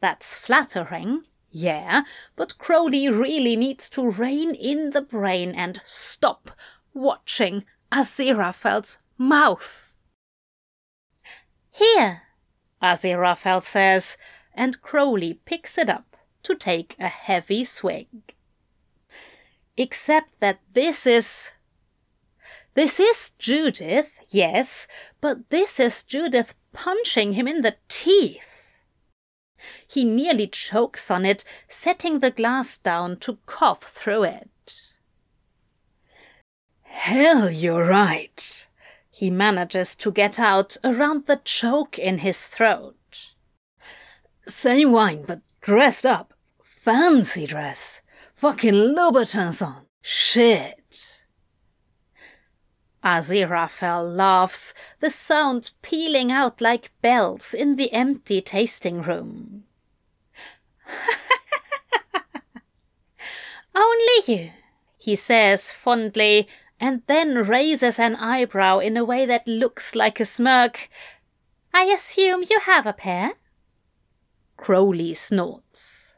That's 0.00 0.36
flattering, 0.36 1.22
yeah, 1.50 2.02
but 2.36 2.58
Crowley 2.58 3.08
really 3.08 3.56
needs 3.56 3.88
to 3.90 4.10
rein 4.10 4.54
in 4.54 4.90
the 4.90 5.00
brain 5.00 5.54
and 5.54 5.80
stop 5.86 6.50
watching 6.92 7.64
Aziraphale's 7.90 8.98
mouth. 9.16 9.98
Here, 11.70 12.24
Aziraphale 12.82 13.62
says, 13.62 14.18
and 14.52 14.82
Crowley 14.82 15.40
picks 15.46 15.78
it 15.78 15.88
up 15.88 16.18
to 16.42 16.54
take 16.54 16.94
a 16.98 17.08
heavy 17.08 17.64
swig. 17.64 18.35
Except 19.76 20.40
that 20.40 20.60
this 20.72 21.06
is. 21.06 21.50
This 22.74 23.00
is 23.00 23.32
Judith, 23.38 24.20
yes, 24.28 24.86
but 25.20 25.48
this 25.48 25.80
is 25.80 26.02
Judith 26.02 26.54
punching 26.72 27.32
him 27.32 27.48
in 27.48 27.62
the 27.62 27.76
teeth. 27.88 28.76
He 29.88 30.04
nearly 30.04 30.46
chokes 30.46 31.10
on 31.10 31.24
it, 31.24 31.42
setting 31.68 32.18
the 32.18 32.30
glass 32.30 32.76
down 32.76 33.16
to 33.20 33.38
cough 33.46 33.82
through 33.82 34.24
it. 34.24 34.92
Hell, 36.82 37.50
you're 37.50 37.86
right, 37.86 38.68
he 39.10 39.30
manages 39.30 39.96
to 39.96 40.12
get 40.12 40.38
out 40.38 40.76
around 40.84 41.24
the 41.24 41.40
choke 41.42 41.98
in 41.98 42.18
his 42.18 42.44
throat. 42.44 42.96
Same 44.46 44.92
wine, 44.92 45.24
but 45.26 45.40
dressed 45.62 46.04
up. 46.04 46.34
Fancy 46.62 47.46
dress. 47.46 48.02
Fucking 48.36 48.94
Louboutins 48.94 49.66
on. 49.66 49.86
Shit. 50.02 51.24
Aziraphale 53.02 54.14
laughs, 54.14 54.74
the 55.00 55.10
sound 55.10 55.70
pealing 55.80 56.30
out 56.30 56.60
like 56.60 56.90
bells 57.00 57.54
in 57.54 57.76
the 57.76 57.92
empty 57.92 58.42
tasting 58.42 59.00
room. 59.00 59.64
Only 63.74 64.22
you, 64.26 64.50
he 64.98 65.16
says 65.16 65.70
fondly, 65.72 66.46
and 66.78 67.02
then 67.06 67.36
raises 67.36 67.98
an 67.98 68.16
eyebrow 68.16 68.80
in 68.80 68.98
a 68.98 69.04
way 69.04 69.24
that 69.24 69.48
looks 69.48 69.94
like 69.94 70.20
a 70.20 70.26
smirk. 70.26 70.90
I 71.72 71.84
assume 71.84 72.44
you 72.50 72.60
have 72.60 72.86
a 72.86 72.92
pair? 72.92 73.32
Crowley 74.58 75.14
snorts. 75.14 76.15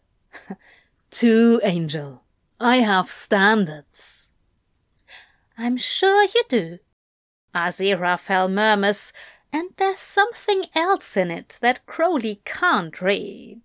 Two, 1.10 1.60
Angel. 1.62 2.22
I 2.60 2.76
have 2.76 3.10
standards. 3.10 4.28
I'm 5.56 5.76
sure 5.76 6.22
you 6.24 6.42
do. 6.48 6.78
Aziraphale 7.54 8.50
murmurs, 8.50 9.12
and 9.52 9.70
there's 9.76 9.98
something 9.98 10.66
else 10.74 11.16
in 11.16 11.30
it 11.30 11.58
that 11.60 11.86
Crowley 11.86 12.40
can't 12.44 13.00
read. 13.00 13.60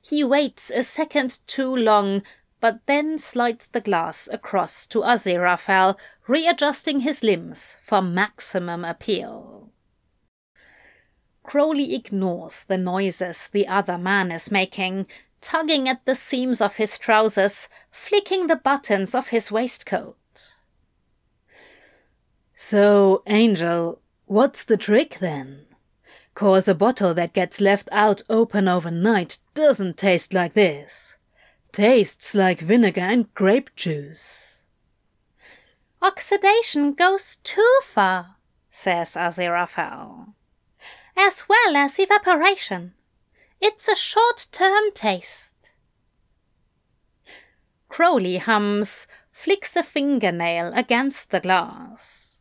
He 0.00 0.22
waits 0.22 0.70
a 0.74 0.82
second 0.82 1.38
too 1.46 1.74
long 1.74 2.22
but 2.60 2.80
then 2.86 3.18
slides 3.18 3.68
the 3.68 3.80
glass 3.80 4.28
across 4.32 4.86
to 4.88 5.00
Aziraphale, 5.00 5.96
readjusting 6.26 7.00
his 7.00 7.22
limbs 7.22 7.76
for 7.82 8.02
maximum 8.02 8.84
appeal. 8.84 9.70
Crowley 11.42 11.94
ignores 11.94 12.64
the 12.64 12.76
noises 12.76 13.48
the 13.52 13.66
other 13.66 13.96
man 13.96 14.30
is 14.30 14.50
making, 14.50 15.06
tugging 15.40 15.88
at 15.88 16.04
the 16.04 16.14
seams 16.14 16.60
of 16.60 16.76
his 16.76 16.98
trousers, 16.98 17.68
flicking 17.90 18.46
the 18.46 18.56
buttons 18.56 19.14
of 19.14 19.28
his 19.28 19.50
waistcoat. 19.50 20.16
So, 22.54 23.22
Angel, 23.26 24.00
what's 24.26 24.64
the 24.64 24.76
trick 24.76 25.18
then? 25.20 25.66
Cause 26.34 26.68
a 26.68 26.74
bottle 26.74 27.14
that 27.14 27.32
gets 27.32 27.60
left 27.60 27.88
out 27.92 28.22
open 28.28 28.68
overnight 28.68 29.38
doesn't 29.54 29.96
taste 29.96 30.32
like 30.32 30.52
this. 30.54 31.16
Tastes 31.72 32.34
like 32.34 32.60
vinegar 32.60 33.00
and 33.00 33.32
grape 33.34 33.74
juice. 33.76 34.62
Oxidation 36.00 36.92
goes 36.94 37.36
too 37.42 37.80
far, 37.84 38.36
says 38.70 39.14
Aziraphale, 39.14 40.34
as 41.16 41.44
well 41.48 41.76
as 41.76 41.98
evaporation. 41.98 42.94
It's 43.60 43.88
a 43.88 43.96
short 43.96 44.46
term 44.52 44.92
taste. 44.94 45.72
Crowley 47.88 48.38
hums, 48.38 49.06
flicks 49.32 49.76
a 49.76 49.82
fingernail 49.82 50.72
against 50.74 51.30
the 51.30 51.40
glass. 51.40 52.40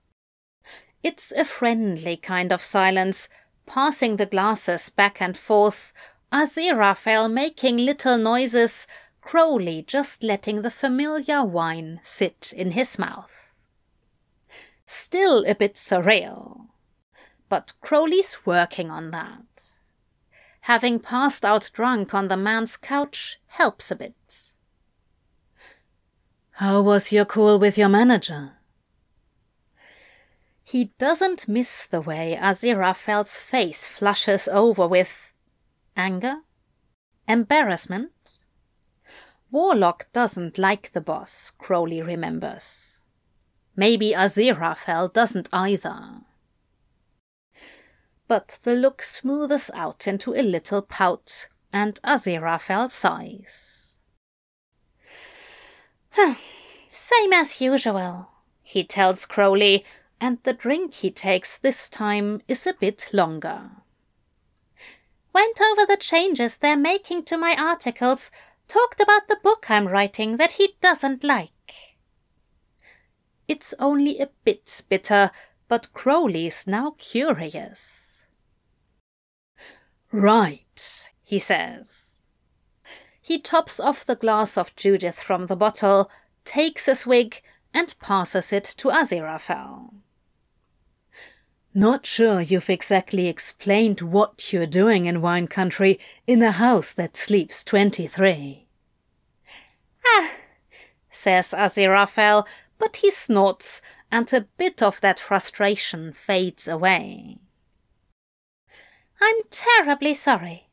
It's 1.04 1.32
a 1.32 1.46
friendly 1.46 2.18
kind 2.18 2.52
of 2.52 2.64
silence, 2.64 3.30
passing 3.66 4.18
the 4.18 4.26
glasses 4.26 4.90
back 4.90 5.22
and 5.22 5.38
forth, 5.38 5.94
Aziraphale 6.32 7.32
making 7.32 7.78
little 7.78 8.18
noises, 8.18 8.86
Crowley 9.22 9.84
just 9.84 10.24
letting 10.24 10.62
the 10.62 10.72
familiar 10.72 11.44
wine 11.44 12.00
sit 12.04 12.54
in 12.56 12.72
his 12.72 13.00
mouth. 13.00 13.56
Still 14.86 15.46
a 15.46 15.56
bit 15.56 15.76
surreal, 15.76 16.68
but 17.50 17.74
Crowley's 17.82 18.46
working 18.46 18.90
on 18.90 19.12
that. 19.12 19.67
Having 20.68 21.00
passed 21.00 21.46
out 21.46 21.70
drunk 21.72 22.14
on 22.14 22.28
the 22.28 22.36
man's 22.36 22.76
couch 22.76 23.40
helps 23.48 23.90
a 23.90 23.96
bit. 23.96 24.52
How 26.52 26.82
was 26.82 27.14
your 27.14 27.24
call 27.24 27.58
with 27.58 27.78
your 27.78 27.88
manager? 27.88 28.58
He 30.66 30.92
doesn't 30.98 31.48
miss 31.48 31.86
the 31.86 32.02
way 32.02 32.38
Aziraphale's 32.38 33.38
face 33.38 33.88
flushes 33.88 34.50
over 34.50 34.86
with 34.86 35.32
anger, 35.96 36.42
embarrassment, 37.30 38.12
Warlock 39.50 40.12
doesn't 40.12 40.58
like 40.58 40.92
the 40.92 41.00
boss, 41.00 41.50
Crowley 41.58 42.02
remembers. 42.02 43.00
Maybe 43.78 44.12
Aziraphale 44.12 45.14
doesn't 45.14 45.48
either. 45.54 46.27
But 48.28 48.60
the 48.64 48.74
look 48.74 49.04
smooths 49.04 49.72
out 49.74 50.08
into 50.08 50.34
a 50.34 50.42
little 50.42 50.82
pout, 50.82 51.48
and 51.72 52.00
Aziraphale 52.04 52.92
sighs. 52.92 54.02
Same 56.90 57.32
as 57.32 57.62
usual, 57.62 58.30
he 58.64 58.84
tells 58.84 59.26
Crowley, 59.26 59.86
and 60.20 60.40
the 60.44 60.54
drink 60.54 60.96
he 60.96 61.12
takes 61.12 61.58
this 61.58 61.90
time 61.90 62.42
is 62.48 62.66
a 62.66 62.74
bit 62.74 63.10
longer. 63.14 63.70
went 65.32 65.62
over 65.62 65.86
the 65.86 65.98
changes 65.98 66.58
they're 66.58 66.76
making 66.76 67.24
to 67.24 67.38
my 67.38 67.56
articles, 67.56 68.32
talked 68.68 69.00
about 69.00 69.28
the 69.28 69.38
book 69.44 69.70
I'm 69.70 69.88
writing 69.88 70.38
that 70.38 70.54
he 70.54 70.76
doesn't 70.82 71.24
like. 71.24 71.98
It's 73.48 73.76
only 73.78 74.20
a 74.20 74.30
bit 74.44 74.82
bitter, 74.90 75.30
but 75.68 75.94
Crowley's 75.94 76.66
now 76.66 76.96
curious. 76.98 78.17
Right, 80.20 81.12
he 81.24 81.38
says. 81.38 82.24
He 83.22 83.40
tops 83.40 83.80
off 83.80 84.04
the 84.04 84.16
glass 84.16 84.58
of 84.58 84.76
Judith 84.76 85.20
from 85.20 85.46
the 85.46 85.56
bottle, 85.56 86.10
takes 86.44 86.88
a 86.88 86.96
swig, 86.96 87.44
and 87.72 87.94
passes 88.00 88.52
it 88.52 88.64
to 88.78 88.88
Aziraphale. 88.88 89.94
Not 91.72 92.08
sure 92.08 92.42
you've 92.42 92.72
exactly 92.72 93.28
explained 93.28 94.02
what 94.02 94.52
you're 94.52 94.66
doing 94.66 95.06
in 95.06 95.22
wine 95.22 95.48
country 95.48 96.00
in 96.26 96.42
a 96.42 96.52
house 96.52 96.92
that 96.94 97.16
sleeps 97.16 97.64
twenty-three. 97.64 98.66
Ah, 100.04 100.32
says 101.12 101.54
Aziraphale, 101.56 102.48
but 102.80 102.96
he 102.98 103.12
snorts, 103.12 103.84
and 104.12 104.34
a 104.34 104.48
bit 104.58 104.82
of 104.82 105.00
that 105.02 105.20
frustration 105.20 106.12
fades 106.12 106.68
away. 106.68 107.38
I'm 109.22 109.36
terribly 109.50 110.14
sorry. 110.14 110.70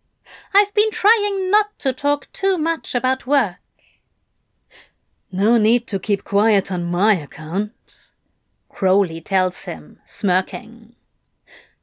I've 0.54 0.74
been 0.74 0.90
trying 0.90 1.50
not 1.50 1.78
to 1.80 1.92
talk 1.92 2.28
too 2.32 2.58
much 2.58 2.94
about 2.94 3.26
work. 3.26 3.56
No 5.30 5.58
need 5.58 5.86
to 5.88 5.98
keep 5.98 6.24
quiet 6.24 6.70
on 6.70 6.84
my 6.84 7.14
account, 7.14 7.72
Crowley 8.68 9.20
tells 9.20 9.64
him, 9.64 9.98
smirking. 10.04 10.94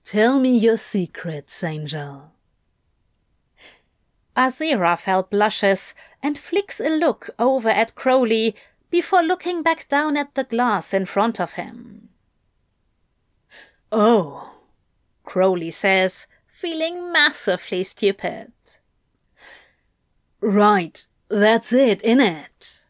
Tell 0.06 0.40
me 0.40 0.58
your 0.58 0.78
secrets, 0.78 1.64
Angel. 1.64 2.32
Aziraphale 4.36 5.30
blushes 5.30 5.94
and 6.24 6.38
flicks 6.38 6.80
a 6.80 6.90
look 6.90 7.30
over 7.38 7.70
at 7.70 7.96
Crowley 7.96 8.56
before 8.90 9.22
looking 9.22 9.62
back 9.64 9.88
down 9.90 10.18
at 10.18 10.36
the 10.36 10.44
glass 10.44 10.94
in 10.94 11.06
front 11.06 11.40
of 11.40 11.54
him. 11.54 12.10
Oh, 13.92 14.54
Crowley 15.24 15.72
says, 15.72 16.28
feeling 16.62 17.12
massively 17.12 17.82
stupid. 17.82 18.52
Right, 20.40 21.08
that's 21.28 21.74
it, 21.74 22.04
innit? 22.04 22.84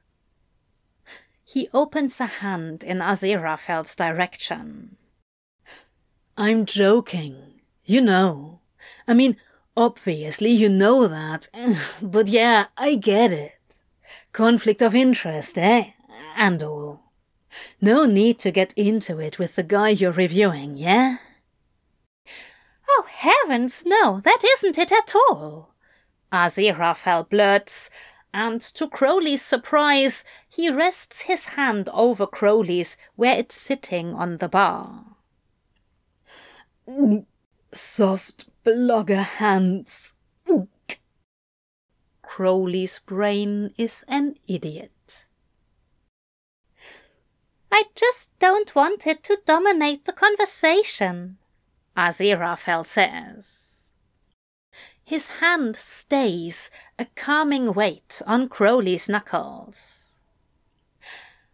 He 1.46 1.70
opens 1.74 2.20
a 2.20 2.26
hand 2.26 2.84
in 2.84 3.00
Aziraphale's 3.00 3.96
direction. 3.96 4.98
I'm 6.38 6.66
joking, 6.66 7.62
you 7.86 8.02
know. 8.02 8.60
I 9.08 9.14
mean, 9.14 9.38
obviously 9.78 10.52
you 10.52 10.68
know 10.68 11.08
that, 11.08 11.48
but 12.02 12.28
yeah, 12.28 12.66
I 12.78 12.96
get 12.96 13.32
it. 13.32 13.78
Conflict 14.34 14.82
of 14.82 14.94
interest, 14.94 15.58
eh? 15.58 15.92
And 16.36 16.62
all. 16.62 17.04
No 17.80 18.06
need 18.06 18.38
to 18.40 18.52
get 18.52 18.74
into 18.76 19.20
it 19.20 19.40
with 19.40 19.56
the 19.56 19.64
guy 19.64 19.90
you're 19.90 20.12
reviewing, 20.12 20.78
yeah? 20.78 21.18
Oh, 23.02 23.08
heavens, 23.08 23.84
no, 23.84 24.20
that 24.20 24.44
isn't 24.46 24.78
it 24.78 24.92
at 24.92 25.16
all. 25.16 25.74
Aziraphale 26.32 27.28
blurts, 27.28 27.90
and 28.32 28.62
to 28.62 28.88
Crowley's 28.88 29.42
surprise, 29.42 30.24
he 30.48 30.70
rests 30.70 31.22
his 31.22 31.46
hand 31.58 31.90
over 31.94 32.28
Crowley's 32.28 32.98
where 33.16 33.40
it's 33.40 33.56
sitting 33.56 34.14
on 34.14 34.38
the 34.38 34.48
bar. 34.48 35.18
Soft 37.74 38.50
blogger 38.64 39.24
hands. 39.24 40.14
Crowley's 42.22 43.00
brain 43.00 43.74
is 43.80 44.06
an 44.08 44.36
idiot. 44.48 45.26
I 47.72 47.86
just 47.96 48.30
don't 48.38 48.76
want 48.76 49.08
it 49.08 49.24
to 49.24 49.40
dominate 49.44 50.06
the 50.06 50.14
conversation, 50.14 51.40
Aziraphale 51.96 52.86
says. 52.86 53.92
His 55.04 55.28
hand 55.28 55.76
stays, 55.76 56.72
a 56.98 57.06
calming 57.16 57.74
weight 57.74 58.22
on 58.26 58.48
Crowley's 58.48 59.10
knuckles. 59.10 60.20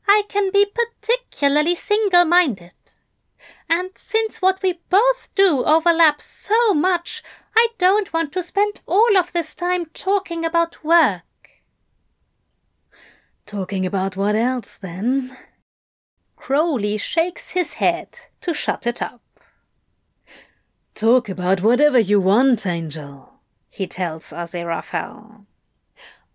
I 0.07 0.23
can 0.29 0.51
be 0.51 0.65
particularly 0.65 1.75
single 1.75 2.25
minded. 2.25 2.73
And 3.69 3.89
since 3.95 4.41
what 4.41 4.61
we 4.61 4.79
both 4.89 5.29
do 5.35 5.63
overlaps 5.65 6.23
so 6.25 6.73
much, 6.73 7.23
I 7.55 7.67
don't 7.77 8.13
want 8.13 8.31
to 8.33 8.43
spend 8.43 8.79
all 8.85 9.17
of 9.17 9.33
this 9.33 9.55
time 9.55 9.87
talking 9.93 10.45
about 10.45 10.83
work. 10.83 11.23
Talking 13.45 13.85
about 13.85 14.15
what 14.15 14.35
else, 14.35 14.77
then? 14.77 15.35
Crowley 16.35 16.97
shakes 16.97 17.49
his 17.51 17.73
head 17.73 18.19
to 18.41 18.53
shut 18.53 18.85
it 18.85 19.01
up. 19.01 19.21
Talk 20.97 21.29
about 21.29 21.61
whatever 21.61 21.99
you 21.99 22.19
want, 22.19 22.65
Angel, 22.65 23.33
he 23.69 23.85
tells 23.85 24.31
Aziraphale. 24.31 25.45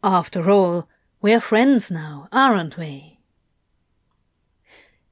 After 0.04 0.48
all, 0.48 0.88
we're 1.20 1.40
friends 1.40 1.90
now, 1.90 2.28
aren't 2.30 2.78
we? 2.78 3.18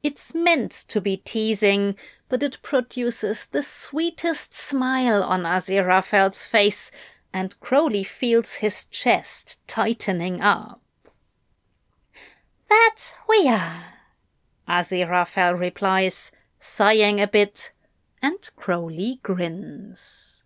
It's 0.05 0.37
meant 0.37 0.71
to 0.71 1.01
be 1.01 1.17
teasing, 1.17 1.97
but 2.29 2.45
it 2.45 2.63
produces 2.63 3.47
the 3.47 3.65
sweetest 3.65 4.55
smile 4.55 5.25
on 5.25 5.43
Aziraphale's 5.43 6.45
face, 6.45 6.93
and 7.33 7.59
Crowley 7.59 8.05
feels 8.05 8.63
his 8.63 8.85
chest 8.85 9.59
tightening 9.67 10.41
up. 10.41 10.81
That 12.69 13.17
we 13.29 13.49
are, 13.49 13.95
Aziraphale 14.69 15.59
replies, 15.59 16.31
sighing 16.61 17.21
a 17.21 17.27
bit, 17.27 17.73
and 18.23 18.51
Crowley 18.57 19.21
grins. 19.23 20.45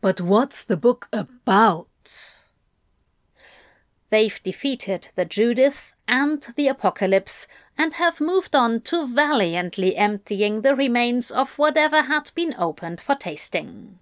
But 0.00 0.20
what's 0.20 0.64
the 0.64 0.76
book 0.76 1.08
about? 1.12 1.88
They've 4.10 4.38
defeated 4.42 5.08
the 5.14 5.24
Judith 5.24 5.94
and 6.06 6.46
the 6.56 6.68
Apocalypse 6.68 7.48
and 7.78 7.94
have 7.94 8.20
moved 8.20 8.54
on 8.54 8.82
to 8.82 9.06
valiantly 9.06 9.96
emptying 9.96 10.60
the 10.60 10.76
remains 10.76 11.30
of 11.30 11.58
whatever 11.58 12.02
had 12.02 12.30
been 12.34 12.54
opened 12.58 13.00
for 13.00 13.14
tasting. 13.14 13.98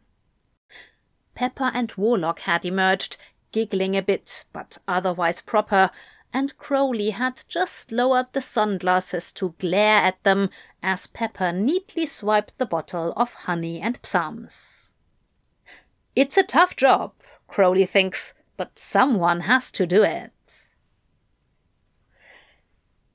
Pepper 1.35 1.71
and 1.75 1.93
Warlock 1.97 2.41
had 2.41 2.65
emerged, 2.65 3.17
giggling 3.53 3.97
a 3.97 4.03
bit, 4.03 4.45
but 4.53 4.79
otherwise 4.87 5.41
proper, 5.41 5.91
and 6.33 6.57
Crowley 6.57 7.11
had 7.11 7.45
just 7.49 7.93
lowered 7.93 8.33
the 8.33 8.41
sunglasses 8.41 9.33
to 9.33 9.55
glare 9.59 9.99
at 9.99 10.23
them 10.25 10.51
as 10.83 11.07
Pepper 11.07 11.53
neatly 11.53 12.07
swiped 12.07 12.57
the 12.59 12.67
bottle 12.67 13.13
of 13.17 13.35
honey 13.35 13.81
and 13.81 13.99
psalms. 14.03 14.93
It's 16.17 16.37
a 16.37 16.43
tough 16.43 16.77
job, 16.77 17.13
Crowley 17.49 17.87
thinks, 17.87 18.35
but 18.57 18.79
someone 18.79 19.43
has 19.43 19.71
to 19.73 19.87
do 19.87 20.03
it. 20.03 20.33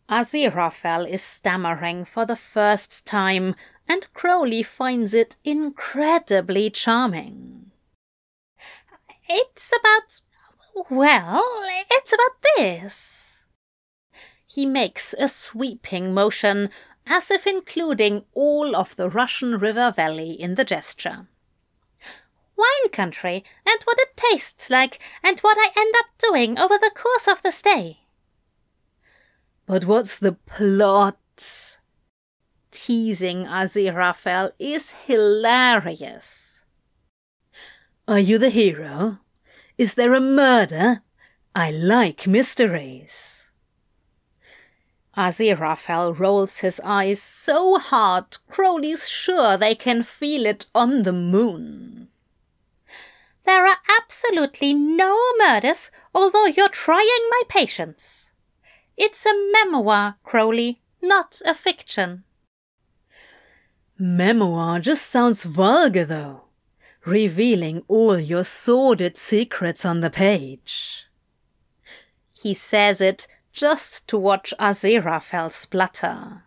Aziraphale 0.09 1.07
is 1.07 1.21
stammering 1.21 2.05
for 2.05 2.25
the 2.25 2.35
first 2.35 3.05
time, 3.05 3.55
and 3.87 4.11
Crowley 4.13 4.63
finds 4.63 5.13
it 5.13 5.35
incredibly 5.43 6.69
charming. 6.69 7.66
It's 9.29 9.73
about. 9.77 10.89
well, 10.89 11.43
it's 11.91 12.13
about 12.13 12.41
this. 12.57 13.45
He 14.45 14.65
makes 14.65 15.13
a 15.19 15.27
sweeping 15.27 16.13
motion, 16.13 16.69
as 17.05 17.29
if 17.29 17.45
including 17.45 18.23
all 18.33 18.75
of 18.75 18.95
the 18.95 19.09
Russian 19.09 19.57
River 19.57 19.91
Valley 19.95 20.31
in 20.31 20.55
the 20.55 20.63
gesture 20.63 21.27
wine 22.57 22.91
country 22.91 23.43
and 23.65 23.79
what 23.83 23.99
it 23.99 24.17
tastes 24.17 24.69
like 24.69 24.99
and 25.23 25.39
what 25.39 25.57
I 25.59 25.69
end 25.77 25.93
up 25.99 26.07
doing 26.17 26.57
over 26.57 26.77
the 26.77 26.91
course 26.93 27.27
of 27.27 27.41
the 27.43 27.51
stay. 27.51 27.99
But 29.65 29.85
what's 29.85 30.17
the 30.17 30.33
plot? 30.33 31.17
Teasing 32.71 33.45
Aziraphale 33.45 34.51
is 34.59 34.91
hilarious. 35.05 36.56
Are 38.09 38.19
you 38.19 38.37
the 38.37 38.49
hero? 38.49 39.19
Is 39.77 39.95
there 39.95 40.13
a 40.13 40.21
murder? 40.21 41.01
I 41.53 41.71
like 41.71 42.25
mysteries. 42.25 43.43
Aziraphale 45.17 46.17
rolls 46.17 46.59
his 46.59 46.79
eyes 46.85 47.21
so 47.21 47.77
hard 47.79 48.37
Crowley's 48.49 49.09
sure 49.09 49.57
they 49.57 49.75
can 49.75 50.03
feel 50.03 50.45
it 50.45 50.67
on 50.73 51.03
the 51.03 51.11
moon. 51.11 52.07
There 53.43 53.65
are 53.65 53.77
absolutely 53.99 54.73
no 54.73 55.17
murders, 55.39 55.91
although 56.15 56.45
you're 56.45 56.69
trying 56.69 57.27
my 57.29 57.41
patience, 57.49 58.31
It's 58.95 59.25
a 59.25 59.33
memoir, 59.51 60.15
Crowley, 60.23 60.81
not 61.01 61.41
a 61.45 61.53
fiction. 61.53 62.23
Memoir 63.97 64.79
just 64.79 65.07
sounds 65.07 65.43
vulgar, 65.43 66.05
though, 66.05 66.46
revealing 67.07 67.83
all 67.87 68.19
your 68.19 68.43
sordid 68.43 69.17
secrets 69.17 69.85
on 69.85 70.01
the 70.01 70.09
page. 70.09 71.05
He 72.33 72.53
says 72.53 73.01
it 73.01 73.27
just 73.53 74.07
to 74.09 74.17
watch 74.17 74.53
Aziraphale 74.59 75.51
splutter. 75.51 76.43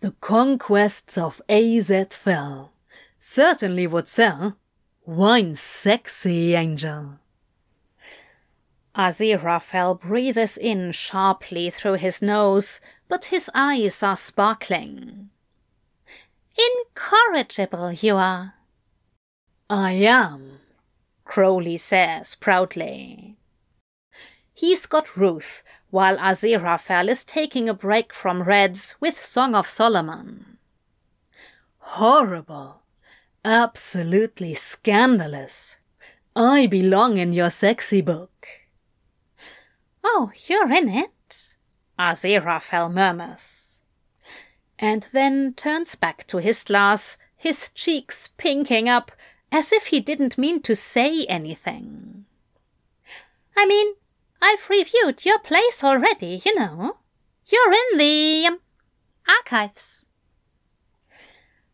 The 0.00 0.12
conquests 0.20 1.18
of 1.18 1.42
Azfel 1.48 2.70
certainly 3.18 3.86
would 3.86 4.08
sell. 4.08 4.56
Wine 5.04 5.54
sexy, 5.56 6.54
Angel. 6.54 7.18
Aziraphale 8.94 10.00
breathes 10.00 10.56
in 10.56 10.92
sharply 10.92 11.70
through 11.70 11.94
his 11.94 12.22
nose, 12.22 12.80
but 13.08 13.26
his 13.26 13.50
eyes 13.54 14.02
are 14.02 14.16
sparkling. 14.16 15.30
Incorrigible 16.56 17.92
you 17.92 18.16
are. 18.16 18.54
I 19.72 19.92
am, 19.92 20.58
Crowley 21.24 21.76
says 21.76 22.34
proudly. 22.34 23.36
He's 24.52 24.84
got 24.86 25.16
Ruth, 25.16 25.62
while 25.90 26.16
Aziraphale 26.18 27.08
is 27.08 27.24
taking 27.24 27.68
a 27.68 27.74
break 27.74 28.12
from 28.12 28.42
Reds 28.42 28.96
with 28.98 29.22
Song 29.22 29.54
of 29.54 29.68
Solomon. 29.68 30.58
Horrible. 31.78 32.82
Absolutely 33.44 34.54
scandalous. 34.54 35.76
I 36.34 36.66
belong 36.66 37.18
in 37.18 37.32
your 37.32 37.50
sexy 37.50 38.00
book. 38.00 38.48
Oh, 40.02 40.32
you're 40.48 40.72
in 40.72 40.88
it, 40.88 41.54
Aziraphale 41.96 42.92
murmurs. 42.92 43.82
And 44.80 45.06
then 45.12 45.54
turns 45.54 45.94
back 45.94 46.26
to 46.26 46.38
his 46.38 46.64
glass, 46.64 47.16
his 47.36 47.70
cheeks 47.70 48.30
pinking 48.36 48.88
up, 48.88 49.12
as 49.52 49.72
if 49.72 49.86
he 49.86 50.00
didn't 50.00 50.38
mean 50.38 50.62
to 50.62 50.74
say 50.76 51.24
anything. 51.26 52.24
I 53.56 53.66
mean, 53.66 53.94
I've 54.40 54.70
reviewed 54.70 55.24
your 55.24 55.38
place 55.38 55.84
already, 55.84 56.40
you 56.44 56.54
know. 56.54 56.98
You're 57.46 57.72
in 57.72 57.98
the 57.98 58.46
um, 58.48 58.60
archives. 59.28 60.06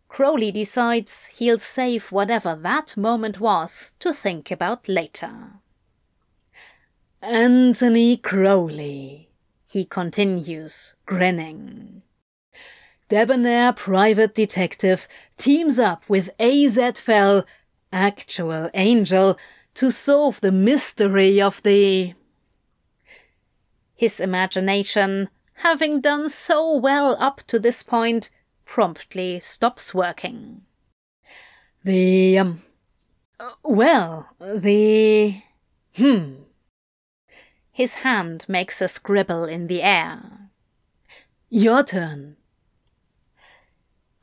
Crowley 0.09 0.51
decides 0.51 1.27
he'll 1.37 1.59
save 1.59 2.11
whatever 2.11 2.55
that 2.55 2.97
moment 2.97 3.39
was 3.39 3.93
to 4.01 4.15
think 4.15 4.51
about 4.51 4.89
later. 4.89 5.61
Anthony 7.21 8.17
Crowley, 8.17 9.29
he 9.69 9.85
continues, 9.85 10.95
grinning. 11.05 12.03
Debonair 13.09 13.73
private 13.73 14.35
detective 14.35 15.07
teams 15.37 15.79
up 15.79 16.03
with 16.09 16.31
Azfel, 16.39 17.45
actual 17.97 18.71
angel, 18.75 19.39
to 19.75 19.91
solve 19.91 20.41
the 20.41 20.53
mystery 20.53 21.41
of 21.41 21.63
the 21.63 22.15
his 23.97 24.21
imagination, 24.21 25.31
having 25.55 26.01
done 26.03 26.29
so 26.29 26.77
well 26.77 27.17
up 27.19 27.41
to 27.47 27.59
this 27.59 27.83
point, 27.83 28.31
promptly 28.67 29.41
stops 29.41 29.95
working. 29.95 30.63
The, 31.83 32.39
um, 32.39 32.63
well, 33.65 34.29
the, 34.39 35.41
hmm. 35.95 36.35
His 37.73 37.95
hand 37.95 38.45
makes 38.49 38.83
a 38.83 38.89
scribble 38.89 39.45
in 39.45 39.67
the 39.67 39.83
air. 39.83 40.51
Your 41.49 41.83
turn. 41.83 42.37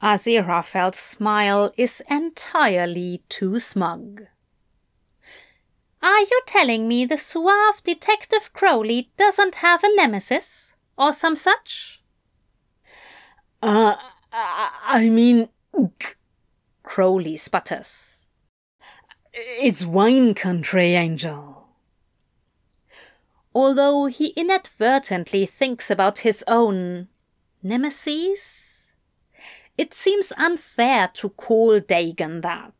Aziraphale's 0.03 0.99
smile 0.99 1.71
is 1.77 2.03
entirely 2.09 3.23
too 3.29 3.57
smug. 3.57 4.23
Are 6.01 6.19
you 6.19 6.41
telling 6.45 6.89
me 6.89 7.05
the 7.05 7.17
suave 7.17 7.81
Detective 7.85 8.51
Crowley 8.51 9.13
doesn't 9.15 9.55
have 9.55 9.81
a 9.81 9.95
nemesis? 9.95 10.75
Or 10.97 11.13
some 11.13 11.37
such? 11.37 12.01
Uh, 13.61 13.95
I 14.33 15.09
mean. 15.09 15.47
Crowley 16.83 17.37
sputters. 17.37 18.27
It's 19.31 19.85
wine 19.85 20.33
country, 20.33 20.95
Angel. 20.95 21.69
Although 23.55 24.07
he 24.07 24.33
inadvertently 24.35 25.45
thinks 25.45 25.89
about 25.89 26.19
his 26.19 26.43
own 26.45 27.07
nemesis, 27.63 28.62
it 29.78 29.93
seems 29.93 30.32
unfair 30.38 31.09
to 31.15 31.30
call 31.30 31.80
Dagon 31.80 32.41
that 32.41 32.74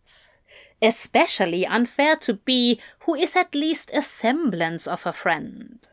especially 0.84 1.66
unfair 1.66 2.18
to 2.18 2.34
B, 2.34 2.80
who 3.00 3.16
is 3.16 3.36
at 3.38 3.56
least 3.56 3.90
a 3.94 4.02
semblance 4.02 4.86
of 4.86 5.06
a 5.06 5.14
friend. 5.14 5.88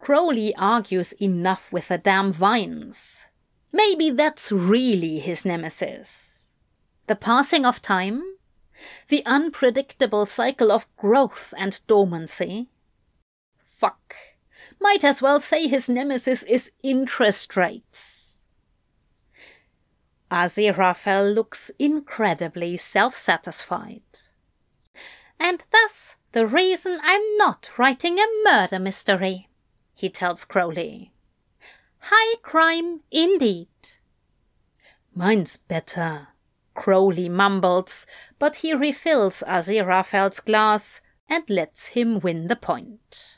Crowley 0.00 0.54
argues 0.56 1.12
enough 1.12 1.72
with 1.72 1.88
the 1.88 1.98
damn 1.98 2.32
vines. 2.32 3.28
Maybe 3.72 4.10
that's 4.10 4.50
really 4.50 5.20
his 5.20 5.44
nemesis. 5.44 6.48
The 7.06 7.14
passing 7.14 7.64
of 7.64 7.80
time? 7.80 8.22
The 9.08 9.24
unpredictable 9.24 10.26
cycle 10.26 10.72
of 10.72 10.86
growth 10.96 11.54
and 11.56 11.80
dormancy? 11.86 12.68
Fuck. 13.56 14.14
Might 14.80 15.04
as 15.04 15.22
well 15.22 15.40
say 15.40 15.68
his 15.68 15.88
nemesis 15.88 16.42
is 16.42 16.72
interest 16.82 17.56
rates. 17.56 18.27
Aziraphale 20.30 21.34
looks 21.34 21.70
incredibly 21.78 22.76
self 22.76 23.16
satisfied. 23.16 24.02
And 25.40 25.62
thus 25.72 26.16
the 26.32 26.46
reason 26.46 26.98
I'm 27.02 27.36
not 27.36 27.70
writing 27.78 28.18
a 28.18 28.26
murder 28.44 28.78
mystery, 28.78 29.48
he 29.94 30.10
tells 30.10 30.44
Crowley. 30.44 31.12
High 32.00 32.36
crime 32.42 33.00
indeed. 33.10 33.68
Mine's 35.14 35.56
better, 35.56 36.28
Crowley 36.74 37.28
mumbles, 37.28 38.06
but 38.38 38.56
he 38.56 38.72
refills 38.72 39.42
Aziraphale's 39.46 40.40
glass 40.40 41.00
and 41.28 41.48
lets 41.48 41.88
him 41.88 42.20
win 42.20 42.46
the 42.46 42.56
point. 42.56 43.37